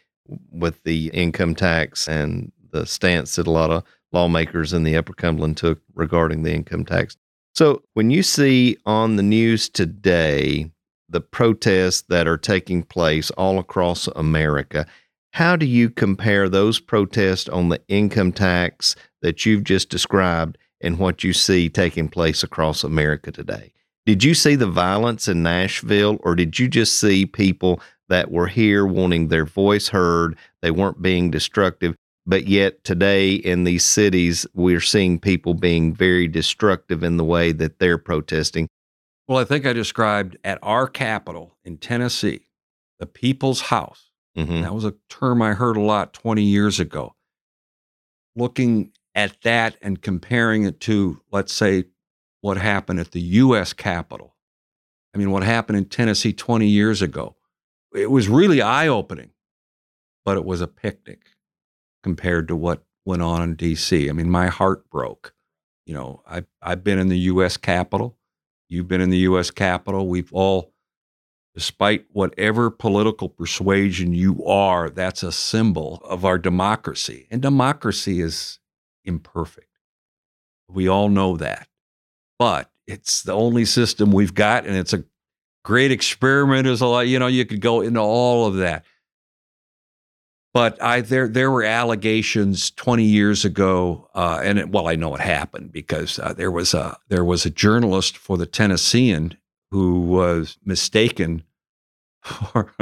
with 0.50 0.82
the 0.82 1.08
income 1.14 1.54
tax 1.54 2.08
and 2.08 2.52
the 2.70 2.86
stance 2.86 3.36
that 3.36 3.46
a 3.46 3.50
lot 3.50 3.70
of 3.70 3.84
lawmakers 4.12 4.72
in 4.72 4.84
the 4.84 4.96
Upper 4.96 5.12
Cumberland 5.12 5.56
took 5.56 5.80
regarding 5.94 6.42
the 6.42 6.52
income 6.52 6.84
tax. 6.84 7.16
So, 7.54 7.82
when 7.94 8.10
you 8.10 8.22
see 8.22 8.76
on 8.86 9.16
the 9.16 9.22
news 9.22 9.68
today 9.68 10.70
the 11.08 11.20
protests 11.20 12.02
that 12.08 12.28
are 12.28 12.38
taking 12.38 12.82
place 12.82 13.30
all 13.32 13.58
across 13.58 14.06
America, 14.08 14.86
how 15.32 15.56
do 15.56 15.66
you 15.66 15.90
compare 15.90 16.48
those 16.48 16.80
protests 16.80 17.48
on 17.48 17.68
the 17.68 17.80
income 17.88 18.32
tax 18.32 18.96
that 19.22 19.44
you've 19.44 19.64
just 19.64 19.88
described 19.88 20.58
and 20.80 20.98
what 20.98 21.22
you 21.22 21.32
see 21.32 21.68
taking 21.68 22.08
place 22.08 22.42
across 22.42 22.84
America 22.84 23.30
today? 23.30 23.72
Did 24.06 24.24
you 24.24 24.34
see 24.34 24.56
the 24.56 24.66
violence 24.66 25.28
in 25.28 25.42
Nashville, 25.42 26.18
or 26.22 26.34
did 26.34 26.58
you 26.58 26.68
just 26.68 26.98
see 26.98 27.26
people 27.26 27.80
that 28.08 28.30
were 28.30 28.48
here 28.48 28.86
wanting 28.86 29.28
their 29.28 29.44
voice 29.44 29.88
heard? 29.88 30.36
They 30.62 30.70
weren't 30.70 31.02
being 31.02 31.30
destructive. 31.30 31.94
But 32.30 32.46
yet, 32.46 32.84
today 32.84 33.34
in 33.34 33.64
these 33.64 33.84
cities, 33.84 34.46
we're 34.54 34.80
seeing 34.80 35.18
people 35.18 35.52
being 35.52 35.92
very 35.92 36.28
destructive 36.28 37.02
in 37.02 37.16
the 37.16 37.24
way 37.24 37.50
that 37.50 37.80
they're 37.80 37.98
protesting. 37.98 38.68
Well, 39.26 39.38
I 39.38 39.44
think 39.44 39.66
I 39.66 39.72
described 39.72 40.36
at 40.44 40.60
our 40.62 40.86
capital 40.86 41.56
in 41.64 41.78
Tennessee, 41.78 42.42
the 43.00 43.06
People's 43.06 43.62
House. 43.62 44.12
Mm-hmm. 44.38 44.62
That 44.62 44.72
was 44.72 44.84
a 44.84 44.94
term 45.08 45.42
I 45.42 45.54
heard 45.54 45.76
a 45.76 45.80
lot 45.80 46.12
20 46.12 46.40
years 46.40 46.78
ago. 46.78 47.16
Looking 48.36 48.92
at 49.16 49.42
that 49.42 49.76
and 49.82 50.00
comparing 50.00 50.62
it 50.62 50.78
to, 50.82 51.20
let's 51.32 51.52
say, 51.52 51.86
what 52.42 52.58
happened 52.58 53.00
at 53.00 53.10
the 53.10 53.20
U.S. 53.20 53.72
Capitol. 53.72 54.36
I 55.12 55.18
mean, 55.18 55.32
what 55.32 55.42
happened 55.42 55.78
in 55.78 55.86
Tennessee 55.86 56.32
20 56.32 56.68
years 56.68 57.02
ago. 57.02 57.34
It 57.92 58.12
was 58.12 58.28
really 58.28 58.62
eye 58.62 58.86
opening, 58.86 59.30
but 60.24 60.36
it 60.36 60.44
was 60.44 60.60
a 60.60 60.68
picnic 60.68 61.29
compared 62.02 62.48
to 62.48 62.56
what 62.56 62.84
went 63.04 63.22
on 63.22 63.42
in 63.42 63.54
D.C. 63.54 64.08
I 64.08 64.12
mean, 64.12 64.30
my 64.30 64.48
heart 64.48 64.88
broke. 64.90 65.34
You 65.86 65.94
know, 65.94 66.22
I 66.26 66.44
I've 66.62 66.84
been 66.84 66.98
in 66.98 67.08
the 67.08 67.18
U.S. 67.18 67.56
Capitol. 67.56 68.16
You've 68.68 68.88
been 68.88 69.00
in 69.00 69.10
the 69.10 69.18
U.S. 69.18 69.50
Capitol. 69.50 70.06
We've 70.06 70.32
all 70.32 70.72
despite 71.54 72.06
whatever 72.12 72.70
political 72.70 73.28
persuasion 73.28 74.14
you 74.14 74.44
are, 74.44 74.88
that's 74.88 75.22
a 75.22 75.32
symbol 75.32 76.00
of 76.04 76.24
our 76.24 76.38
democracy. 76.38 77.26
And 77.30 77.42
democracy 77.42 78.20
is 78.20 78.58
imperfect. 79.04 79.66
We 80.68 80.88
all 80.88 81.08
know 81.08 81.36
that. 81.36 81.68
But 82.38 82.70
it's 82.86 83.22
the 83.22 83.32
only 83.34 83.64
system 83.64 84.12
we've 84.12 84.34
got, 84.34 84.64
and 84.64 84.76
it's 84.76 84.92
a 84.92 85.04
great 85.64 85.90
experiment. 85.90 86.64
There's 86.64 86.80
a 86.80 86.86
lot, 86.86 87.08
you 87.08 87.18
know, 87.18 87.26
you 87.26 87.44
could 87.44 87.60
go 87.60 87.80
into 87.80 88.00
all 88.00 88.46
of 88.46 88.56
that. 88.56 88.84
But 90.52 90.82
I 90.82 91.00
there 91.00 91.28
there 91.28 91.50
were 91.50 91.62
allegations 91.62 92.72
20 92.72 93.04
years 93.04 93.44
ago, 93.44 94.08
uh, 94.14 94.40
and 94.42 94.58
it, 94.58 94.70
well, 94.70 94.88
I 94.88 94.96
know 94.96 95.14
it 95.14 95.20
happened 95.20 95.70
because 95.70 96.18
uh, 96.18 96.32
there 96.32 96.50
was 96.50 96.74
a 96.74 96.98
there 97.08 97.24
was 97.24 97.46
a 97.46 97.50
journalist 97.50 98.16
for 98.16 98.36
the 98.36 98.46
Tennessean 98.46 99.36
who 99.70 100.00
was 100.00 100.58
mistaken 100.64 101.44
for 102.22 102.72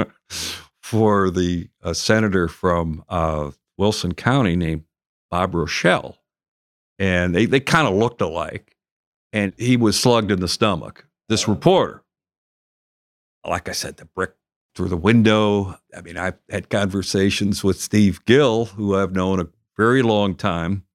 for 0.81 1.29
the 1.29 1.69
uh, 1.83 1.93
senator 1.93 2.47
from 2.47 3.03
uh, 3.07 3.51
Wilson 3.77 4.15
County 4.15 4.55
named 4.55 4.85
Bob 5.29 5.53
Rochelle, 5.53 6.17
and 6.97 7.35
they 7.35 7.45
they 7.45 7.59
kind 7.59 7.87
of 7.87 7.93
looked 7.93 8.21
alike, 8.21 8.75
and 9.31 9.53
he 9.57 9.77
was 9.77 9.99
slugged 9.99 10.31
in 10.31 10.39
the 10.39 10.47
stomach. 10.47 11.05
This 11.27 11.47
reporter, 11.47 12.03
like 13.47 13.69
I 13.69 13.73
said, 13.73 13.97
the 13.97 14.05
brick 14.05 14.31
through 14.79 14.87
the 14.87 14.95
window. 14.95 15.77
I 15.93 15.99
mean, 15.99 16.15
I've 16.15 16.39
had 16.49 16.69
conversations 16.69 17.65
with 17.65 17.81
Steve 17.81 18.23
Gill, 18.23 18.63
who 18.63 18.95
I've 18.95 19.11
known 19.11 19.41
a 19.41 19.49
very 19.75 20.01
long 20.01 20.35
time, 20.35 20.85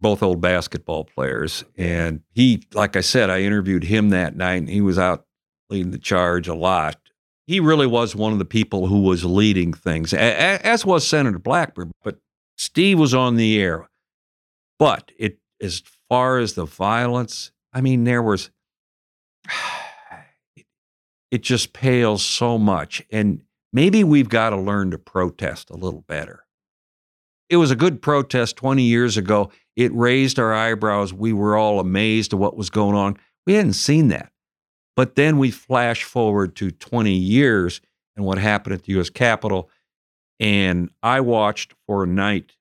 both 0.00 0.22
old 0.22 0.40
basketball 0.40 1.02
players. 1.02 1.64
And 1.76 2.20
he, 2.30 2.62
like 2.72 2.94
I 2.94 3.00
said, 3.00 3.28
I 3.28 3.40
interviewed 3.40 3.82
him 3.82 4.10
that 4.10 4.36
night, 4.36 4.58
and 4.58 4.70
he 4.70 4.80
was 4.80 4.96
out 4.96 5.26
leading 5.70 5.90
the 5.90 5.98
charge 5.98 6.46
a 6.46 6.54
lot. 6.54 7.00
He 7.48 7.58
really 7.58 7.88
was 7.88 8.14
one 8.14 8.32
of 8.32 8.38
the 8.38 8.44
people 8.44 8.86
who 8.86 9.00
was 9.00 9.24
leading 9.24 9.72
things, 9.72 10.14
as 10.14 10.86
was 10.86 11.04
Senator 11.04 11.40
Blackburn. 11.40 11.90
But 12.04 12.20
Steve 12.56 13.00
was 13.00 13.12
on 13.12 13.34
the 13.34 13.60
air. 13.60 13.88
But 14.78 15.10
it, 15.18 15.40
as 15.60 15.82
far 16.08 16.38
as 16.38 16.52
the 16.52 16.64
violence, 16.64 17.50
I 17.72 17.80
mean, 17.80 18.04
there 18.04 18.22
was 18.22 18.52
it 21.30 21.42
just 21.42 21.72
pales 21.72 22.24
so 22.24 22.58
much. 22.58 23.02
And 23.10 23.42
maybe 23.72 24.04
we've 24.04 24.28
got 24.28 24.50
to 24.50 24.56
learn 24.56 24.90
to 24.90 24.98
protest 24.98 25.70
a 25.70 25.76
little 25.76 26.02
better. 26.02 26.44
It 27.48 27.56
was 27.56 27.70
a 27.70 27.76
good 27.76 28.00
protest 28.00 28.56
20 28.56 28.82
years 28.82 29.16
ago. 29.16 29.50
It 29.76 29.92
raised 29.94 30.38
our 30.38 30.54
eyebrows. 30.54 31.12
We 31.12 31.32
were 31.32 31.56
all 31.56 31.80
amazed 31.80 32.32
at 32.32 32.38
what 32.38 32.56
was 32.56 32.70
going 32.70 32.94
on. 32.94 33.16
We 33.46 33.54
hadn't 33.54 33.72
seen 33.74 34.08
that. 34.08 34.30
But 34.96 35.14
then 35.14 35.38
we 35.38 35.50
flash 35.50 36.04
forward 36.04 36.54
to 36.56 36.70
20 36.70 37.12
years 37.12 37.80
and 38.16 38.24
what 38.24 38.38
happened 38.38 38.74
at 38.74 38.84
the 38.84 39.00
US 39.00 39.10
Capitol. 39.10 39.70
And 40.38 40.90
I 41.02 41.20
watched 41.20 41.74
for 41.86 42.04
a 42.04 42.06
night 42.06 42.52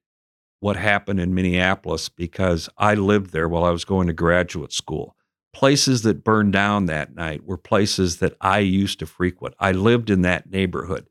what 0.60 0.76
happened 0.76 1.20
in 1.20 1.34
Minneapolis 1.34 2.10
because 2.10 2.70
I 2.78 2.96
lived 2.96 3.32
there 3.32 3.48
while 3.48 3.64
I 3.64 3.72
was 3.72 3.86
going 3.86 4.08
to 4.08 4.14
graduate 4.14 4.74
school 4.74 5.16
places 5.54 6.04
that 6.04 6.24
burned 6.24 6.54
down 6.54 6.86
that 6.86 7.16
night 7.16 7.46
were 7.46 7.58
places 7.58 8.18
that 8.18 8.36
I 8.42 8.60
used 8.60 9.00
to 9.00 9.06
frequent. 9.06 9.56
I 9.60 9.72
lived 9.72 10.10
in 10.10 10.22
that 10.22 10.50
neighborhood. 10.50 11.08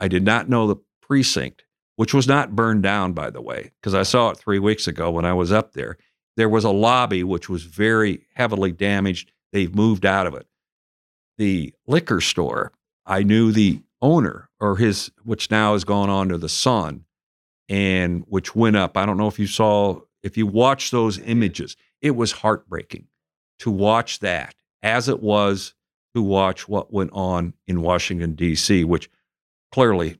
I 0.00 0.08
did 0.08 0.24
not 0.24 0.48
know 0.48 0.66
the 0.66 0.76
precinct, 1.00 1.64
which 1.96 2.14
was 2.14 2.26
not 2.26 2.56
burned 2.56 2.82
down, 2.82 3.12
by 3.12 3.30
the 3.30 3.42
way, 3.42 3.72
because 3.80 3.94
I 3.94 4.02
saw 4.02 4.30
it 4.30 4.38
three 4.38 4.58
weeks 4.58 4.86
ago 4.86 5.10
when 5.10 5.24
I 5.24 5.34
was 5.34 5.52
up 5.52 5.72
there. 5.72 5.96
There 6.36 6.48
was 6.48 6.64
a 6.64 6.70
lobby 6.70 7.22
which 7.22 7.48
was 7.48 7.64
very 7.64 8.26
heavily 8.34 8.72
damaged. 8.72 9.32
They've 9.52 9.74
moved 9.74 10.04
out 10.04 10.26
of 10.26 10.34
it. 10.34 10.46
The 11.38 11.74
liquor 11.86 12.20
store, 12.20 12.72
I 13.06 13.22
knew 13.22 13.52
the 13.52 13.82
owner 14.00 14.48
or 14.60 14.76
his, 14.76 15.10
which 15.22 15.50
now 15.50 15.74
has 15.74 15.84
gone 15.84 16.10
on 16.10 16.28
to 16.30 16.38
the 16.38 16.48
son, 16.48 17.04
and 17.68 18.24
which 18.28 18.56
went 18.56 18.76
up. 18.76 18.96
I 18.96 19.06
don't 19.06 19.16
know 19.16 19.28
if 19.28 19.38
you 19.38 19.46
saw, 19.46 20.00
if 20.22 20.36
you 20.36 20.46
watched 20.46 20.90
those 20.90 21.18
images, 21.20 21.76
it 22.00 22.16
was 22.16 22.32
heartbreaking 22.32 23.06
to 23.60 23.70
watch 23.70 24.20
that 24.20 24.54
as 24.82 25.08
it 25.08 25.22
was 25.22 25.74
to 26.14 26.22
watch 26.22 26.68
what 26.68 26.92
went 26.92 27.10
on 27.12 27.54
in 27.66 27.82
Washington, 27.82 28.34
D.C., 28.34 28.84
which 28.84 29.10
clearly 29.72 30.18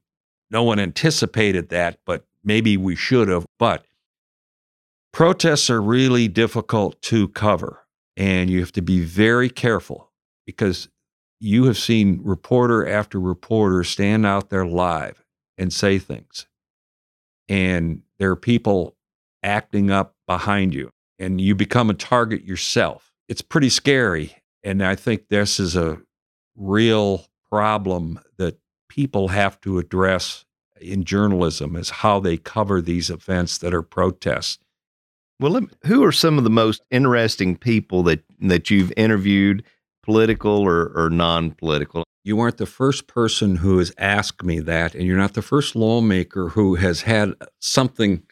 no 0.50 0.62
one 0.62 0.80
anticipated 0.80 1.68
that, 1.68 1.98
but 2.04 2.24
maybe 2.42 2.76
we 2.76 2.96
should 2.96 3.28
have. 3.28 3.46
But 3.58 3.84
protests 5.12 5.70
are 5.70 5.80
really 5.80 6.28
difficult 6.28 7.00
to 7.02 7.28
cover, 7.28 7.86
and 8.16 8.50
you 8.50 8.60
have 8.60 8.72
to 8.72 8.82
be 8.82 9.04
very 9.04 9.48
careful 9.48 10.10
because 10.46 10.88
you 11.40 11.64
have 11.64 11.78
seen 11.78 12.20
reporter 12.22 12.86
after 12.88 13.20
reporter 13.20 13.84
stand 13.84 14.26
out 14.26 14.50
there 14.50 14.66
live 14.66 15.24
and 15.58 15.72
say 15.72 15.98
things. 15.98 16.46
And 17.48 18.02
there 18.18 18.30
are 18.30 18.36
people 18.36 18.96
acting 19.42 19.90
up 19.90 20.14
behind 20.26 20.74
you, 20.74 20.90
and 21.18 21.40
you 21.40 21.54
become 21.54 21.90
a 21.90 21.94
target 21.94 22.44
yourself 22.44 23.13
it's 23.28 23.42
pretty 23.42 23.68
scary. 23.68 24.36
And 24.62 24.82
I 24.82 24.94
think 24.94 25.28
this 25.28 25.60
is 25.60 25.76
a 25.76 26.00
real 26.56 27.26
problem 27.50 28.20
that 28.38 28.58
people 28.88 29.28
have 29.28 29.60
to 29.60 29.78
address 29.78 30.44
in 30.80 31.04
journalism 31.04 31.76
is 31.76 31.90
how 31.90 32.20
they 32.20 32.36
cover 32.36 32.80
these 32.80 33.10
events 33.10 33.58
that 33.58 33.74
are 33.74 33.82
protests. 33.82 34.58
Well, 35.40 35.60
who 35.86 36.04
are 36.04 36.12
some 36.12 36.38
of 36.38 36.44
the 36.44 36.50
most 36.50 36.82
interesting 36.90 37.56
people 37.56 38.02
that 38.04 38.24
that 38.40 38.70
you've 38.70 38.92
interviewed, 38.96 39.64
political 40.02 40.62
or, 40.62 40.92
or 40.94 41.10
non-political? 41.10 42.04
You 42.22 42.40
aren't 42.40 42.58
the 42.58 42.66
first 42.66 43.06
person 43.06 43.56
who 43.56 43.78
has 43.78 43.92
asked 43.98 44.44
me 44.44 44.60
that, 44.60 44.94
and 44.94 45.04
you're 45.04 45.18
not 45.18 45.34
the 45.34 45.42
first 45.42 45.74
lawmaker 45.74 46.50
who 46.50 46.76
has 46.76 47.02
had 47.02 47.34
something 47.60 48.22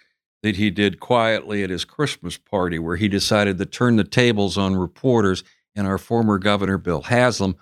that 0.42 0.56
he 0.56 0.70
did 0.70 1.00
quietly 1.00 1.62
at 1.62 1.70
his 1.70 1.84
Christmas 1.84 2.36
party, 2.36 2.78
where 2.78 2.96
he 2.96 3.08
decided 3.08 3.58
to 3.58 3.66
turn 3.66 3.96
the 3.96 4.04
tables 4.04 4.58
on 4.58 4.76
reporters 4.76 5.44
and 5.74 5.86
our 5.86 5.98
former 5.98 6.38
governor, 6.38 6.78
Bill 6.78 7.02
Haslam, 7.02 7.56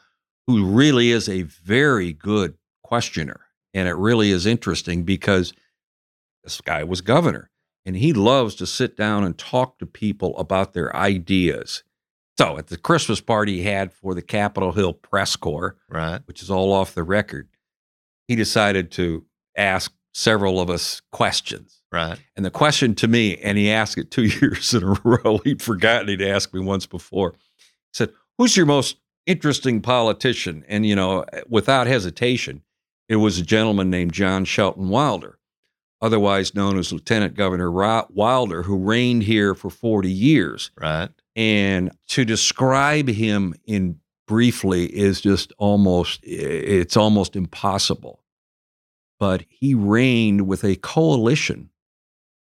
who 0.47 0.67
really 0.67 1.11
is 1.11 1.29
a 1.29 1.43
very 1.43 2.13
good 2.13 2.55
questioner. 2.83 3.41
And 3.73 3.87
it 3.87 3.95
really 3.95 4.31
is 4.31 4.47
interesting 4.47 5.05
because 5.05 5.53
this 6.43 6.61
guy 6.61 6.83
was 6.83 7.01
governor 7.01 7.51
and 7.85 7.97
he 7.97 8.13
loves 8.13 8.55
to 8.57 8.67
sit 8.67 8.97
down 8.97 9.25
and 9.25 9.39
talk 9.39 9.79
to 9.79 9.87
people 9.87 10.37
about 10.39 10.73
their 10.73 10.95
ideas. 10.97 11.83
So 12.39 12.59
at 12.59 12.69
the 12.69 12.79
Christmas 12.79 13.21
party 13.21 13.59
he 13.59 13.63
had 13.65 13.93
for 13.93 14.15
the 14.15 14.23
Capitol 14.23 14.73
Hill 14.73 14.95
Press 14.95 15.37
Corps, 15.37 15.77
right, 15.89 16.21
which 16.25 16.43
is 16.43 16.51
all 16.51 16.73
off 16.73 16.95
the 16.95 17.03
record, 17.03 17.49
he 18.27 18.35
decided 18.35 18.91
to 18.93 19.27
ask 19.57 19.93
several 20.13 20.61
of 20.61 20.71
us 20.71 21.03
questions. 21.13 21.80
Right. 21.93 22.19
And 22.37 22.45
the 22.45 22.51
question 22.51 22.95
to 22.97 23.09
me, 23.09 23.37
and 23.39 23.59
he 23.59 23.71
asked 23.71 23.99
it 23.99 24.11
two 24.11 24.25
years 24.41 24.75
in 24.75 24.85
a 24.85 24.95
row, 25.05 25.39
he'd 25.45 25.63
forgotten 25.63 26.09
he'd 26.09 26.23
asked 26.23 26.55
me 26.55 26.61
once 26.61 26.87
before. 26.87 27.33
He 27.33 27.95
said, 27.95 28.13
Who's 28.39 28.57
your 28.57 28.67
most 28.67 28.97
interesting 29.27 29.81
politician? 29.81 30.65
And, 30.69 30.87
you 30.87 30.97
know, 30.97 31.25
without 31.49 31.87
hesitation, 31.87 32.63
it 33.09 33.17
was 33.17 33.39
a 33.39 33.43
gentleman 33.43 33.91
named 33.91 34.13
John 34.13 34.45
Shelton 34.45 34.89
Wilder, 34.89 35.39
otherwise 36.01 36.55
known 36.55 36.79
as 36.79 36.93
Lieutenant 36.93 37.35
Governor 37.35 37.71
Wilder, 37.71 38.63
who 38.63 38.77
reigned 38.77 39.25
here 39.25 39.55
for 39.55 39.69
40 39.69 40.11
years. 40.11 40.71
Right. 40.81 41.11
And 41.37 41.91
to 42.09 42.25
describe 42.25 43.09
him 43.09 43.55
in 43.67 43.99
briefly 44.27 44.87
is 44.87 45.21
just 45.21 45.53
almost, 45.59 46.21
it's 46.23 46.97
almost 46.97 47.35
impossible. 47.35 48.23
But 49.19 49.45
he 49.49 49.75
reigned 49.75 50.47
with 50.47 50.65
a 50.65 50.77
coalition 50.77 51.71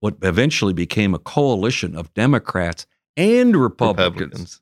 what 0.00 0.16
eventually 0.22 0.72
became 0.72 1.14
a 1.14 1.18
coalition 1.18 1.94
of 1.94 2.12
Democrats 2.14 2.86
and 3.16 3.56
Republicans. 3.56 4.20
Republicans. 4.20 4.60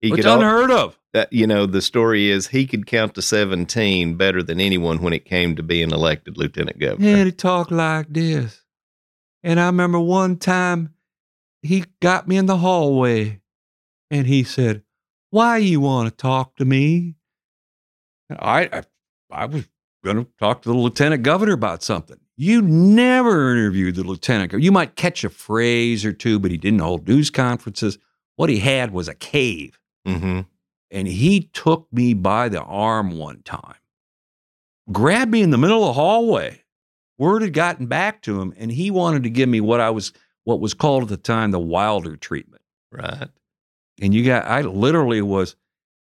He 0.00 0.10
which 0.10 0.24
unheard 0.24 0.70
of. 0.70 0.98
That 1.12 1.32
you 1.32 1.46
know, 1.46 1.64
the 1.64 1.80
story 1.80 2.28
is 2.28 2.48
he 2.48 2.66
could 2.66 2.86
count 2.86 3.14
to 3.14 3.22
seventeen 3.22 4.16
better 4.16 4.42
than 4.42 4.60
anyone 4.60 5.00
when 5.00 5.12
it 5.12 5.24
came 5.24 5.54
to 5.56 5.62
being 5.62 5.90
elected 5.92 6.36
lieutenant 6.36 6.78
governor. 6.78 7.08
And 7.08 7.26
he 7.26 7.32
talked 7.32 7.70
like 7.70 8.12
this. 8.12 8.64
And 9.44 9.60
I 9.60 9.66
remember 9.66 10.00
one 10.00 10.36
time 10.36 10.94
he 11.62 11.84
got 12.00 12.26
me 12.26 12.36
in 12.36 12.46
the 12.46 12.56
hallway 12.56 13.40
and 14.10 14.26
he 14.26 14.42
said, 14.42 14.82
Why 15.30 15.58
you 15.58 15.80
want 15.80 16.08
to 16.08 16.16
talk 16.16 16.56
to 16.56 16.64
me? 16.64 17.14
I, 18.30 18.68
I 18.72 18.82
I 19.30 19.46
was 19.46 19.68
gonna 20.04 20.26
talk 20.38 20.62
to 20.62 20.68
the 20.68 20.74
lieutenant 20.74 21.22
governor 21.22 21.52
about 21.52 21.82
something. 21.82 22.18
You 22.36 22.62
never 22.62 23.52
interviewed 23.52 23.94
the 23.94 24.02
lieutenant. 24.02 24.52
You 24.54 24.72
might 24.72 24.96
catch 24.96 25.22
a 25.22 25.30
phrase 25.30 26.04
or 26.04 26.12
two, 26.12 26.38
but 26.38 26.50
he 26.50 26.56
didn't 26.56 26.80
hold 26.80 27.06
news 27.06 27.30
conferences. 27.30 27.98
What 28.36 28.50
he 28.50 28.58
had 28.58 28.92
was 28.92 29.06
a 29.06 29.14
cave. 29.14 29.78
Mm-hmm. 30.06 30.40
And 30.90 31.08
he 31.08 31.50
took 31.52 31.86
me 31.92 32.14
by 32.14 32.48
the 32.48 32.62
arm 32.62 33.18
one 33.18 33.42
time, 33.42 33.76
grabbed 34.92 35.30
me 35.30 35.42
in 35.42 35.50
the 35.50 35.58
middle 35.58 35.82
of 35.82 35.88
the 35.88 35.92
hallway. 35.94 36.62
Word 37.18 37.42
had 37.42 37.52
gotten 37.52 37.86
back 37.86 38.22
to 38.22 38.40
him, 38.40 38.52
and 38.56 38.70
he 38.70 38.90
wanted 38.90 39.22
to 39.22 39.30
give 39.30 39.48
me 39.48 39.60
what 39.60 39.80
I 39.80 39.90
was, 39.90 40.12
what 40.42 40.60
was 40.60 40.74
called 40.74 41.04
at 41.04 41.08
the 41.08 41.16
time 41.16 41.52
the 41.52 41.60
Wilder 41.60 42.16
treatment. 42.16 42.62
Right. 42.90 43.28
And 44.00 44.12
you 44.12 44.24
got, 44.24 44.44
I 44.44 44.62
literally 44.62 45.22
was, 45.22 45.54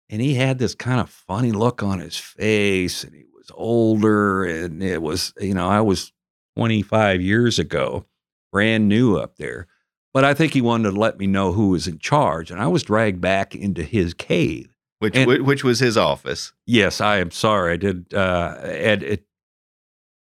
and 0.10 0.22
he 0.22 0.36
had 0.36 0.60
this 0.60 0.76
kind 0.76 1.00
of 1.00 1.10
funny 1.10 1.52
look 1.52 1.82
on 1.82 2.00
his 2.00 2.18
face, 2.18 3.04
and 3.04 3.14
he 3.14 3.26
was 3.36 3.52
older, 3.56 4.44
and 4.44 4.82
it 4.84 5.02
was 5.02 5.34
you 5.40 5.54
know 5.54 5.68
I 5.68 5.82
was 5.82 6.12
25 6.60 7.22
years 7.22 7.58
ago, 7.58 8.06
brand 8.52 8.90
new 8.90 9.16
up 9.18 9.38
there. 9.38 9.66
But 10.14 10.26
I 10.26 10.34
think 10.34 10.54
he 10.54 10.60
wanted 10.60 10.92
to 10.92 11.00
let 11.00 11.18
me 11.18 11.26
know 11.26 11.54
who 11.54 11.70
was 11.70 11.88
in 11.88 12.00
charge, 12.00 12.52
and 12.52 12.60
I 12.60 12.68
was 12.68 12.84
dragged 12.84 13.22
back 13.22 13.56
into 13.56 13.82
his 13.82 14.14
cave. 14.14 14.68
Which 15.00 15.16
And- 15.16 15.46
which 15.48 15.64
was 15.64 15.80
his 15.80 15.96
office. 15.96 16.52
Yes, 16.66 17.00
I 17.00 17.20
am 17.20 17.32
sorry. 17.32 17.74
I 17.74 17.78
did. 17.78 18.14
Uh, 18.14 18.58
and 18.66 19.02
it 19.04 19.26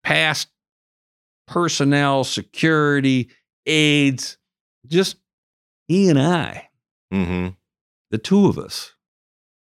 past 0.02 0.48
personnel, 1.46 2.24
security, 2.24 3.30
aides, 3.64 4.36
just 4.88 5.18
he 5.86 6.08
and 6.08 6.18
I, 6.20 6.70
Mm-hmm. 7.14 7.50
the 8.10 8.18
two 8.18 8.46
of 8.46 8.58
us. 8.58 8.94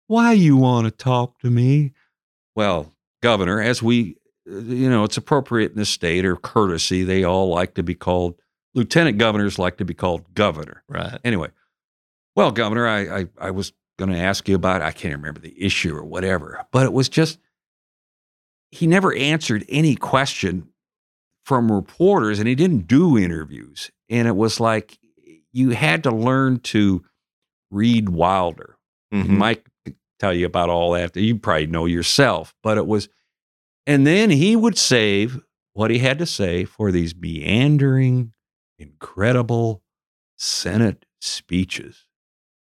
Why 0.09 0.33
you 0.33 0.57
want 0.57 0.87
to 0.87 0.91
talk 0.91 1.39
to 1.41 1.51
me? 1.51 1.93
Well, 2.57 2.93
Governor, 3.23 3.61
as 3.61 3.81
we, 3.81 4.17
you 4.51 4.91
know, 4.91 5.05
it's 5.05 5.17
appropriate 5.17 5.73
in 5.73 5.79
this 5.79 5.89
state 5.91 6.25
or 6.25 6.37
courtesy. 6.37 7.05
They 7.05 7.25
all 7.25 7.49
like 7.49 7.75
to 7.75 7.83
be 7.83 7.95
called 7.95 8.35
lieutenant 8.75 9.19
governors. 9.19 9.59
Like 9.59 9.77
to 9.79 9.85
be 9.85 9.95
called 9.95 10.35
governor. 10.35 10.83
Right. 10.89 11.19
Anyway, 11.25 11.49
well, 12.37 12.51
Governor, 12.51 12.87
I 12.87 13.21
I, 13.21 13.27
I 13.39 13.51
was 13.51 13.73
going 13.99 14.11
to 14.11 14.19
ask 14.19 14.49
you 14.49 14.55
about. 14.55 14.83
I 14.83 14.93
can't 14.93 15.15
remember 15.15 15.41
the 15.41 15.55
issue 15.63 15.95
or 15.95 16.05
whatever, 16.05 16.65
but 16.73 16.85
it 16.85 16.93
was 16.93 17.09
just 17.09 17.39
he 18.71 18.87
never 18.87 19.15
answered 19.15 19.65
any 19.69 19.97
question 19.97 20.69
from 21.45 21.71
reporters, 21.73 22.39
and 22.39 22.47
he 22.49 22.55
didn't 22.55 22.87
do 22.87 23.19
interviews. 23.19 23.91
And 24.09 24.29
it 24.29 24.37
was 24.37 24.61
like 24.61 24.99
you 25.53 25.71
had 25.71 26.05
to 26.05 26.11
learn 26.11 26.61
to 26.61 27.05
read 27.71 28.09
Wilder. 28.11 28.77
Mhm. 29.13 29.29
Mike 29.31 29.69
could 29.85 29.97
tell 30.21 30.33
you 30.33 30.47
about 30.47 30.69
all 30.71 30.93
that. 30.93 31.17
You 31.17 31.37
probably 31.39 31.67
know 31.67 31.87
yourself, 31.87 32.55
but 32.63 32.79
it 32.79 32.87
was, 32.87 33.09
and 33.87 34.07
then 34.07 34.31
he 34.31 34.57
would 34.57 34.79
save 34.79 35.41
what 35.73 35.91
he 35.91 35.99
had 35.99 36.19
to 36.19 36.27
say 36.27 36.65
for 36.65 36.91
these 36.91 37.15
meandering, 37.15 38.33
incredible 38.79 39.83
Senate 40.37 41.07
speeches 41.21 42.07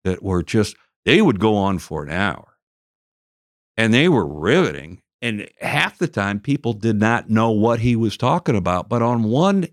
that 0.03 0.21
were 0.21 0.43
just, 0.43 0.75
they 1.05 1.21
would 1.21 1.39
go 1.39 1.55
on 1.55 1.79
for 1.79 2.03
an 2.03 2.11
hour 2.11 2.57
and 3.77 3.93
they 3.93 4.09
were 4.09 4.27
riveting. 4.27 5.01
And 5.21 5.49
half 5.61 5.97
the 5.97 6.07
time, 6.07 6.39
people 6.41 6.73
did 6.73 6.99
not 6.99 7.29
know 7.29 7.51
what 7.51 7.79
he 7.79 7.95
was 7.95 8.17
talking 8.17 8.55
about. 8.55 8.89
But 8.89 9.01
on 9.01 9.23
one 9.23 9.67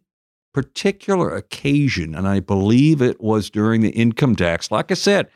particular 0.54 1.34
occasion, 1.34 2.14
and 2.14 2.26
I 2.26 2.40
believe 2.40 3.02
it 3.02 3.20
was 3.20 3.50
during 3.50 3.80
the 3.80 3.90
income 3.90 4.36
tax, 4.36 4.70
like 4.70 4.90
I 4.90 4.94
said, 4.94 5.28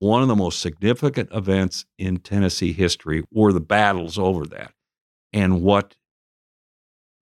one 0.00 0.20
of 0.20 0.28
the 0.28 0.36
most 0.36 0.60
significant 0.60 1.30
events 1.32 1.86
in 1.98 2.18
Tennessee 2.18 2.72
history 2.72 3.24
were 3.30 3.54
the 3.54 3.60
battles 3.60 4.18
over 4.18 4.44
that. 4.46 4.73
And 5.34 5.62
what 5.62 5.96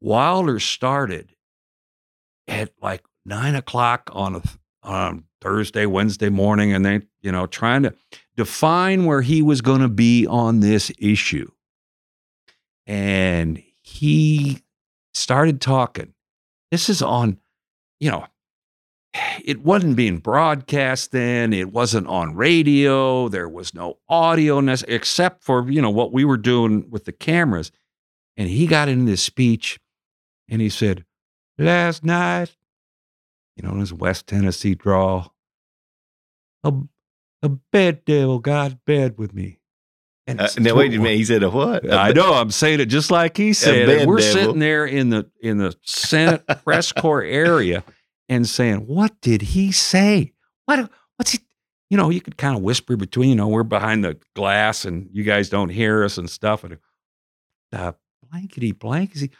Wilder 0.02 0.60
started 0.60 1.34
at 2.46 2.70
like 2.80 3.02
nine 3.24 3.54
o'clock 3.54 4.10
on 4.12 4.36
a 4.36 4.42
on 4.82 5.24
Thursday, 5.40 5.86
Wednesday 5.86 6.28
morning, 6.28 6.74
and 6.74 6.84
they, 6.84 7.00
you 7.22 7.32
know, 7.32 7.46
trying 7.46 7.84
to 7.84 7.94
define 8.36 9.06
where 9.06 9.22
he 9.22 9.40
was 9.40 9.62
going 9.62 9.80
to 9.80 9.88
be 9.88 10.26
on 10.26 10.60
this 10.60 10.92
issue. 10.98 11.50
And 12.86 13.62
he 13.80 14.62
started 15.14 15.62
talking. 15.62 16.12
This 16.70 16.90
is 16.90 17.00
on, 17.00 17.38
you 17.98 18.10
know, 18.10 18.26
it 19.44 19.62
wasn't 19.62 19.96
being 19.96 20.18
broadcast 20.18 21.12
then. 21.12 21.52
It 21.52 21.72
wasn't 21.72 22.08
on 22.08 22.34
radio. 22.34 23.28
There 23.28 23.48
was 23.48 23.72
no 23.72 23.98
audio 24.08 24.58
except 24.58 25.44
for, 25.44 25.70
you 25.70 25.80
know, 25.80 25.90
what 25.90 26.12
we 26.12 26.24
were 26.24 26.36
doing 26.36 26.90
with 26.90 27.04
the 27.04 27.12
cameras. 27.12 27.72
And 28.36 28.48
he 28.48 28.66
got 28.66 28.88
into 28.88 29.04
this 29.10 29.22
speech 29.22 29.78
and 30.48 30.60
he 30.60 30.68
said, 30.68 31.04
Last 31.58 32.04
night, 32.04 32.56
you 33.56 33.62
know, 33.62 33.72
in 33.74 33.80
his 33.80 33.92
West 33.92 34.26
Tennessee 34.26 34.74
drawl, 34.74 35.34
a, 36.64 36.72
a 37.42 37.48
bed 37.48 38.04
devil 38.04 38.38
got 38.38 38.70
in 38.72 38.80
bed 38.86 39.18
with 39.18 39.34
me. 39.34 39.58
And 40.26 40.40
Uh, 40.40 40.48
now 40.58 40.76
wait 40.76 40.94
a 40.94 40.98
minute. 40.98 41.16
He 41.16 41.24
said 41.24 41.42
a 41.42 41.50
what? 41.50 41.84
A 41.84 41.94
I 41.94 42.12
know. 42.14 42.32
I'm 42.34 42.50
saying 42.50 42.80
it 42.80 42.86
just 42.86 43.10
like 43.10 43.36
he 43.36 43.52
said. 43.52 43.88
it. 43.88 44.06
We're 44.08 44.18
devil. 44.18 44.32
sitting 44.32 44.58
there 44.60 44.86
in 44.86 45.10
the 45.10 45.28
in 45.42 45.58
the 45.58 45.74
Senate 45.82 46.44
press 46.64 46.92
corps 46.92 47.24
area 47.24 47.82
and 48.28 48.48
saying, 48.48 48.86
"What 48.86 49.20
did 49.20 49.42
he 49.42 49.72
say? 49.72 50.32
What? 50.66 50.90
What's 51.16 51.32
he?" 51.32 51.40
You 51.90 51.98
know, 51.98 52.08
you 52.08 52.20
could 52.22 52.38
kind 52.38 52.56
of 52.56 52.62
whisper 52.62 52.96
between. 52.96 53.30
You 53.30 53.34
know, 53.34 53.48
we're 53.48 53.64
behind 53.64 54.04
the 54.04 54.16
glass 54.34 54.84
and 54.86 55.10
you 55.12 55.24
guys 55.24 55.50
don't 55.50 55.68
hear 55.68 56.04
us 56.04 56.16
and 56.16 56.30
stuff. 56.30 56.62
And 56.64 56.78
uh, 57.72 57.92
blankety 58.32 58.72
blankety, 58.72 59.30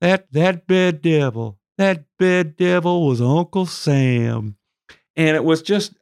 that 0.00 0.30
that 0.32 0.66
bed 0.66 1.02
devil, 1.02 1.58
that 1.76 2.04
bed 2.18 2.56
devil 2.56 3.06
was 3.06 3.20
Uncle 3.20 3.66
Sam, 3.66 4.56
and 5.16 5.36
it 5.36 5.44
was 5.44 5.60
just 5.62 5.92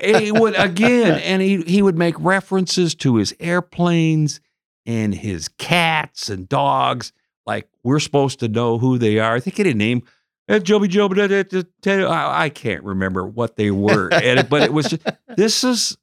he 0.00 0.30
would 0.30 0.54
again, 0.58 1.18
and 1.20 1.40
he 1.40 1.62
he 1.62 1.80
would 1.82 1.96
make 1.96 2.14
references 2.18 2.94
to 2.96 3.16
his 3.16 3.34
airplanes 3.40 4.40
and 4.84 5.14
his 5.14 5.48
cats 5.48 6.28
and 6.28 6.48
dogs. 6.48 7.12
Like 7.46 7.68
we're 7.82 8.00
supposed 8.00 8.40
to 8.40 8.48
know 8.48 8.78
who 8.78 8.98
they 8.98 9.18
are. 9.18 9.34
I 9.34 9.40
think 9.40 9.56
he 9.56 9.62
didn't 9.62 9.78
name 9.78 10.02
eh, 10.48 10.58
Joby 10.58 10.88
Joby. 10.88 11.22
I 11.22 12.50
can't 12.54 12.84
remember 12.84 13.26
what 13.26 13.56
they 13.56 13.70
were, 13.70 14.10
it, 14.12 14.48
but 14.50 14.62
it 14.62 14.72
was 14.72 14.90
just, 14.90 15.02
this 15.36 15.64
is 15.64 15.96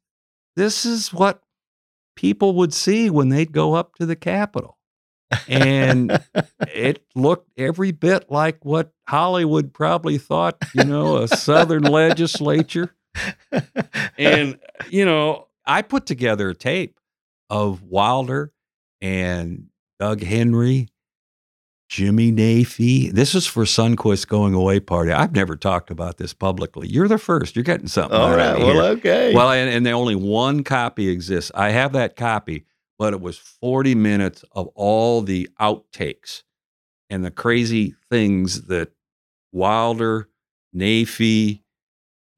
this 0.56 0.86
is 0.86 1.14
what 1.14 1.44
people 2.16 2.56
would 2.56 2.74
see 2.74 3.10
when 3.10 3.30
they'd 3.30 3.52
go 3.52 3.76
up 3.76 3.96
to 3.96 4.06
the 4.06 4.16
Capitol, 4.16 4.78
and 5.48 6.20
it 6.74 7.04
looked 7.16 7.50
every 7.58 7.92
bit 7.92 8.32
like 8.32 8.64
what 8.64 8.94
Hollywood 9.08 9.74
probably 9.74 10.18
thought. 10.18 10.58
You 10.74 10.84
know, 10.84 11.18
a 11.18 11.28
Southern 11.28 11.84
legislature 11.84 12.94
and 14.18 14.60
you 14.90 15.06
know, 15.06 15.48
I 15.66 15.82
put 15.82 16.06
together 16.06 16.50
a 16.50 16.56
tape 16.56 17.00
of 17.50 17.84
Wilder 17.84 18.52
and 19.02 19.68
Doug 20.00 20.22
Henry, 20.22 20.90
Jimmy 21.90 22.32
Naifeh. 22.32 23.12
This 23.12 23.36
is 23.36 23.48
for 23.48 23.64
Sundquist 23.64 24.28
going 24.28 24.54
away 24.54 24.80
party. 24.80 25.12
I've 25.12 25.34
never 25.34 25.56
talked 25.56 25.90
about 25.90 26.18
this 26.18 26.34
publicly. 26.34 26.88
You're 26.88 27.08
the 27.08 27.18
first. 27.18 27.56
You're 27.56 27.64
getting 27.64 27.88
something. 27.88 28.18
All 28.18 28.36
right. 28.36 28.58
Well, 28.58 28.74
here. 28.74 28.84
okay. 28.98 29.34
Well, 29.34 29.52
and, 29.52 29.70
and 29.70 29.88
only 29.88 30.16
one 30.16 30.64
copy 30.64 31.10
exists. 31.10 31.52
I 31.56 31.70
have 31.72 31.94
that 31.94 32.16
copy, 32.16 32.66
but 33.00 33.14
it 33.14 33.22
was 33.22 33.38
40 33.38 33.96
minutes 33.96 34.44
of 34.52 34.68
all 34.76 35.22
the 35.22 35.50
outtakes 35.60 36.44
and 37.10 37.24
the 37.26 37.32
crazy 37.32 37.96
things 38.12 38.64
that 38.68 38.92
Wilder, 39.54 40.30
Naifeh, 40.76 41.62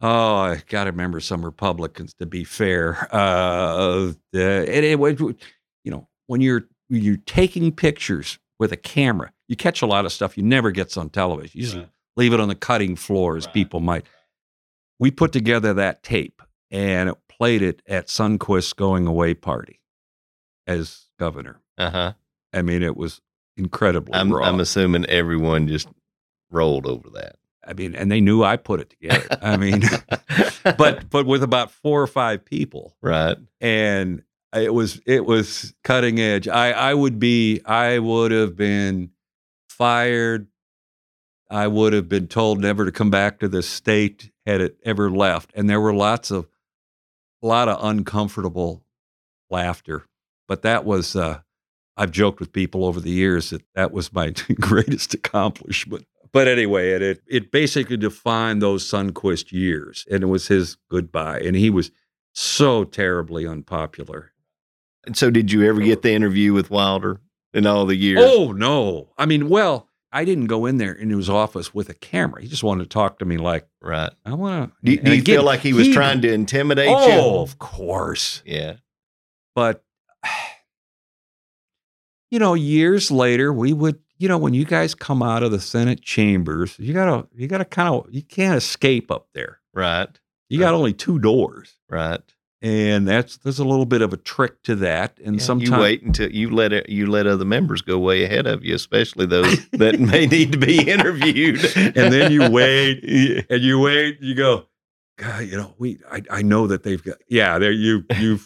oh, 0.01 0.36
I 0.36 0.62
got 0.70 0.86
to 0.86 0.91
remember 0.91 1.20
some 1.20 1.43
Republicans 1.43 2.14
to 2.16 2.26
be 2.26 2.45
fair. 2.45 3.09
Uh, 3.12 4.14
the, 4.32 4.66
and 4.70 4.86
it, 4.86 4.97
was, 4.99 5.20
you 5.20 5.91
know, 5.91 6.07
when 6.28 6.39
you're 6.39 6.68
when 6.88 7.01
you're 7.01 7.18
taking 7.26 7.72
pictures 7.72 8.38
with 8.59 8.72
a 8.72 8.78
camera, 8.78 9.34
you 9.47 9.55
catch 9.55 9.82
a 9.82 9.86
lot 9.86 10.05
of 10.05 10.12
stuff 10.14 10.38
you 10.38 10.43
never 10.43 10.72
gets 10.72 10.95
on 10.95 11.09
television. 11.09 11.51
You 11.59 11.66
just 11.66 11.78
Right. 11.78 11.89
leave 12.16 12.34
it 12.34 12.39
on 12.39 12.47
the 12.49 12.55
cutting 12.55 12.95
floor, 12.95 13.36
as 13.36 13.45
Right. 13.45 13.53
people 13.53 13.80
might. 13.80 14.05
We 14.99 15.09
put 15.12 15.32
together 15.34 15.74
that 15.74 16.03
tape 16.03 16.41
and 16.70 17.09
it 17.09 17.16
played 17.28 17.62
it 17.62 17.82
at 17.88 18.07
Sundquist's 18.07 18.74
going 18.74 19.07
away 19.07 19.34
party 19.34 19.81
as 20.68 21.05
governor. 21.20 21.62
uh 21.78 21.89
huh. 21.89 22.14
I 22.53 22.62
mean, 22.62 22.84
it 22.84 22.97
was 22.97 23.22
incredibly 23.57 24.14
I'm, 24.14 24.32
raw. 24.32 24.45
I'm 24.45 24.59
assuming 24.59 25.05
everyone 25.05 25.68
just 25.68 25.88
rolled 26.49 26.86
over 26.86 27.09
that. 27.12 27.38
I 27.66 27.74
mean, 27.74 27.95
and 27.95 28.12
they 28.12 28.22
knew 28.22 28.43
I 28.43 28.57
put 28.57 28.80
it 28.80 28.89
together. 28.89 29.38
I 29.41 29.57
mean, 29.57 29.84
but 30.78 31.09
but 31.09 31.26
with 31.26 31.43
about 31.43 31.72
four 31.72 32.01
or 32.01 32.07
five 32.07 32.43
people, 32.43 32.95
right. 33.01 33.38
and 33.59 34.24
it 34.53 34.74
was 34.74 35.01
it 35.05 35.26
was 35.26 35.74
cutting 35.84 36.20
edge. 36.20 36.47
I 36.47 36.72
I 36.72 36.93
would 36.93 37.20
be 37.20 37.62
I 37.66 37.99
would 37.99 38.32
have 38.32 38.55
been 38.55 39.12
fired. 39.70 40.47
I 41.49 41.68
would 41.68 41.93
have 41.93 42.07
been 42.07 42.28
told 42.28 42.62
never 42.62 42.86
to 42.86 42.91
come 42.91 43.09
back 43.09 43.39
to 43.39 43.49
the 43.49 43.62
state 43.62 44.32
had 44.45 44.62
it 44.62 44.78
ever 44.84 45.12
left. 45.12 45.51
And 45.53 45.70
there 45.70 45.82
were 45.82 45.93
lots 45.93 46.32
of 46.32 46.47
a 47.43 47.47
lot 47.47 47.68
of 47.68 47.84
uncomfortable 47.84 48.84
laughter. 49.49 50.05
But 50.52 50.64
that 50.64 50.84
was 50.84 51.16
uh 51.16 51.39
I've 51.95 52.12
joked 52.12 52.41
with 52.41 52.52
people 52.52 52.84
over 52.84 52.99
the 52.99 53.10
years 53.10 53.52
that 53.52 53.64
that 53.74 53.93
was 53.93 54.12
my 54.12 54.32
greatest 54.60 55.14
accomplishment. 55.14 56.06
But 56.34 56.49
anyway, 56.49 56.89
it, 56.89 57.02
it 57.02 57.22
it 57.26 57.52
basically 57.54 57.95
defined 57.95 58.62
those 58.62 58.84
Sundquist 58.86 59.54
years, 59.54 60.06
and 60.12 60.24
it 60.24 60.26
was 60.26 60.49
his 60.49 60.76
goodbye. 60.89 61.39
And 61.39 61.56
he 61.56 61.70
was 61.70 61.89
so 62.34 62.84
terribly 62.84 63.47
unpopular. 63.47 64.34
And 65.06 65.16
so, 65.16 65.32
did 65.32 65.54
you 65.54 65.64
ever 65.64 65.80
get 65.80 66.02
the 66.02 66.12
interview 66.12 66.52
with 66.52 66.70
Wilder 66.70 67.22
in 67.54 67.66
all 67.66 67.86
the 67.86 67.95
years? 67.95 68.20
Oh 68.22 68.52
no! 68.52 69.08
I 69.18 69.26
mean, 69.26 69.47
well, 69.47 69.88
I 70.12 70.26
didn't 70.26 70.47
go 70.47 70.66
in 70.66 70.80
there 70.80 70.91
in 70.91 71.12
his 71.12 71.30
office 71.30 71.74
with 71.74 71.88
a 71.88 71.93
camera. 71.93 72.41
He 72.41 72.49
just 72.49 72.62
wanted 72.62 72.84
to 72.84 72.89
talk 72.89 73.20
to 73.20 73.26
me 73.26 73.38
like 73.38 73.70
right. 73.82 74.12
I 74.26 74.34
want 74.34 74.74
to. 74.84 74.97
Do, 74.97 75.02
do 75.02 75.16
you 75.16 75.22
feel 75.22 75.43
like 75.43 75.62
he 75.62 75.72
was 75.72 75.88
trying 75.93 76.22
to 76.24 76.34
intimidate 76.34 76.89
Oh, 76.89 77.08
you? 77.08 77.14
Oh, 77.14 77.41
of 77.41 77.58
course. 77.58 78.43
Yeah. 78.45 78.76
But 79.56 79.86
you 82.30 82.39
know, 82.39 82.53
years 82.53 83.11
later, 83.11 83.51
we 83.51 83.74
would, 83.74 83.99
you 84.17 84.28
know, 84.28 84.38
when 84.38 84.53
you 84.53 84.65
guys 84.65 84.95
come 84.95 85.22
out 85.22 85.43
of 85.43 85.51
the 85.51 85.59
Senate 85.59 86.01
chambers, 86.01 86.78
you 86.80 86.93
gotta, 86.93 87.28
you 87.36 87.47
gotta 87.47 87.65
kind 87.65 87.93
of, 87.93 88.07
you 88.09 88.22
can't 88.22 88.55
escape 88.57 89.11
up 89.11 89.28
there. 89.34 89.59
Right. 89.74 90.07
You 90.49 90.59
got 90.59 90.74
only 90.74 90.93
two 90.93 91.17
doors, 91.19 91.76
Right. 91.89 92.19
and 92.61 93.07
that's 93.07 93.38
there's 93.38 93.59
a 93.59 93.63
little 93.65 93.86
bit 93.86 94.01
of 94.01 94.11
a 94.11 94.17
trick 94.17 94.61
to 94.63 94.76
that. 94.78 95.17
And 95.24 95.36
Yeah, 95.38 95.41
sometimes 95.41 95.69
you 95.72 95.78
wait 95.80 96.03
until 96.03 96.30
you 96.30 96.49
let 96.49 96.74
it, 96.74 96.89
you 96.89 97.07
let 97.07 97.26
other 97.26 97.45
members 97.45 97.82
go 97.82 97.97
way 97.97 98.24
ahead 98.26 98.47
of 98.47 98.63
you, 98.65 98.76
especially 98.76 99.26
those 99.26 99.65
that 99.72 99.99
may 99.99 100.26
need 100.28 100.51
to 100.51 100.57
be 100.57 100.80
interviewed. 100.89 101.63
and 101.78 102.11
then 102.13 102.32
you 102.34 102.49
wait 102.49 103.01
and 103.49 103.61
you 103.61 103.80
wait 103.80 104.19
you 104.22 104.36
go 104.36 104.65
god 105.22 105.45
you 105.45 105.55
know 105.55 105.74
we 105.78 105.99
i, 106.11 106.22
I 106.30 106.41
know 106.41 106.67
that 106.67 106.84
they've 106.84 107.03
got 107.03 107.17
yeah 107.28 107.59
there 107.59 107.72
you 107.72 108.03
you 108.17 108.39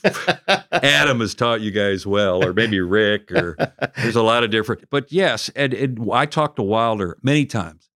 adam 0.71 1.21
has 1.21 1.33
taught 1.33 1.61
you 1.61 1.71
guys 1.71 2.05
well 2.05 2.43
or 2.43 2.53
maybe 2.53 2.79
rick 2.79 3.31
or 3.31 3.55
there's 3.97 4.15
a 4.15 4.21
lot 4.21 4.43
of 4.43 4.51
different 4.51 4.89
but 4.89 5.11
yes 5.11 5.49
and, 5.55 5.73
and 5.73 6.09
i 6.11 6.25
talked 6.25 6.57
to 6.57 6.63
wilder 6.63 7.17
many 7.21 7.45
times 7.45 7.89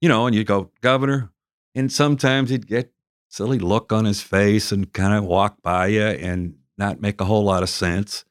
you 0.00 0.08
know 0.08 0.26
and 0.26 0.34
you 0.34 0.42
go 0.42 0.70
governor 0.80 1.30
and 1.74 1.92
sometimes 1.92 2.50
he'd 2.50 2.66
get 2.66 2.92
silly 3.28 3.58
look 3.58 3.92
on 3.92 4.04
his 4.04 4.22
face 4.22 4.72
and 4.72 4.92
kind 4.92 5.12
of 5.12 5.24
walk 5.24 5.60
by 5.62 5.88
you 5.88 6.02
and 6.02 6.54
not 6.78 7.00
make 7.00 7.20
a 7.20 7.24
whole 7.24 7.44
lot 7.44 7.62
of 7.62 7.68
sense 7.68 8.24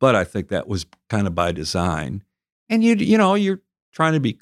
but 0.00 0.14
i 0.14 0.24
think 0.24 0.48
that 0.48 0.66
was 0.66 0.86
kind 1.10 1.26
of 1.26 1.34
by 1.34 1.52
design 1.52 2.22
and 2.70 2.82
you 2.82 2.94
you 2.94 3.18
know 3.18 3.34
you're 3.34 3.60
trying 3.92 4.14
to 4.14 4.20
be 4.20 4.38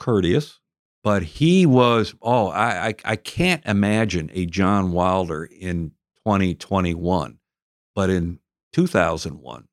courteous 0.00 0.58
but 1.02 1.22
he 1.22 1.66
was 1.66 2.14
oh 2.22 2.48
I, 2.48 2.88
I 2.88 2.94
i 3.04 3.16
can't 3.16 3.64
imagine 3.66 4.30
a 4.32 4.46
john 4.46 4.92
wilder 4.92 5.44
in 5.44 5.92
2021 6.26 7.38
but 7.94 8.10
in 8.10 8.38
2001 8.72 9.68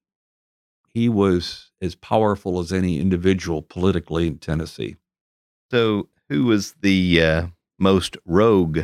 he 0.88 1.08
was 1.08 1.72
as 1.82 1.96
powerful 1.96 2.60
as 2.60 2.74
any 2.74 3.00
individual 3.00 3.62
politically 3.62 4.28
in 4.28 4.38
tennessee 4.38 4.96
so, 5.72 6.10
who 6.30 6.46
was 6.46 6.74
the 6.82 7.22
uh, 7.22 7.48
most 7.78 8.18
rogue 8.26 8.80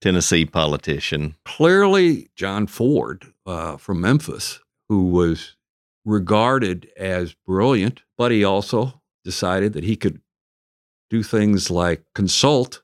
Tennessee 0.00 0.44
politician? 0.44 1.36
clearly 1.44 2.28
john 2.36 2.66
ford 2.66 3.32
uh, 3.46 3.76
from 3.76 4.00
memphis 4.00 4.60
who 4.88 5.06
was 5.06 5.56
regarded 6.04 6.90
as 6.96 7.34
brilliant 7.46 8.02
but 8.18 8.30
he 8.30 8.44
also 8.44 9.00
decided 9.24 9.72
that 9.72 9.84
he 9.84 9.96
could 9.96 10.20
do 11.14 11.22
things 11.22 11.70
like 11.70 12.02
consult 12.12 12.82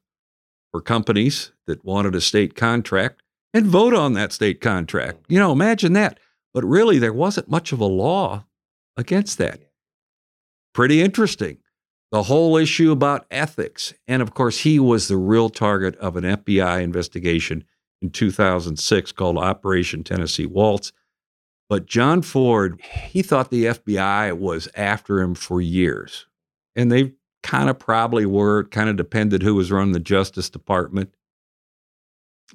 for 0.70 0.80
companies 0.80 1.50
that 1.66 1.84
wanted 1.84 2.14
a 2.14 2.20
state 2.20 2.54
contract 2.54 3.22
and 3.52 3.66
vote 3.66 3.92
on 3.92 4.12
that 4.12 4.32
state 4.32 4.60
contract. 4.60 5.24
You 5.28 5.40
know, 5.40 5.50
imagine 5.50 5.94
that. 5.94 6.20
But 6.54 6.64
really, 6.64 7.00
there 7.00 7.12
wasn't 7.12 7.50
much 7.50 7.72
of 7.72 7.80
a 7.80 7.86
law 7.86 8.44
against 8.96 9.36
that. 9.38 9.60
Pretty 10.72 11.02
interesting. 11.02 11.58
The 12.12 12.24
whole 12.24 12.56
issue 12.56 12.92
about 12.92 13.26
ethics. 13.32 13.94
And 14.06 14.22
of 14.22 14.32
course, 14.32 14.60
he 14.60 14.78
was 14.78 15.08
the 15.08 15.16
real 15.16 15.50
target 15.50 15.96
of 15.96 16.16
an 16.16 16.22
FBI 16.22 16.82
investigation 16.82 17.64
in 18.00 18.10
2006 18.10 19.10
called 19.10 19.38
Operation 19.38 20.04
Tennessee 20.04 20.46
Waltz. 20.46 20.92
But 21.68 21.86
John 21.86 22.22
Ford, 22.22 22.80
he 23.10 23.22
thought 23.22 23.50
the 23.50 23.64
FBI 23.64 24.38
was 24.38 24.68
after 24.76 25.20
him 25.20 25.34
for 25.34 25.60
years. 25.60 26.26
And 26.76 26.92
they 26.92 27.14
kind 27.42 27.70
of 27.70 27.78
probably 27.78 28.26
were. 28.26 28.60
It 28.60 28.70
kind 28.70 28.88
of 28.88 28.96
depended 28.96 29.42
who 29.42 29.54
was 29.54 29.72
running 29.72 29.92
the 29.92 30.00
Justice 30.00 30.50
Department. 30.50 31.14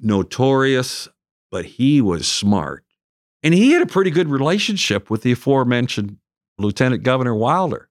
Notorious, 0.00 1.08
but 1.50 1.64
he 1.64 2.00
was 2.00 2.26
smart. 2.26 2.84
And 3.42 3.54
he 3.54 3.72
had 3.72 3.82
a 3.82 3.86
pretty 3.86 4.10
good 4.10 4.28
relationship 4.28 5.10
with 5.10 5.22
the 5.22 5.32
aforementioned 5.32 6.18
Lieutenant 6.58 7.02
Governor 7.02 7.34
Wilder. 7.34 7.88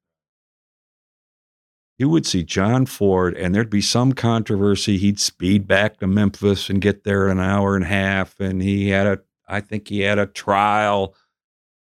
You 1.98 2.10
would 2.10 2.26
see 2.26 2.44
John 2.44 2.86
Ford, 2.86 3.38
and 3.38 3.56
there'd 3.56 3.70
be 3.70 3.82
some 3.82 4.12
controversy. 4.12 4.98
He'd 4.98 5.20
speed 5.20 5.66
back 5.66 6.00
to 6.00 6.08
Memphis 6.08 6.70
and 6.70 6.82
get 6.82 7.06
there 7.06 7.30
an 7.30 7.40
hour 7.40 7.76
and 7.76 7.86
a 7.86 7.88
half. 7.88 8.40
And 8.40 8.62
he 8.62 8.90
had 8.90 9.08
a, 9.08 9.20
I 9.48 9.62
think 9.62 9.88
he 9.88 10.02
had 10.02 10.20
a 10.20 10.26
trial. 10.26 11.16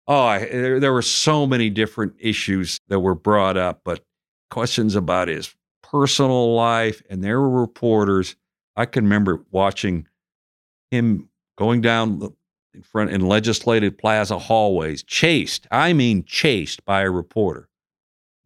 Oh, 0.07 0.23
I, 0.23 0.39
there, 0.39 0.79
there 0.79 0.93
were 0.93 1.03
so 1.03 1.47
many 1.47 1.69
different 1.69 2.15
issues 2.21 2.79
that 2.89 3.01
were 3.01 3.17
brought 3.17 3.57
up, 3.57 3.81
but 3.85 4.05
questions 4.51 4.95
about 4.95 5.29
his 5.29 5.55
personal 5.83 6.55
life. 6.55 7.03
And 7.09 7.23
there 7.23 7.41
were 7.41 7.61
reporters. 7.61 8.37
I 8.77 8.87
can 8.87 9.05
remember 9.05 9.45
watching 9.51 10.07
him 10.91 11.29
going 11.57 11.81
down 11.81 12.35
in 12.75 12.83
front 12.83 13.11
in 13.11 13.23
legislative 13.23 13.99
plaza 13.99 14.39
hallways, 14.39 15.03
chased, 15.03 15.67
I 15.71 15.93
mean, 15.93 16.25
chased 16.25 16.85
by 16.85 17.03
a 17.03 17.11
reporter. 17.11 17.69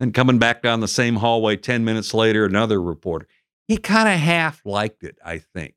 And 0.00 0.14
coming 0.14 0.38
back 0.38 0.62
down 0.62 0.80
the 0.80 0.88
same 0.88 1.16
hallway 1.16 1.56
10 1.56 1.84
minutes 1.84 2.12
later, 2.14 2.44
another 2.44 2.80
reporter. 2.82 3.28
He 3.68 3.76
kind 3.76 4.08
of 4.08 4.18
half 4.18 4.60
liked 4.64 5.04
it, 5.04 5.18
I 5.24 5.38
think. 5.38 5.74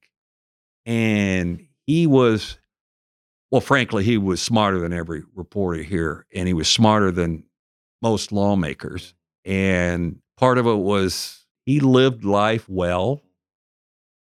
And 0.85 1.67
he 1.85 2.07
was, 2.07 2.57
well, 3.51 3.61
frankly, 3.61 4.03
he 4.03 4.17
was 4.17 4.41
smarter 4.41 4.79
than 4.79 4.93
every 4.93 5.23
reporter 5.35 5.83
here, 5.83 6.25
and 6.33 6.47
he 6.47 6.53
was 6.53 6.67
smarter 6.67 7.11
than 7.11 7.43
most 8.01 8.31
lawmakers. 8.31 9.13
And 9.45 10.19
part 10.37 10.57
of 10.57 10.65
it 10.65 10.77
was 10.77 11.45
he 11.65 11.79
lived 11.79 12.25
life 12.25 12.67
well, 12.67 13.21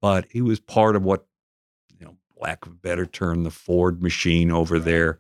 but 0.01 0.27
he 0.31 0.43
was 0.43 0.61
part 0.61 0.97
of 0.97 1.03
what, 1.03 1.27
you 1.99 2.07
know, 2.07 2.17
lack 2.37 2.67
of 2.67 2.73
a 2.73 2.77
better 2.77 3.07
term, 3.07 3.45
the 3.45 3.51
Ford 3.51 4.03
machine 4.03 4.51
over 4.51 4.79
there. 4.79 5.19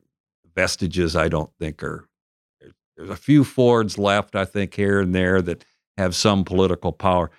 Vestiges, 0.55 1.16
I 1.16 1.28
don't 1.28 1.51
think 1.59 1.82
are 1.82 2.09
there's- 2.61 2.74
there's 2.97 3.11
a 3.11 3.16
few 3.16 3.45
Fords 3.45 3.97
left, 3.97 4.34
I 4.34 4.45
think, 4.45 4.74
here 4.74 5.01
and 5.01 5.14
there 5.14 5.41
that 5.43 5.64
have 5.97 6.14
some 6.14 6.45
political 6.45 6.93
power. 6.93 7.30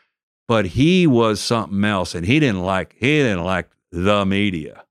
But 0.47 0.68
he 0.68 1.06
was 1.06 1.39
something 1.39 1.84
else, 1.84 2.16
and 2.16 2.26
he 2.26 2.39
didn't 2.39 2.64
like 2.64 2.95
he 2.97 3.20
didn't 3.20 3.43
like 3.43 3.70
the 3.91 4.26
media. 4.26 4.86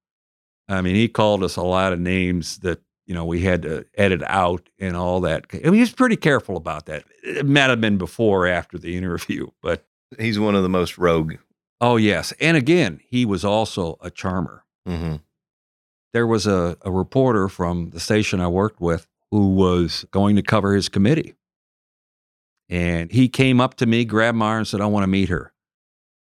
I 0.68 0.82
mean, 0.82 0.94
he 0.94 1.08
called 1.08 1.42
us 1.42 1.56
a 1.56 1.62
lot 1.62 1.92
of 1.92 1.98
names 1.98 2.58
that 2.58 2.80
you 3.08 3.14
know 3.14 3.24
we 3.24 3.40
had 3.40 3.62
to 3.62 3.84
edit 3.96 4.22
out 4.26 4.68
and 4.78 4.96
all 4.96 5.20
that. 5.22 5.46
I 5.52 5.56
mean, 5.64 5.74
he 5.74 5.80
was 5.80 5.90
pretty 5.92 6.14
careful 6.16 6.56
about 6.56 6.86
that. 6.86 7.02
It 7.24 7.44
might 7.46 7.70
have 7.70 7.80
been 7.80 7.98
before 7.98 8.44
or 8.46 8.48
after 8.48 8.78
the 8.78 8.96
interview, 8.96 9.48
but 9.62 9.84
He's 10.18 10.38
one 10.38 10.54
of 10.54 10.62
the 10.62 10.68
most 10.70 10.96
rogue. 10.96 11.34
oh 11.80 11.96
yes. 11.96 12.32
And 12.40 12.56
again, 12.56 13.00
he 13.08 13.26
was 13.26 13.44
also 13.44 13.98
a 14.00 14.10
charmer. 14.10 14.64
hmm 14.86 15.16
there 16.14 16.26
was 16.26 16.46
a, 16.46 16.76
a 16.82 16.90
reporter 16.90 17.48
from 17.48 17.90
the 17.90 18.00
station 18.00 18.40
I 18.40 18.48
worked 18.48 18.80
with 18.80 19.06
who 19.30 19.54
was 19.54 20.06
going 20.10 20.36
to 20.36 20.42
cover 20.42 20.74
his 20.74 20.88
committee. 20.88 21.34
And 22.70 23.12
he 23.12 23.28
came 23.28 23.60
up 23.60 23.74
to 23.76 23.86
me, 23.86 24.04
grabbed 24.06 24.38
my 24.38 24.46
arm, 24.46 24.58
and 24.58 24.66
said, 24.68 24.80
I 24.80 24.86
want 24.86 25.04
to 25.04 25.08
meet 25.08 25.28
her. 25.28 25.52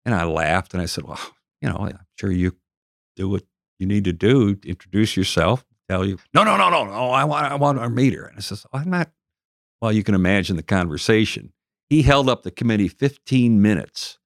And 0.04 0.14
I 0.14 0.24
laughed 0.24 0.72
and 0.74 0.82
I 0.82 0.86
said, 0.86 1.04
Well, 1.04 1.20
you 1.60 1.68
know, 1.68 1.76
I'm 1.78 1.98
sure 2.18 2.30
you 2.32 2.56
do 3.14 3.28
what 3.28 3.44
you 3.78 3.86
need 3.86 4.04
to 4.04 4.12
do, 4.12 4.58
introduce 4.64 5.16
yourself, 5.16 5.64
tell 5.88 6.04
you, 6.04 6.18
no, 6.34 6.44
no, 6.44 6.56
no, 6.56 6.70
no, 6.70 6.84
no, 6.84 7.10
I 7.10 7.24
want, 7.24 7.46
I 7.46 7.54
want 7.54 7.78
to 7.78 7.88
meet 7.88 8.14
her. 8.14 8.26
And 8.26 8.38
I 8.38 8.40
says, 8.40 8.66
I'm 8.72 8.90
not, 8.90 9.10
well, 9.80 9.92
you 9.92 10.02
can 10.02 10.14
imagine 10.14 10.56
the 10.56 10.62
conversation. 10.62 11.52
He 11.88 12.02
held 12.02 12.28
up 12.28 12.42
the 12.42 12.50
committee 12.50 12.88
15 12.88 13.62
minutes 13.62 14.18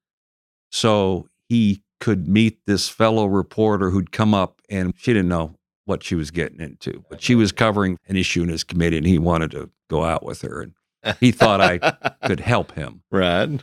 so 0.70 1.28
he 1.48 1.82
could 2.00 2.26
meet 2.26 2.60
this 2.66 2.88
fellow 2.88 3.26
reporter 3.26 3.90
who'd 3.90 4.12
come 4.12 4.32
up 4.32 4.60
and 4.70 4.94
she 4.96 5.12
didn't 5.12 5.28
know 5.28 5.56
what 5.84 6.02
she 6.02 6.14
was 6.14 6.30
getting 6.30 6.60
into, 6.60 7.04
but 7.10 7.20
she 7.20 7.34
was 7.34 7.52
covering 7.52 7.98
an 8.08 8.16
issue 8.16 8.42
in 8.42 8.48
his 8.48 8.64
committee 8.64 8.96
and 8.96 9.06
he 9.06 9.18
wanted 9.18 9.50
to 9.50 9.70
go 9.88 10.04
out 10.04 10.24
with 10.24 10.40
her. 10.42 10.62
And 10.62 11.16
he 11.18 11.32
thought 11.32 11.60
I 11.60 11.78
could 12.26 12.40
help 12.40 12.72
him. 12.72 13.02
Right. 13.10 13.60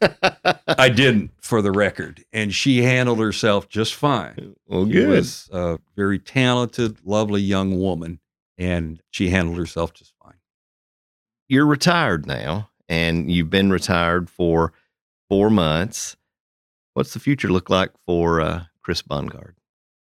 I 0.00 0.88
didn't, 0.88 1.30
for 1.40 1.62
the 1.62 1.72
record. 1.72 2.24
And 2.32 2.54
she 2.54 2.82
handled 2.82 3.18
herself 3.18 3.68
just 3.68 3.94
fine. 3.94 4.54
well, 4.66 4.86
She 4.86 4.92
good. 4.92 5.08
was 5.08 5.48
a 5.52 5.78
very 5.96 6.18
talented, 6.18 6.98
lovely 7.04 7.40
young 7.42 7.80
woman, 7.80 8.20
and 8.56 9.00
she 9.10 9.30
handled 9.30 9.58
herself 9.58 9.92
just 9.94 10.12
fine. 10.22 10.34
You're 11.48 11.66
retired 11.66 12.26
now, 12.26 12.70
and 12.88 13.30
you've 13.30 13.50
been 13.50 13.70
retired 13.70 14.28
for 14.28 14.72
four 15.28 15.50
months. 15.50 16.16
What's 16.94 17.14
the 17.14 17.20
future 17.20 17.48
look 17.48 17.70
like 17.70 17.92
for 18.06 18.40
uh, 18.40 18.64
Chris 18.82 19.02
Bundgaard? 19.02 19.54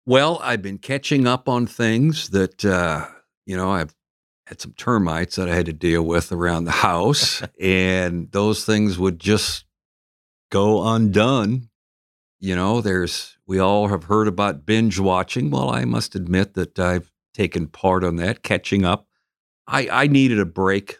Well, 0.06 0.40
I've 0.42 0.62
been 0.62 0.80
catching 0.80 1.28
up 1.28 1.48
on 1.48 1.68
things 1.68 2.30
that, 2.30 2.66
uh, 2.66 3.06
you 3.46 3.56
know, 3.56 3.70
I've 3.72 3.94
had 4.50 4.60
some 4.62 4.74
termites 4.74 5.36
that 5.38 5.48
I 5.50 5.56
had 5.56 5.68
to 5.68 5.74
deal 5.74 6.04
with 6.04 6.32
around 6.32 6.66
the 6.66 6.72
house, 6.72 7.42
and 7.62 8.32
those 8.32 8.66
things 8.66 9.00
would 9.00 9.20
just 9.20 9.66
go 10.52 10.88
undone. 10.88 11.70
You 12.40 12.56
know, 12.56 12.82
there's, 12.82 13.38
we 13.46 13.60
all 13.60 13.88
have 13.90 14.06
heard 14.06 14.28
about 14.28 14.66
binge 14.66 15.00
watching. 15.00 15.52
Well, 15.52 15.70
I 15.70 15.86
must 15.86 16.16
admit 16.16 16.56
that 16.56 16.80
I've 16.80 17.12
taken 17.34 17.68
part 17.68 18.04
on 18.04 18.16
that, 18.18 18.44
catching 18.44 18.86
up. 18.86 19.08
I, 19.68 19.88
I 19.90 20.08
needed 20.08 20.40
a 20.40 20.46
break 20.46 20.98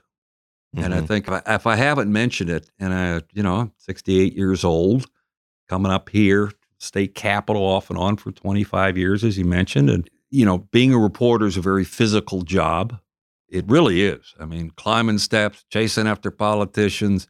And 0.76 0.94
I 0.94 1.02
Mhm. 1.02 1.08
think 1.08 1.28
if 1.28 1.34
I, 1.34 1.56
if 1.56 1.66
I 1.68 1.76
haven't 1.76 2.14
mentioned 2.14 2.52
it, 2.52 2.70
and 2.80 2.94
I, 2.94 3.22
you 3.34 3.42
know, 3.42 3.56
I'm 3.56 3.72
68 3.78 4.36
years 4.36 4.64
old, 4.64 5.08
coming 5.68 5.92
up 5.92 6.10
here, 6.10 6.52
state 6.78 7.16
capital 7.16 7.64
off 7.64 7.90
and 7.90 7.98
on 7.98 8.18
for 8.18 8.32
25 8.32 8.96
years, 8.98 9.24
as 9.24 9.38
you 9.38 9.46
mentioned, 9.46 9.90
and 9.90 10.08
you 10.30 10.46
know, 10.46 10.60
being 10.72 10.94
a 10.94 11.00
reporter 11.00 11.48
is 11.48 11.58
a 11.58 11.62
very 11.62 11.84
physical 11.84 12.44
job. 12.44 13.00
It 13.50 13.66
really 13.68 14.04
is. 14.04 14.34
I 14.40 14.46
mean, 14.46 14.72
climbing 14.72 15.18
steps, 15.18 15.66
chasing 15.72 16.08
after 16.08 16.32
politicians. 16.32 17.28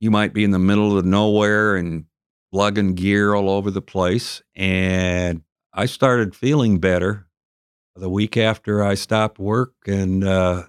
You 0.00 0.10
might 0.10 0.34
be 0.34 0.44
in 0.44 0.50
the 0.50 0.58
middle 0.58 0.98
of 0.98 1.04
nowhere 1.04 1.76
and 1.76 2.04
lugging 2.52 2.94
gear 2.94 3.34
all 3.34 3.48
over 3.48 3.70
the 3.70 3.82
place. 3.82 4.42
And 4.54 5.42
I 5.72 5.86
started 5.86 6.34
feeling 6.34 6.78
better 6.78 7.26
the 7.94 8.10
week 8.10 8.36
after 8.36 8.82
I 8.82 8.94
stopped 8.94 9.38
work, 9.38 9.72
and 9.86 10.22
uh, 10.24 10.64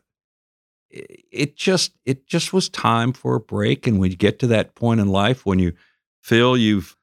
it 0.89 1.55
just 1.55 1.93
it 2.05 2.25
just 2.27 2.53
was 2.53 2.69
time 2.69 3.13
for 3.13 3.35
a 3.35 3.39
break. 3.39 3.87
And 3.87 3.99
when 3.99 4.11
you 4.11 4.17
get 4.17 4.39
to 4.39 4.47
that 4.47 4.75
point 4.75 4.99
in 4.99 5.07
life 5.07 5.45
when 5.45 5.59
you 5.59 5.73
feel 6.21 6.57
you've 6.57 6.95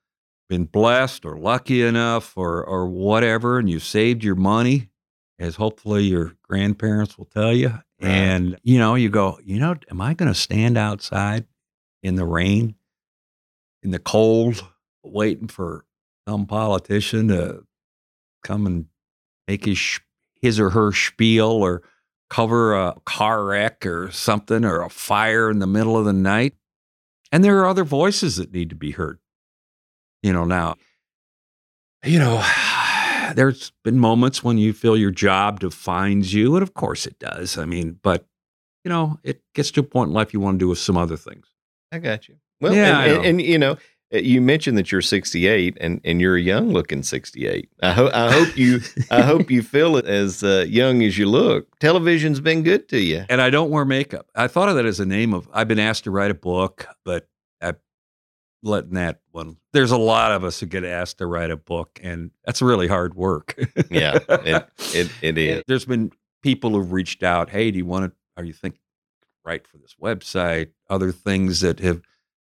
been 0.49 0.65
blessed 0.65 1.25
or 1.25 1.37
lucky 1.39 1.83
enough 1.83 2.37
or 2.37 2.65
or 2.65 2.87
whatever, 2.89 3.59
and 3.59 3.69
you've 3.69 3.85
saved 3.85 4.25
your 4.25 4.35
money, 4.35 4.89
as 5.39 5.57
hopefully 5.57 6.05
your 6.05 6.35
grandparents 6.43 7.19
will 7.19 7.25
tell 7.27 7.53
you, 7.53 7.69
Right. 8.01 8.11
and 8.11 8.59
you 8.63 8.79
know 8.79 8.95
you 8.95 9.09
go, 9.09 9.39
you 9.45 9.59
know, 9.59 9.75
am 9.91 10.01
I 10.01 10.15
going 10.15 10.33
to 10.33 10.39
stand 10.39 10.77
outside 10.79 11.47
in 12.03 12.15
the 12.17 12.25
rain, 12.25 12.75
in 13.83 13.91
the 13.91 13.99
cold, 13.99 14.65
waiting 15.03 15.49
for 15.49 15.85
some 16.29 16.47
politician 16.47 17.29
to 17.29 17.65
come 18.43 18.67
and 18.67 18.87
make 19.49 19.65
his 19.65 19.79
sh- 19.79 20.01
his 20.41 20.61
or 20.61 20.71
her 20.71 20.93
spiel 20.93 21.47
or 21.47 21.83
cover 22.31 22.75
a 22.75 22.95
car 23.05 23.45
wreck 23.45 23.85
or 23.87 24.11
something 24.11 24.65
or 24.65 24.83
a 24.83 24.91
fire 24.91 25.51
in 25.51 25.59
the 25.59 25.67
middle 25.67 25.97
of 25.97 26.05
the 26.05 26.13
night. 26.13 26.55
And 27.33 27.43
there 27.45 27.59
are 27.61 27.67
other 27.69 27.85
voices 27.85 28.37
that 28.37 28.53
need 28.53 28.71
to 28.71 28.77
be 28.77 28.91
heard. 28.93 29.19
You 30.23 30.33
know, 30.33 30.45
now, 30.45 30.77
you 32.05 32.19
know, 32.19 32.43
there's 33.35 33.73
been 33.83 33.99
moments 33.99 34.43
when 34.43 34.59
you 34.59 34.73
feel 34.73 34.97
your 34.97 35.11
job 35.11 35.61
defines 35.61 36.33
you. 36.33 36.55
And 36.57 36.63
of 36.63 36.75
course 36.75 37.07
it 37.07 37.19
does. 37.19 37.59
I 37.59 37.65
mean, 37.65 37.99
but, 38.03 38.27
you 38.85 38.89
know, 38.89 39.19
it 39.23 39.43
gets 39.55 39.71
to 39.73 39.81
a 39.81 39.85
point 39.85 40.09
in 40.09 40.15
life 40.15 40.33
you 40.33 40.41
want 40.41 40.59
to 40.59 40.67
do 40.67 40.75
some 40.75 40.97
other 40.97 41.17
things. 41.17 41.47
I 41.93 41.99
got 41.99 42.29
you. 42.29 42.37
Well, 42.61 42.75
Yeah, 42.75 43.01
and, 43.01 43.13
and, 43.13 43.27
and, 43.27 43.43
you 43.43 43.59
know, 43.59 43.77
uh, 44.13 44.19
you 44.19 44.41
mentioned 44.41 44.79
that 44.79 44.93
you're 44.93 45.01
68 45.01 45.77
and, 45.81 46.01
and 46.05 46.21
you're 46.21 46.37
a 46.37 46.41
young 46.41 46.71
looking 46.71 47.03
68. 47.03 47.69
I 47.83 47.93
hope 47.93 48.15
I 48.15 48.33
hope 48.33 48.57
you 48.57 48.81
I 49.11 49.23
hope 49.23 49.51
you 49.51 49.63
feel 49.63 49.97
it 49.97 50.07
as 50.07 50.43
uh, 50.43 50.65
young 50.69 51.03
as 51.03 51.19
you 51.19 51.27
look. 51.27 51.79
Television's 51.81 52.41
been 52.41 52.63
good 52.63 52.89
to 52.91 52.99
you. 52.99 53.25
And 53.29 53.41
I 53.41 53.51
don't 53.51 53.71
wear 53.71 53.85
makeup. 53.85 54.29
I 54.35 54.47
thought 54.47 54.69
of 54.69 54.77
that 54.77 54.87
as 54.87 55.01
a 55.01 55.07
name 55.07 55.35
of, 55.35 55.49
I've 55.53 55.69
been 55.69 55.79
asked 55.79 56.05
to 56.05 56.11
write 56.11 56.31
a 56.31 56.35
book, 56.35 56.87
but 57.05 57.27
letting 58.65 58.95
that 58.95 59.21
one. 59.31 59.59
There's 59.73 59.91
a 59.91 59.99
lot 59.99 60.33
of 60.33 60.43
us 60.43 60.59
who 60.59 60.67
get 60.67 60.85
asked 60.85 61.19
to 61.19 61.27
write 61.27 61.51
a 61.51 61.57
book, 61.57 62.01
and 62.03 62.31
that's 62.45 62.63
really 62.63 62.89
hard 62.89 63.15
work. 63.15 63.55
Yeah, 63.91 64.19
it 64.29 64.69
it, 64.95 65.11
it 65.23 65.39
is. 65.39 65.63
There's 65.69 65.85
been 65.85 66.11
people 66.43 66.71
who've 66.71 66.93
reached 66.93 67.23
out. 67.23 67.51
Hey, 67.51 67.71
do 67.71 67.79
you 67.79 67.87
want 67.87 68.07
to? 68.07 68.17
Are 68.37 68.45
you 68.45 68.53
think 68.53 68.77
write 69.45 69.67
for 69.67 69.77
this 69.77 69.95
website? 70.03 70.71
Other 70.89 71.13
things 71.13 71.61
that 71.61 71.81
have 71.81 72.01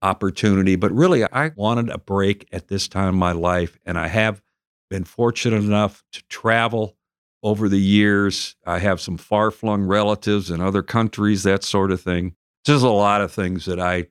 opportunity, 0.01 0.75
but 0.75 0.91
really, 0.91 1.23
I 1.23 1.51
wanted 1.55 1.89
a 1.89 1.97
break 1.97 2.47
at 2.51 2.67
this 2.67 2.87
time 2.87 3.09
in 3.09 3.19
my 3.19 3.31
life, 3.31 3.77
and 3.85 3.97
I 3.97 4.07
have 4.07 4.41
been 4.89 5.03
fortunate 5.03 5.63
enough 5.63 6.03
to 6.13 6.23
travel 6.29 6.95
over 7.43 7.67
the 7.67 7.79
years. 7.79 8.55
I 8.65 8.79
have 8.79 9.01
some 9.01 9.17
far 9.17 9.51
flung 9.51 9.83
relatives 9.83 10.51
in 10.51 10.61
other 10.61 10.83
countries, 10.83 11.43
that 11.43 11.63
sort 11.63 11.91
of 11.91 12.01
thing. 12.01 12.35
There's 12.65 12.83
a 12.83 12.89
lot 12.89 13.21
of 13.21 13.31
things 13.31 13.65
that 13.65 13.79
I, 13.79 14.07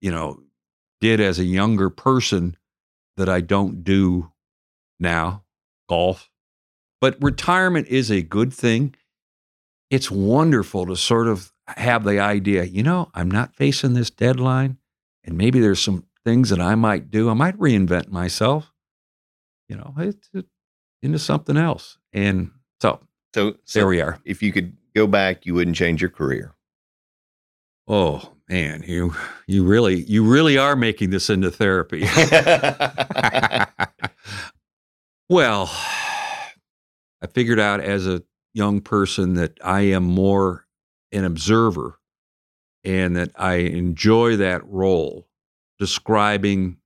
you 0.00 0.10
know, 0.10 0.40
did 1.02 1.20
as 1.20 1.40
a 1.40 1.44
younger 1.44 1.90
person 1.90 2.56
that 3.16 3.28
I 3.28 3.40
don't 3.40 3.82
do 3.82 4.30
now. 5.00 5.42
Golf. 5.88 6.30
But 7.00 7.20
retirement 7.20 7.88
is 7.88 8.08
a 8.10 8.22
good 8.22 8.54
thing. 8.54 8.94
It's 9.90 10.10
wonderful 10.10 10.86
to 10.86 10.96
sort 10.96 11.26
of 11.26 11.52
have 11.66 12.04
the 12.04 12.20
idea, 12.20 12.62
you 12.64 12.84
know, 12.84 13.10
I'm 13.14 13.30
not 13.30 13.56
facing 13.56 13.94
this 13.94 14.10
deadline, 14.10 14.78
and 15.24 15.36
maybe 15.36 15.58
there's 15.58 15.80
some 15.82 16.04
things 16.24 16.50
that 16.50 16.60
I 16.60 16.76
might 16.76 17.10
do. 17.10 17.28
I 17.28 17.34
might 17.34 17.58
reinvent 17.58 18.08
myself, 18.08 18.72
you 19.68 19.76
know, 19.76 19.94
into 21.02 21.18
something 21.18 21.56
else. 21.56 21.98
And 22.12 22.52
so 22.80 23.00
So, 23.34 23.56
so 23.64 23.80
there 23.80 23.88
we 23.88 24.00
are. 24.00 24.20
if 24.24 24.40
you 24.40 24.52
could 24.52 24.76
go 24.94 25.08
back, 25.08 25.46
you 25.46 25.54
wouldn't 25.54 25.76
change 25.76 26.00
your 26.00 26.10
career. 26.10 26.54
Oh 27.88 28.32
man, 28.52 28.84
you 28.86 29.14
you 29.46 29.64
really 29.64 30.02
you 30.02 30.22
really 30.22 30.58
are 30.58 30.76
making 30.76 31.08
this 31.08 31.30
into 31.30 31.50
therapy. 31.50 32.00
well, 35.30 35.70
I 37.22 37.26
figured 37.32 37.58
out 37.58 37.80
as 37.80 38.06
a 38.06 38.22
young 38.52 38.82
person 38.82 39.34
that 39.34 39.58
I 39.64 39.80
am 39.82 40.02
more 40.02 40.66
an 41.12 41.24
observer 41.24 41.98
and 42.84 43.16
that 43.16 43.30
I 43.36 43.54
enjoy 43.54 44.36
that 44.36 44.66
role 44.66 45.26
describing, 45.78 46.76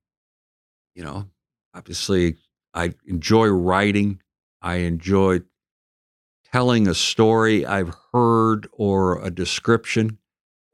you 0.95 1.03
know, 1.03 1.27
obviously 1.73 2.37
I 2.73 2.93
enjoy 3.05 3.47
writing. 3.47 4.21
I 4.61 4.75
enjoy 4.75 5.41
telling 6.53 6.87
a 6.87 6.93
story 6.93 7.65
I've 7.65 7.93
heard 8.13 8.69
or 8.71 9.21
a 9.21 9.29
description. 9.29 10.17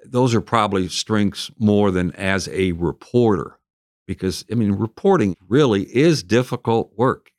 Those 0.05 0.35
are 0.35 0.41
probably 0.41 0.87
strengths 0.87 1.51
more 1.57 1.91
than 1.91 2.11
as 2.13 2.47
a 2.49 2.73
reporter 2.73 3.59
because, 4.07 4.45
I 4.51 4.55
mean, 4.55 4.73
reporting 4.73 5.35
really 5.47 5.83
is 5.83 6.23
difficult 6.23 6.91
work. 6.97 7.31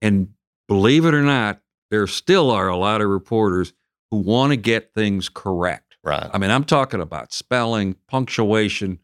And 0.00 0.30
believe 0.68 1.04
it 1.04 1.14
or 1.14 1.22
not, 1.22 1.60
there 1.90 2.06
still 2.06 2.50
are 2.50 2.68
a 2.68 2.76
lot 2.76 3.00
of 3.00 3.08
reporters 3.08 3.72
who 4.10 4.18
want 4.18 4.52
to 4.52 4.56
get 4.56 4.94
things 4.94 5.28
correct. 5.28 5.96
right. 6.04 6.30
I 6.32 6.38
mean, 6.38 6.50
I'm 6.50 6.64
talking 6.64 7.00
about 7.00 7.32
spelling, 7.32 7.96
punctuation, 8.08 9.00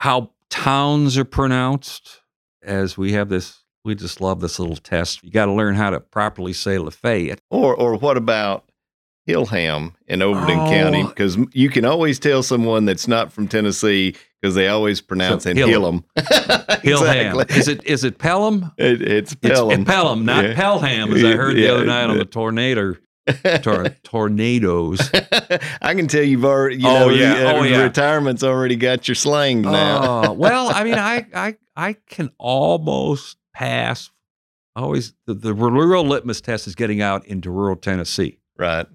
how 0.00 0.32
towns 0.50 1.16
are 1.16 1.24
pronounced. 1.24 2.22
As 2.62 2.98
we 2.98 3.12
have 3.12 3.28
this, 3.28 3.62
we 3.84 3.94
just 3.94 4.20
love 4.20 4.40
this 4.40 4.58
little 4.58 4.76
test. 4.76 5.22
You 5.22 5.30
got 5.30 5.46
to 5.46 5.52
learn 5.52 5.76
how 5.76 5.90
to 5.90 6.00
properly 6.00 6.52
say 6.52 6.78
Lafayette. 6.78 7.40
Or 7.50 7.74
or 7.74 7.96
what 7.96 8.16
about 8.16 8.67
Hillham 9.28 9.92
in 10.06 10.22
Overton 10.22 10.58
Oh. 10.58 10.70
County? 10.70 11.02
Because 11.04 11.36
you 11.52 11.68
can 11.68 11.84
always 11.84 12.18
tell 12.18 12.42
someone 12.42 12.86
that's 12.86 13.06
not 13.06 13.30
from 13.32 13.46
Tennessee 13.46 14.16
because 14.40 14.54
they 14.54 14.68
always 14.68 15.00
pronounce 15.00 15.44
So, 15.44 15.50
it 15.50 15.56
Hillam. 15.56 16.02
Hillam. 16.16 16.16
Hillham. 16.82 16.84
exactly. 17.36 17.56
Is 17.56 17.68
it 17.68 17.84
is 17.84 18.04
it 18.04 18.18
Pelham? 18.18 18.72
It, 18.78 19.02
it's 19.02 19.32
It's 19.32 19.40
Pelham. 19.40 19.84
Pelham, 19.84 20.24
not 20.24 20.44
Yeah. 20.44 20.54
Pelham, 20.54 21.12
as 21.12 21.24
I 21.24 21.32
heard 21.32 21.56
the 21.56 21.68
other 21.68 21.84
night 21.84 22.04
on 22.08 22.16
the 22.18 22.24
tornado 22.24 22.94
tor- 23.62 23.90
tornadoes. 24.04 25.10
I 25.82 25.94
can 25.94 26.08
tell 26.08 26.22
you've 26.22 26.44
already, 26.46 26.76
you 26.76 26.88
Oh, 26.88 27.08
know, 27.08 27.10
yeah. 27.10 27.34
the, 27.34 27.48
uh, 27.48 27.52
Oh, 27.58 27.62
yeah. 27.64 27.82
retirement's 27.82 28.42
already 28.42 28.76
got 28.76 29.06
your 29.06 29.14
slang 29.16 29.60
now. 29.62 30.22
Oh, 30.28 30.32
well, 30.32 30.68
I 30.70 30.84
mean, 30.84 30.94
I, 30.94 31.26
I, 31.34 31.56
I 31.76 31.92
can 32.08 32.30
almost 32.38 33.36
pass. 33.54 34.10
Always 34.74 35.12
the, 35.26 35.34
the 35.34 35.52
rural 35.52 36.04
litmus 36.04 36.40
test 36.40 36.66
is 36.68 36.74
getting 36.76 37.02
out 37.02 37.26
into 37.26 37.50
rural 37.50 37.74
Tennessee, 37.76 38.38
right. 38.56 38.86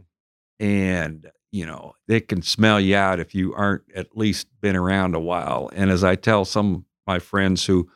And 0.64 1.30
you 1.52 1.66
know 1.66 1.94
they 2.08 2.22
can 2.22 2.42
smell 2.42 2.80
you 2.80 2.96
out 2.96 3.20
if 3.20 3.36
you 3.36 3.54
aren't 3.54 3.84
at 3.94 4.18
least 4.18 4.48
been 4.62 4.78
around 4.78 5.14
a 5.14 5.20
while. 5.20 5.70
And 5.74 5.92
as 5.92 6.04
I 6.04 6.16
tell 6.16 6.46
some 6.46 6.74
of 6.74 6.84
my 7.06 7.20
friends 7.20 7.66
who 7.66 7.90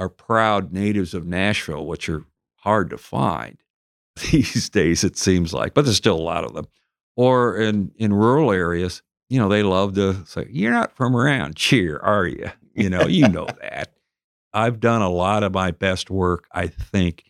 are 0.00 0.08
proud 0.08 0.72
natives 0.72 1.14
of 1.14 1.24
Nashville, 1.24 1.86
which 1.86 2.08
are 2.08 2.24
hard 2.56 2.90
to 2.90 2.98
find 2.98 3.56
these 4.32 4.68
days, 4.68 5.04
it 5.04 5.16
seems 5.16 5.54
like, 5.54 5.74
but 5.74 5.84
there's 5.84 5.96
still 5.96 6.18
a 6.18 6.20
lot 6.20 6.44
of 6.44 6.54
them. 6.54 6.66
Or 7.16 7.56
in 7.56 7.92
in 7.96 8.12
rural 8.12 8.50
areas, 8.50 9.00
you 9.30 9.38
know, 9.38 9.48
they 9.48 9.62
love 9.62 9.94
to 9.94 10.26
say, 10.26 10.48
"You're 10.50 10.72
not 10.72 10.96
from 10.96 11.16
around 11.16 11.56
cheer 11.56 11.98
are 11.98 12.26
you?" 12.26 12.50
You 12.74 12.90
know, 12.90 13.02
you 13.02 13.28
know 13.28 13.46
that. 13.60 13.92
I've 14.52 14.80
done 14.80 15.02
a 15.02 15.08
lot 15.08 15.44
of 15.44 15.54
my 15.54 15.70
best 15.70 16.10
work, 16.10 16.46
I 16.52 16.66
think, 16.66 17.24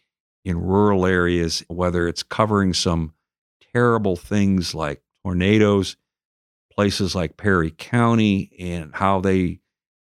in 0.44 0.58
rural 0.58 1.04
areas, 1.06 1.62
whether 1.68 2.08
it's 2.08 2.22
covering 2.22 2.72
some 2.72 3.12
terrible 3.74 4.16
things 4.16 4.74
like 4.74 5.02
tornadoes, 5.24 5.96
places 6.72 7.14
like 7.14 7.36
Perry 7.36 7.70
County, 7.70 8.50
and 8.58 8.94
how 8.94 9.20
they 9.20 9.60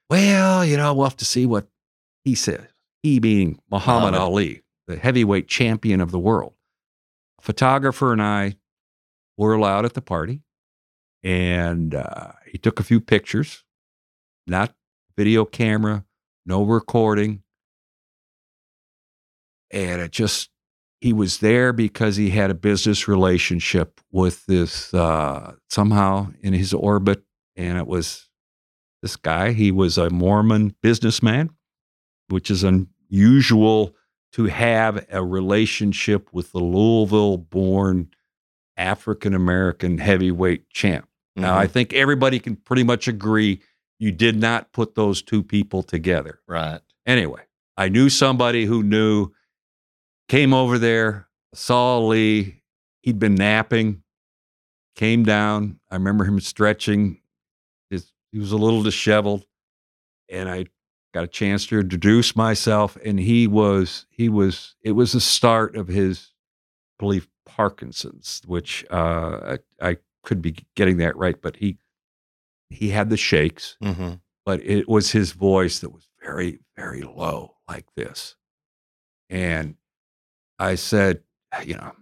Well, 0.09 0.65
you 0.65 0.77
know, 0.77 0.93
we'll 0.93 1.05
have 1.05 1.17
to 1.17 1.25
see 1.25 1.45
what 1.45 1.67
he 2.23 2.35
says. 2.35 2.67
He 3.01 3.19
being 3.19 3.59
Muhammad 3.71 4.11
Muhammad. 4.11 4.19
Ali, 4.19 4.61
the 4.87 4.97
heavyweight 4.97 5.47
champion 5.47 6.01
of 6.01 6.11
the 6.11 6.19
world. 6.19 6.53
Photographer 7.39 8.11
and 8.11 8.21
I 8.21 8.57
were 9.37 9.53
allowed 9.53 9.85
at 9.85 9.93
the 9.93 10.01
party, 10.01 10.41
and 11.23 11.95
uh, 11.95 12.33
he 12.45 12.59
took 12.59 12.79
a 12.79 12.83
few 12.83 13.01
pictures, 13.01 13.63
not 14.45 14.75
video 15.17 15.45
camera, 15.45 16.05
no 16.45 16.63
recording. 16.63 17.41
And 19.71 20.01
it 20.01 20.11
just, 20.11 20.50
he 21.01 21.13
was 21.13 21.39
there 21.39 21.73
because 21.73 22.15
he 22.15 22.29
had 22.29 22.51
a 22.51 22.55
business 22.55 23.07
relationship 23.07 23.99
with 24.11 24.45
this 24.45 24.93
uh, 24.93 25.55
somehow 25.69 26.27
in 26.41 26.53
his 26.53 26.73
orbit. 26.73 27.23
And 27.55 27.77
it 27.77 27.87
was 27.87 28.29
this 29.01 29.15
guy. 29.15 29.51
He 29.51 29.71
was 29.71 29.97
a 29.97 30.09
Mormon 30.09 30.75
businessman, 30.81 31.49
which 32.29 32.49
is 32.49 32.63
unusual 32.63 33.95
to 34.33 34.45
have 34.45 35.05
a 35.11 35.23
relationship 35.23 36.29
with 36.31 36.51
the 36.51 36.59
Louisville 36.59 37.37
born 37.37 38.09
African 38.77 39.33
American 39.33 39.97
heavyweight 39.97 40.69
champ. 40.69 41.07
Now, 41.35 41.57
I 41.57 41.65
think 41.67 41.93
everybody 41.93 42.39
can 42.39 42.55
pretty 42.55 42.83
much 42.83 43.07
agree 43.07 43.61
you 43.99 44.11
did 44.11 44.39
not 44.39 44.71
put 44.73 44.95
those 44.95 45.21
two 45.21 45.43
people 45.43 45.81
together. 45.83 46.39
right. 46.47 46.81
Anyway, 47.05 47.41
I 47.77 47.89
knew 47.89 48.09
somebody 48.09 48.65
who 48.65 48.83
knew, 48.83 49.31
came 50.31 50.53
over 50.53 50.79
there, 50.79 51.27
saw 51.53 51.99
Lee. 51.99 52.63
He'd 53.01 53.19
been 53.19 53.35
napping, 53.35 54.01
came 54.95 55.23
down. 55.23 55.81
I 55.89 55.95
remember 55.95 56.23
him 56.23 56.39
stretching. 56.39 57.19
His, 57.89 58.13
he 58.31 58.39
was 58.39 58.53
a 58.53 58.57
little 58.57 58.81
disheveled. 58.81 59.43
And 60.29 60.47
I 60.47 60.67
got 61.13 61.25
a 61.25 61.27
chance 61.27 61.67
to 61.67 61.79
introduce 61.79 62.33
myself. 62.33 62.97
And 63.03 63.19
he 63.19 63.45
was, 63.45 64.05
he 64.09 64.29
was, 64.29 64.75
it 64.81 64.93
was 64.93 65.11
the 65.11 65.19
start 65.19 65.75
of 65.75 65.89
his, 65.89 66.29
I 66.97 67.03
believe, 67.03 67.27
Parkinson's, 67.45 68.41
which 68.45 68.85
uh, 68.89 69.57
I, 69.81 69.89
I 69.89 69.97
could 70.23 70.41
be 70.41 70.55
getting 70.77 70.95
that 70.97 71.17
right, 71.17 71.41
but 71.41 71.57
he, 71.57 71.77
he 72.69 72.89
had 72.89 73.09
the 73.09 73.17
shakes 73.17 73.75
hmm 73.83 74.13
but 74.43 74.59
it 74.65 74.89
was 74.89 75.11
his 75.11 75.33
voice 75.33 75.79
that 75.79 75.91
was 75.91 76.09
very, 76.23 76.61
very 76.75 77.03
low, 77.03 77.57
like 77.69 77.85
this. 77.95 78.35
And 79.29 79.75
I 80.61 80.75
said, 80.75 81.21
you 81.65 81.75
know, 81.75 81.93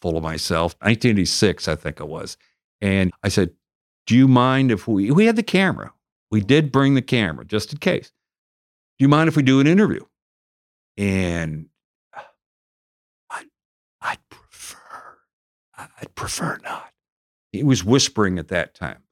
full 0.00 0.16
of 0.16 0.22
myself, 0.22 0.72
1986, 0.80 1.68
I 1.68 1.76
think 1.76 2.00
it 2.00 2.08
was. 2.08 2.36
And 2.80 3.12
I 3.22 3.28
said, 3.28 3.50
Do 4.06 4.16
you 4.16 4.26
mind 4.26 4.70
if 4.72 4.88
we, 4.88 5.10
we 5.10 5.26
had 5.26 5.36
the 5.36 5.42
camera. 5.42 5.92
We 6.30 6.40
did 6.40 6.72
bring 6.72 6.94
the 6.94 7.02
camera 7.02 7.44
just 7.44 7.72
in 7.72 7.78
case. 7.78 8.10
Do 8.98 9.04
you 9.04 9.08
mind 9.08 9.28
if 9.28 9.36
we 9.36 9.42
do 9.42 9.60
an 9.60 9.66
interview? 9.66 10.04
And 10.96 11.66
uh, 12.16 12.20
I, 13.30 13.44
I'd 14.00 14.28
prefer, 14.30 15.18
I'd 15.76 16.14
prefer 16.14 16.58
not. 16.64 16.90
He 17.52 17.62
was 17.62 17.84
whispering 17.84 18.38
at 18.38 18.48
that 18.48 18.74
time. 18.74 19.02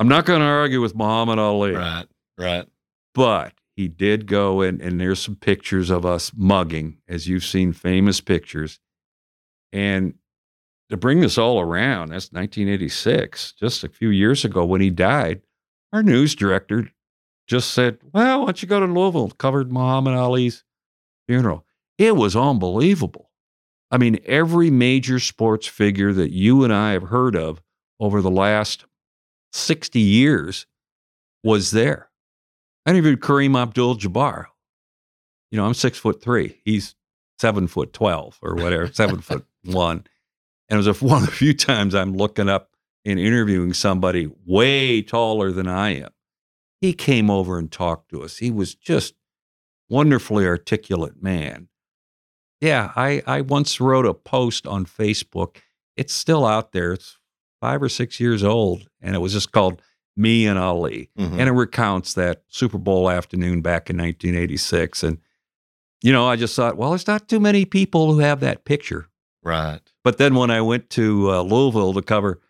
I'm 0.00 0.08
not 0.08 0.26
going 0.26 0.40
to 0.40 0.46
argue 0.46 0.80
with 0.80 0.94
Muhammad 0.96 1.38
Ali, 1.38 1.72
Right. 1.72 2.06
Right. 2.36 2.66
but 3.14 3.52
he 3.76 3.88
did 3.88 4.26
go 4.26 4.60
in, 4.60 4.80
and 4.80 5.00
there's 5.00 5.20
some 5.20 5.36
pictures 5.36 5.90
of 5.90 6.06
us 6.06 6.32
mugging, 6.36 6.98
as 7.08 7.28
you've 7.28 7.44
seen 7.44 7.72
famous 7.72 8.20
pictures. 8.20 8.78
And 9.72 10.14
to 10.90 10.96
bring 10.96 11.20
this 11.20 11.38
all 11.38 11.60
around, 11.60 12.10
that's 12.10 12.30
1986, 12.30 13.52
just 13.52 13.82
a 13.82 13.88
few 13.88 14.10
years 14.10 14.44
ago 14.44 14.64
when 14.64 14.80
he 14.80 14.90
died. 14.90 15.42
Our 15.92 16.02
news 16.02 16.34
director 16.34 16.90
just 17.48 17.70
said, 17.70 17.98
Well, 18.12 18.40
why 18.40 18.46
don't 18.46 18.62
you 18.62 18.68
go 18.68 18.80
to 18.80 18.86
Louisville? 18.86 19.30
Covered 19.30 19.72
Muhammad 19.72 20.14
Ali's 20.14 20.64
funeral. 21.26 21.64
It 21.98 22.16
was 22.16 22.36
unbelievable. 22.36 23.30
I 23.90 23.98
mean, 23.98 24.18
every 24.24 24.70
major 24.70 25.18
sports 25.18 25.66
figure 25.66 26.12
that 26.12 26.32
you 26.32 26.64
and 26.64 26.72
I 26.72 26.92
have 26.92 27.04
heard 27.04 27.36
of 27.36 27.62
over 28.00 28.20
the 28.20 28.30
last 28.30 28.86
60 29.52 30.00
years 30.00 30.66
was 31.44 31.70
there. 31.70 32.10
And 32.86 32.96
interviewed 32.96 33.20
Kareem 33.20 33.60
Abdul 33.60 33.96
Jabbar. 33.96 34.46
You 35.50 35.58
know, 35.58 35.66
I'm 35.66 35.74
six 35.74 35.98
foot 35.98 36.22
three. 36.22 36.60
He's 36.64 36.94
seven 37.38 37.66
foot 37.66 37.92
12 37.92 38.38
or 38.42 38.54
whatever, 38.54 38.92
seven 38.92 39.20
foot 39.20 39.44
one. 39.64 40.04
And 40.68 40.78
it 40.78 40.86
was 40.86 41.02
one 41.02 41.22
of 41.22 41.26
the 41.26 41.32
few 41.32 41.54
times 41.54 41.94
I'm 41.94 42.14
looking 42.14 42.48
up 42.48 42.70
and 43.04 43.18
interviewing 43.18 43.72
somebody 43.72 44.30
way 44.46 45.02
taller 45.02 45.52
than 45.52 45.68
I 45.68 45.96
am. 45.96 46.10
He 46.80 46.92
came 46.92 47.30
over 47.30 47.58
and 47.58 47.70
talked 47.70 48.10
to 48.10 48.22
us. 48.22 48.38
He 48.38 48.50
was 48.50 48.74
just 48.74 49.14
wonderfully 49.88 50.46
articulate 50.46 51.22
man. 51.22 51.68
Yeah, 52.60 52.92
I, 52.96 53.22
I 53.26 53.40
once 53.42 53.80
wrote 53.80 54.06
a 54.06 54.14
post 54.14 54.66
on 54.66 54.86
Facebook. 54.86 55.58
It's 55.96 56.14
still 56.14 56.46
out 56.46 56.72
there. 56.72 56.94
It's 56.94 57.18
five 57.60 57.82
or 57.82 57.88
six 57.88 58.20
years 58.20 58.42
old, 58.42 58.88
and 59.00 59.14
it 59.14 59.18
was 59.18 59.32
just 59.32 59.52
called 59.52 59.82
Me 60.16 60.46
and 60.46 60.58
Ali. 60.58 61.10
Mhm. 61.18 61.32
And 61.38 61.48
it 61.48 61.52
recounts 61.52 62.14
that 62.14 62.42
Super 62.48 62.78
Bowl 62.78 63.10
afternoon 63.10 63.60
back 63.62 63.90
in 63.90 63.96
1986. 63.96 65.02
And, 65.02 65.18
you 66.02 66.12
know, 66.12 66.26
I 66.28 66.36
just 66.36 66.54
thought, 66.54 66.76
well, 66.76 66.90
there's 66.90 67.06
not 67.06 67.28
too 67.28 67.40
many 67.40 67.64
people 67.64 68.12
who 68.12 68.20
have 68.20 68.40
that 68.40 68.64
picture. 68.64 69.08
right. 69.42 69.80
But 70.04 70.18
then 70.18 70.34
when 70.34 70.50
I 70.50 70.60
went 70.60 70.90
to 70.90 71.30
uh, 71.30 71.40
Louisville 71.42 71.94
to 71.94 72.02
cover, 72.02 72.40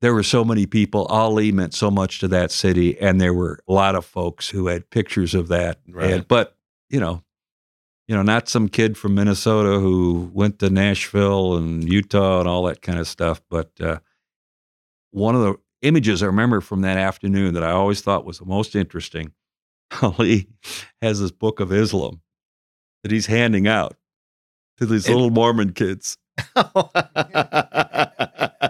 there 0.00 0.12
were 0.12 0.24
so 0.24 0.44
many 0.44 0.66
people. 0.66 1.06
Ali 1.06 1.52
meant 1.52 1.74
so 1.74 1.90
much 1.92 2.18
to 2.18 2.28
that 2.28 2.50
city, 2.50 2.98
and 3.00 3.20
there 3.20 3.32
were 3.32 3.60
a 3.68 3.72
lot 3.72 3.94
of 3.94 4.04
folks 4.04 4.48
who 4.50 4.66
had 4.66 4.90
pictures 4.90 5.32
of 5.34 5.46
that. 5.48 5.78
Right. 5.88 6.10
And, 6.10 6.26
but 6.28 6.56
you 6.90 6.98
know, 6.98 7.22
you 8.08 8.16
know, 8.16 8.22
not 8.22 8.48
some 8.48 8.68
kid 8.68 8.98
from 8.98 9.14
Minnesota 9.14 9.78
who 9.78 10.28
went 10.34 10.58
to 10.58 10.70
Nashville 10.70 11.56
and 11.56 11.88
Utah 11.90 12.40
and 12.40 12.48
all 12.48 12.64
that 12.64 12.82
kind 12.82 12.98
of 12.98 13.06
stuff. 13.06 13.40
But 13.48 13.70
uh, 13.80 14.00
one 15.12 15.36
of 15.36 15.42
the 15.42 15.54
images 15.82 16.22
I 16.22 16.26
remember 16.26 16.60
from 16.60 16.80
that 16.82 16.96
afternoon 16.98 17.54
that 17.54 17.62
I 17.64 17.70
always 17.72 18.00
thought 18.00 18.24
was 18.24 18.38
the 18.38 18.44
most 18.44 18.74
interesting. 18.74 19.32
Ali 20.02 20.48
has 21.02 21.20
this 21.20 21.30
book 21.30 21.60
of 21.60 21.72
Islam 21.72 22.20
that 23.02 23.12
he's 23.12 23.26
handing 23.26 23.66
out 23.68 23.96
to 24.78 24.86
these 24.86 25.06
And- 25.06 25.14
little 25.14 25.30
Mormon 25.30 25.72
kids. 25.72 26.16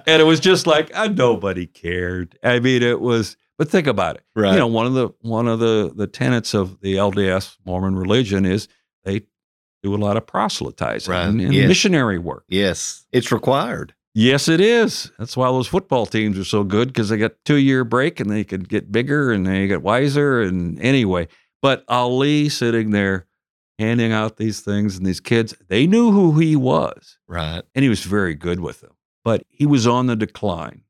and 0.06 0.20
it 0.20 0.26
was 0.26 0.40
just 0.40 0.66
like 0.66 0.90
uh, 0.96 1.08
nobody 1.08 1.66
cared. 1.66 2.38
I 2.42 2.58
mean, 2.60 2.82
it 2.82 3.00
was. 3.00 3.36
But 3.58 3.68
think 3.70 3.86
about 3.86 4.16
it. 4.16 4.22
right. 4.34 4.52
You 4.54 4.58
know, 4.58 4.66
one 4.66 4.86
of 4.86 4.94
the 4.94 5.10
one 5.20 5.46
of 5.46 5.60
the 5.60 5.92
the 5.94 6.06
tenets 6.08 6.54
of 6.54 6.80
the 6.80 6.96
LDS 6.96 7.58
Mormon 7.64 7.94
religion 7.96 8.44
is 8.44 8.66
they 9.04 9.20
do 9.82 9.94
a 9.94 9.96
lot 9.96 10.16
of 10.16 10.26
proselytizing 10.26 11.12
Right. 11.12 11.26
and, 11.26 11.40
and 11.40 11.54
Yes. 11.54 11.68
missionary 11.68 12.18
work. 12.18 12.44
yes. 12.48 13.06
It's 13.12 13.30
required. 13.30 13.94
Yes, 14.14 14.46
it 14.48 14.60
is. 14.60 15.10
That's 15.18 15.36
why 15.36 15.46
those 15.48 15.68
football 15.68 16.04
teams 16.06 16.38
are 16.38 16.44
so 16.44 16.64
good 16.64 16.88
because 16.88 17.08
they 17.08 17.16
got 17.16 17.32
two 17.44 17.56
year 17.56 17.82
break 17.84 18.20
and 18.20 18.30
they 18.30 18.44
could 18.44 18.68
get 18.68 18.92
bigger 18.92 19.32
and 19.32 19.46
they 19.46 19.66
get 19.66 19.82
wiser. 19.82 20.42
And 20.42 20.78
anyway, 20.80 21.28
but 21.62 21.84
Ali 21.88 22.48
sitting 22.50 22.90
there 22.90 23.26
handing 23.78 24.12
out 24.12 24.36
these 24.36 24.60
things 24.60 24.96
and 24.98 25.06
these 25.06 25.20
kids, 25.20 25.54
they 25.68 25.86
knew 25.86 26.10
who 26.12 26.38
he 26.38 26.56
was 26.56 27.18
Right. 27.26 27.62
and 27.74 27.82
he 27.82 27.88
was 27.88 28.02
very 28.04 28.34
good 28.34 28.60
with 28.60 28.80
them. 28.82 28.92
But 29.24 29.44
he 29.48 29.64
was 29.66 29.86
on 29.86 30.06
the 30.08 30.16
decline. 30.16 30.82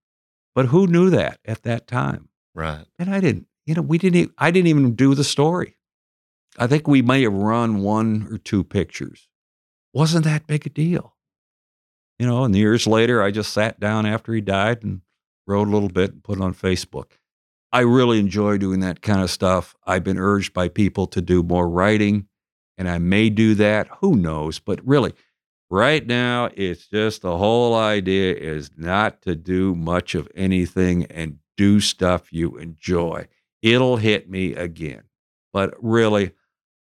But 0.55 0.67
who 0.67 0.87
knew 0.87 1.09
that 1.11 1.39
at 1.45 1.63
that 1.63 1.87
time? 1.87 2.29
Right. 2.55 2.85
And 2.99 3.09
I 3.15 3.21
didn't. 3.21 3.47
You 3.67 3.75
know, 3.75 3.83
we 3.83 3.99
didn't. 3.99 4.33
I 4.37 4.51
didn't 4.51 4.67
even 4.67 4.95
do 4.97 5.15
the 5.15 5.23
story. 5.25 5.77
I 6.59 6.67
think 6.67 6.89
we 6.89 7.01
may 7.03 7.23
have 7.23 7.33
run 7.33 7.83
one 7.83 8.27
or 8.31 8.37
two 8.37 8.65
pictures. 8.65 9.29
Wasn't 9.95 10.25
that 10.25 10.47
big 10.47 10.67
a 10.67 10.71
deal? 10.71 11.12
You 12.23 12.29
know, 12.29 12.45
and 12.45 12.55
years 12.55 12.87
later, 12.87 13.21
I 13.21 13.33
just 13.33 13.53
sat 13.53 13.81
down 13.81 14.07
after 14.07 14.33
he 14.33 14.41
died 14.41 14.85
and 14.85 15.01
wrote 15.45 15.67
a 15.67 15.71
little 15.73 15.89
bit, 15.89 16.13
and 16.13 16.23
put 16.23 16.39
it 16.39 16.41
on 16.41 16.55
Facebook. 16.55 17.15
I 17.73 17.81
really 17.81 18.21
enjoy 18.21 18.59
doing 18.59 18.79
that 18.79 19.03
kind 19.03 19.23
of 19.23 19.29
stuff. 19.29 19.75
I've 19.85 20.05
been 20.05 20.19
urged 20.19 20.53
by 20.53 20.69
people 20.69 21.09
to 21.09 21.21
do 21.21 21.43
more 21.43 21.69
writing, 21.69 22.29
and 22.79 22.89
I 22.89 22.99
may 22.99 23.29
do 23.29 23.57
that. 23.57 23.89
Who 23.99 24.15
knows? 24.15 24.61
But 24.61 24.87
really, 24.87 25.15
right 25.69 26.07
now, 26.07 26.49
it's 26.55 26.87
just 26.87 27.23
the 27.23 27.39
whole 27.39 27.75
idea 27.75 28.37
is 28.37 28.71
not 28.77 29.21
to 29.23 29.35
do 29.35 29.75
much 29.75 30.15
of 30.15 30.29
anything 30.37 31.07
and 31.07 31.39
do 31.57 31.81
stuff 31.81 32.33
you 32.33 32.57
enjoy. 32.57 33.27
It'll 33.63 33.97
hit 33.97 34.31
me 34.31 34.55
again. 34.55 35.03
But 35.53 35.75
really, 35.83 36.35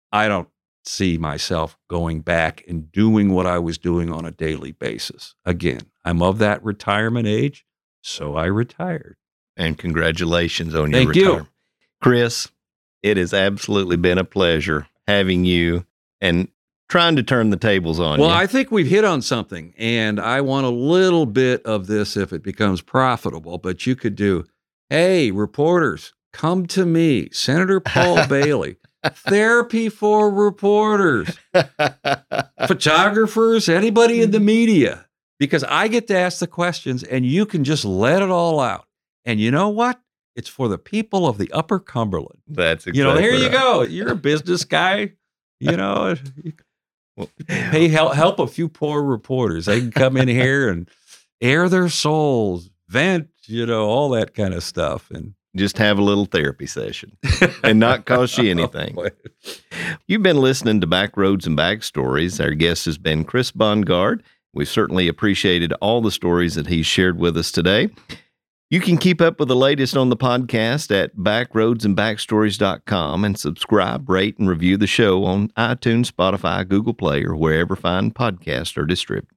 I 0.10 0.30
don't 0.30 0.48
see 0.88 1.18
myself 1.18 1.78
going 1.90 2.22
back 2.22 2.64
and 2.68 2.92
doing 2.92 3.34
what 3.34 3.46
I 3.46 3.60
was 3.60 3.78
doing 3.78 4.12
on 4.12 4.26
a 4.26 4.32
daily 4.32 4.72
basis. 4.72 5.36
Again, 5.46 5.82
I'm 6.06 6.22
of 6.22 6.38
that 6.40 6.64
retirement 6.64 7.28
age, 7.28 7.66
so 8.02 8.36
I 8.36 8.46
retired. 8.46 9.18
And 9.56 9.78
congratulations 9.78 10.76
on 10.76 10.92
Thank 10.92 11.16
your 11.16 11.16
you. 11.16 11.24
retirement. 11.26 11.50
Chris, 12.02 12.52
it 13.04 13.18
has 13.18 13.34
absolutely 13.34 13.98
been 13.98 14.18
a 14.18 14.24
pleasure 14.24 14.88
having 15.08 15.46
you 15.46 15.86
and 16.22 16.48
trying 16.90 17.16
to 17.16 17.24
turn 17.24 17.50
the 17.50 17.58
tables 17.58 18.00
on 18.00 18.20
you. 18.20 18.26
Well, 18.26 18.36
you. 18.36 18.42
I 18.42 18.48
think 18.48 18.72
we've 18.72 18.88
hit 18.88 19.04
on 19.04 19.22
something, 19.22 19.74
and 19.78 20.20
I 20.20 20.42
want 20.42 20.66
a 20.66 20.70
little 20.72 21.26
bit 21.26 21.64
of 21.66 21.88
this 21.88 22.16
if 22.16 22.32
it 22.32 22.44
becomes 22.44 22.82
profitable. 22.82 23.58
But 23.58 23.86
you 23.86 23.96
could 23.96 24.16
do, 24.16 24.46
hey, 24.90 25.32
reporters, 25.32 26.14
come 26.34 26.66
to 26.68 26.86
me, 26.86 27.30
Senator 27.32 27.80
Paul 27.80 28.28
Bailey, 28.30 28.78
therapy 29.16 29.90
for 29.90 30.32
reporters, 30.32 31.38
photographers, 32.68 33.70
anybody 33.70 34.22
in 34.22 34.32
the 34.32 34.38
mm-hmm. 34.38 34.46
media, 34.46 35.06
because 35.40 35.64
I 35.64 35.88
get 35.88 36.08
to 36.08 36.18
ask 36.18 36.40
the 36.40 36.48
questions, 36.48 37.04
and 37.04 37.26
you 37.26 37.46
can 37.46 37.64
just 37.64 37.86
let 37.86 38.22
it 38.22 38.30
all 38.30 38.60
out. 38.60 38.86
And 39.26 39.40
you 39.40 39.52
know 39.52 39.70
what? 39.70 40.00
It's 40.36 40.50
for 40.50 40.68
the 40.68 40.78
people 40.78 41.28
of 41.28 41.38
the 41.38 41.52
Upper 41.52 41.80
Cumberland. 41.80 42.42
That's 42.48 42.86
exactly 42.88 43.00
You 43.00 43.04
know, 43.04 43.20
here 43.20 43.34
you 43.34 43.50
go. 43.50 43.82
You're 43.82 44.12
a 44.12 44.16
business 44.16 44.64
guy. 44.64 45.14
You 45.60 45.76
know, 45.76 46.16
Well, 47.18 47.32
hey, 47.48 47.88
help, 47.88 48.14
help 48.14 48.38
a 48.38 48.46
few 48.46 48.70
poor 48.70 49.02
reporters. 49.02 49.66
They 49.66 49.80
can 49.80 49.92
come 49.92 50.18
in 50.18 50.28
here 50.28 50.70
and 50.70 50.88
air 51.42 51.68
their 51.68 51.90
souls, 51.90 52.70
vent, 52.88 53.30
you 53.46 53.66
know, 53.66 53.88
all 53.88 54.10
that 54.10 54.36
kind 54.36 54.54
of 54.54 54.64
stuff. 54.64 55.10
And 55.10 55.34
just 55.58 55.78
have 55.78 55.98
a 55.98 56.04
little 56.04 56.26
therapy 56.26 56.66
session 56.66 57.18
and 57.64 57.80
not 57.80 58.06
cost 58.06 58.38
you 58.38 58.50
anything. 58.50 58.98
You've 60.08 60.24
been 60.24 60.42
listening 60.42 60.82
to 60.82 60.88
Backroads 60.88 61.46
and 61.46 61.58
Backstories. 61.58 62.44
Our 62.44 62.52
guest 62.52 62.86
has 62.86 62.98
been 62.98 63.24
Chris 63.24 63.52
Bundgaard. 63.52 64.22
We've 64.54 64.68
certainly 64.68 65.08
appreciated 65.08 65.74
all 65.74 66.02
the 66.02 66.12
stories 66.12 66.56
that 66.56 66.68
he 66.68 66.84
shared 66.84 67.18
with 67.18 67.38
us 67.38 67.52
today. 67.52 67.90
You 68.70 68.82
can 68.82 68.98
keep 68.98 69.22
up 69.22 69.40
with 69.40 69.48
the 69.48 69.56
latest 69.56 69.96
on 69.96 70.10
the 70.10 70.18
podcast 70.18 70.92
at 70.92 71.16
backroadsandbackstories.com 71.16 73.24
and 73.24 73.40
subscribe, 73.40 74.10
rate, 74.10 74.38
and 74.38 74.50
review 74.50 74.76
the 74.76 74.88
show 74.88 75.24
on 75.24 75.48
iTunes, 75.50 76.12
Spotify, 76.12 76.68
Google 76.68 76.94
Play, 76.94 77.24
or 77.24 77.36
wherever 77.36 77.78
fine 77.78 78.12
podcasts 78.12 78.78
are 78.78 78.86
distributed. 78.86 79.34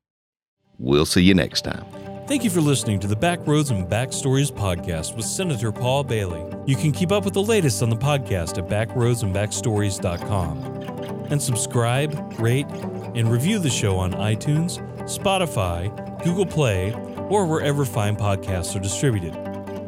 We'll 0.78 1.06
see 1.06 1.22
you 1.22 1.34
next 1.34 1.62
time. 1.62 1.99
Thank 2.30 2.44
you 2.44 2.50
for 2.50 2.60
listening 2.60 3.00
to 3.00 3.08
the 3.08 3.16
Backroads 3.16 3.72
and 3.72 3.88
Backstories 3.88 4.52
podcast 4.52 5.16
with 5.16 5.24
Senator 5.24 5.72
Paul 5.72 6.04
Bailey. 6.04 6.44
You 6.64 6.76
can 6.76 6.92
keep 6.92 7.10
up 7.10 7.24
with 7.24 7.34
the 7.34 7.42
latest 7.42 7.82
on 7.82 7.90
the 7.90 7.96
podcast 7.96 8.56
at 8.56 8.68
backroadsandbackstories.com. 8.68 11.26
And 11.28 11.42
subscribe, 11.42 12.38
rate, 12.38 12.68
and 13.16 13.28
review 13.28 13.58
the 13.58 13.68
show 13.68 13.98
on 13.98 14.12
iTunes, 14.12 14.78
Spotify, 15.08 15.90
Google 16.22 16.46
Play, 16.46 16.92
or 17.28 17.46
wherever 17.46 17.84
fine 17.84 18.14
podcasts 18.14 18.76
are 18.76 18.80
distributed. 18.80 19.34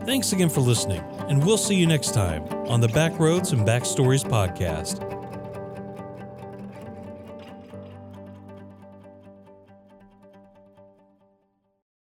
Thanks 0.05 0.32
again 0.32 0.49
for 0.49 0.62
listening, 0.62 1.05
and 1.28 1.47
we'll 1.47 1.57
see 1.57 1.76
you 1.76 1.86
next 1.86 2.12
time 2.12 2.43
on 2.66 2.80
the 2.80 2.88
Backroads 2.88 3.53
and 3.53 3.64
Backstories 3.64 4.24
podcast. 4.24 5.21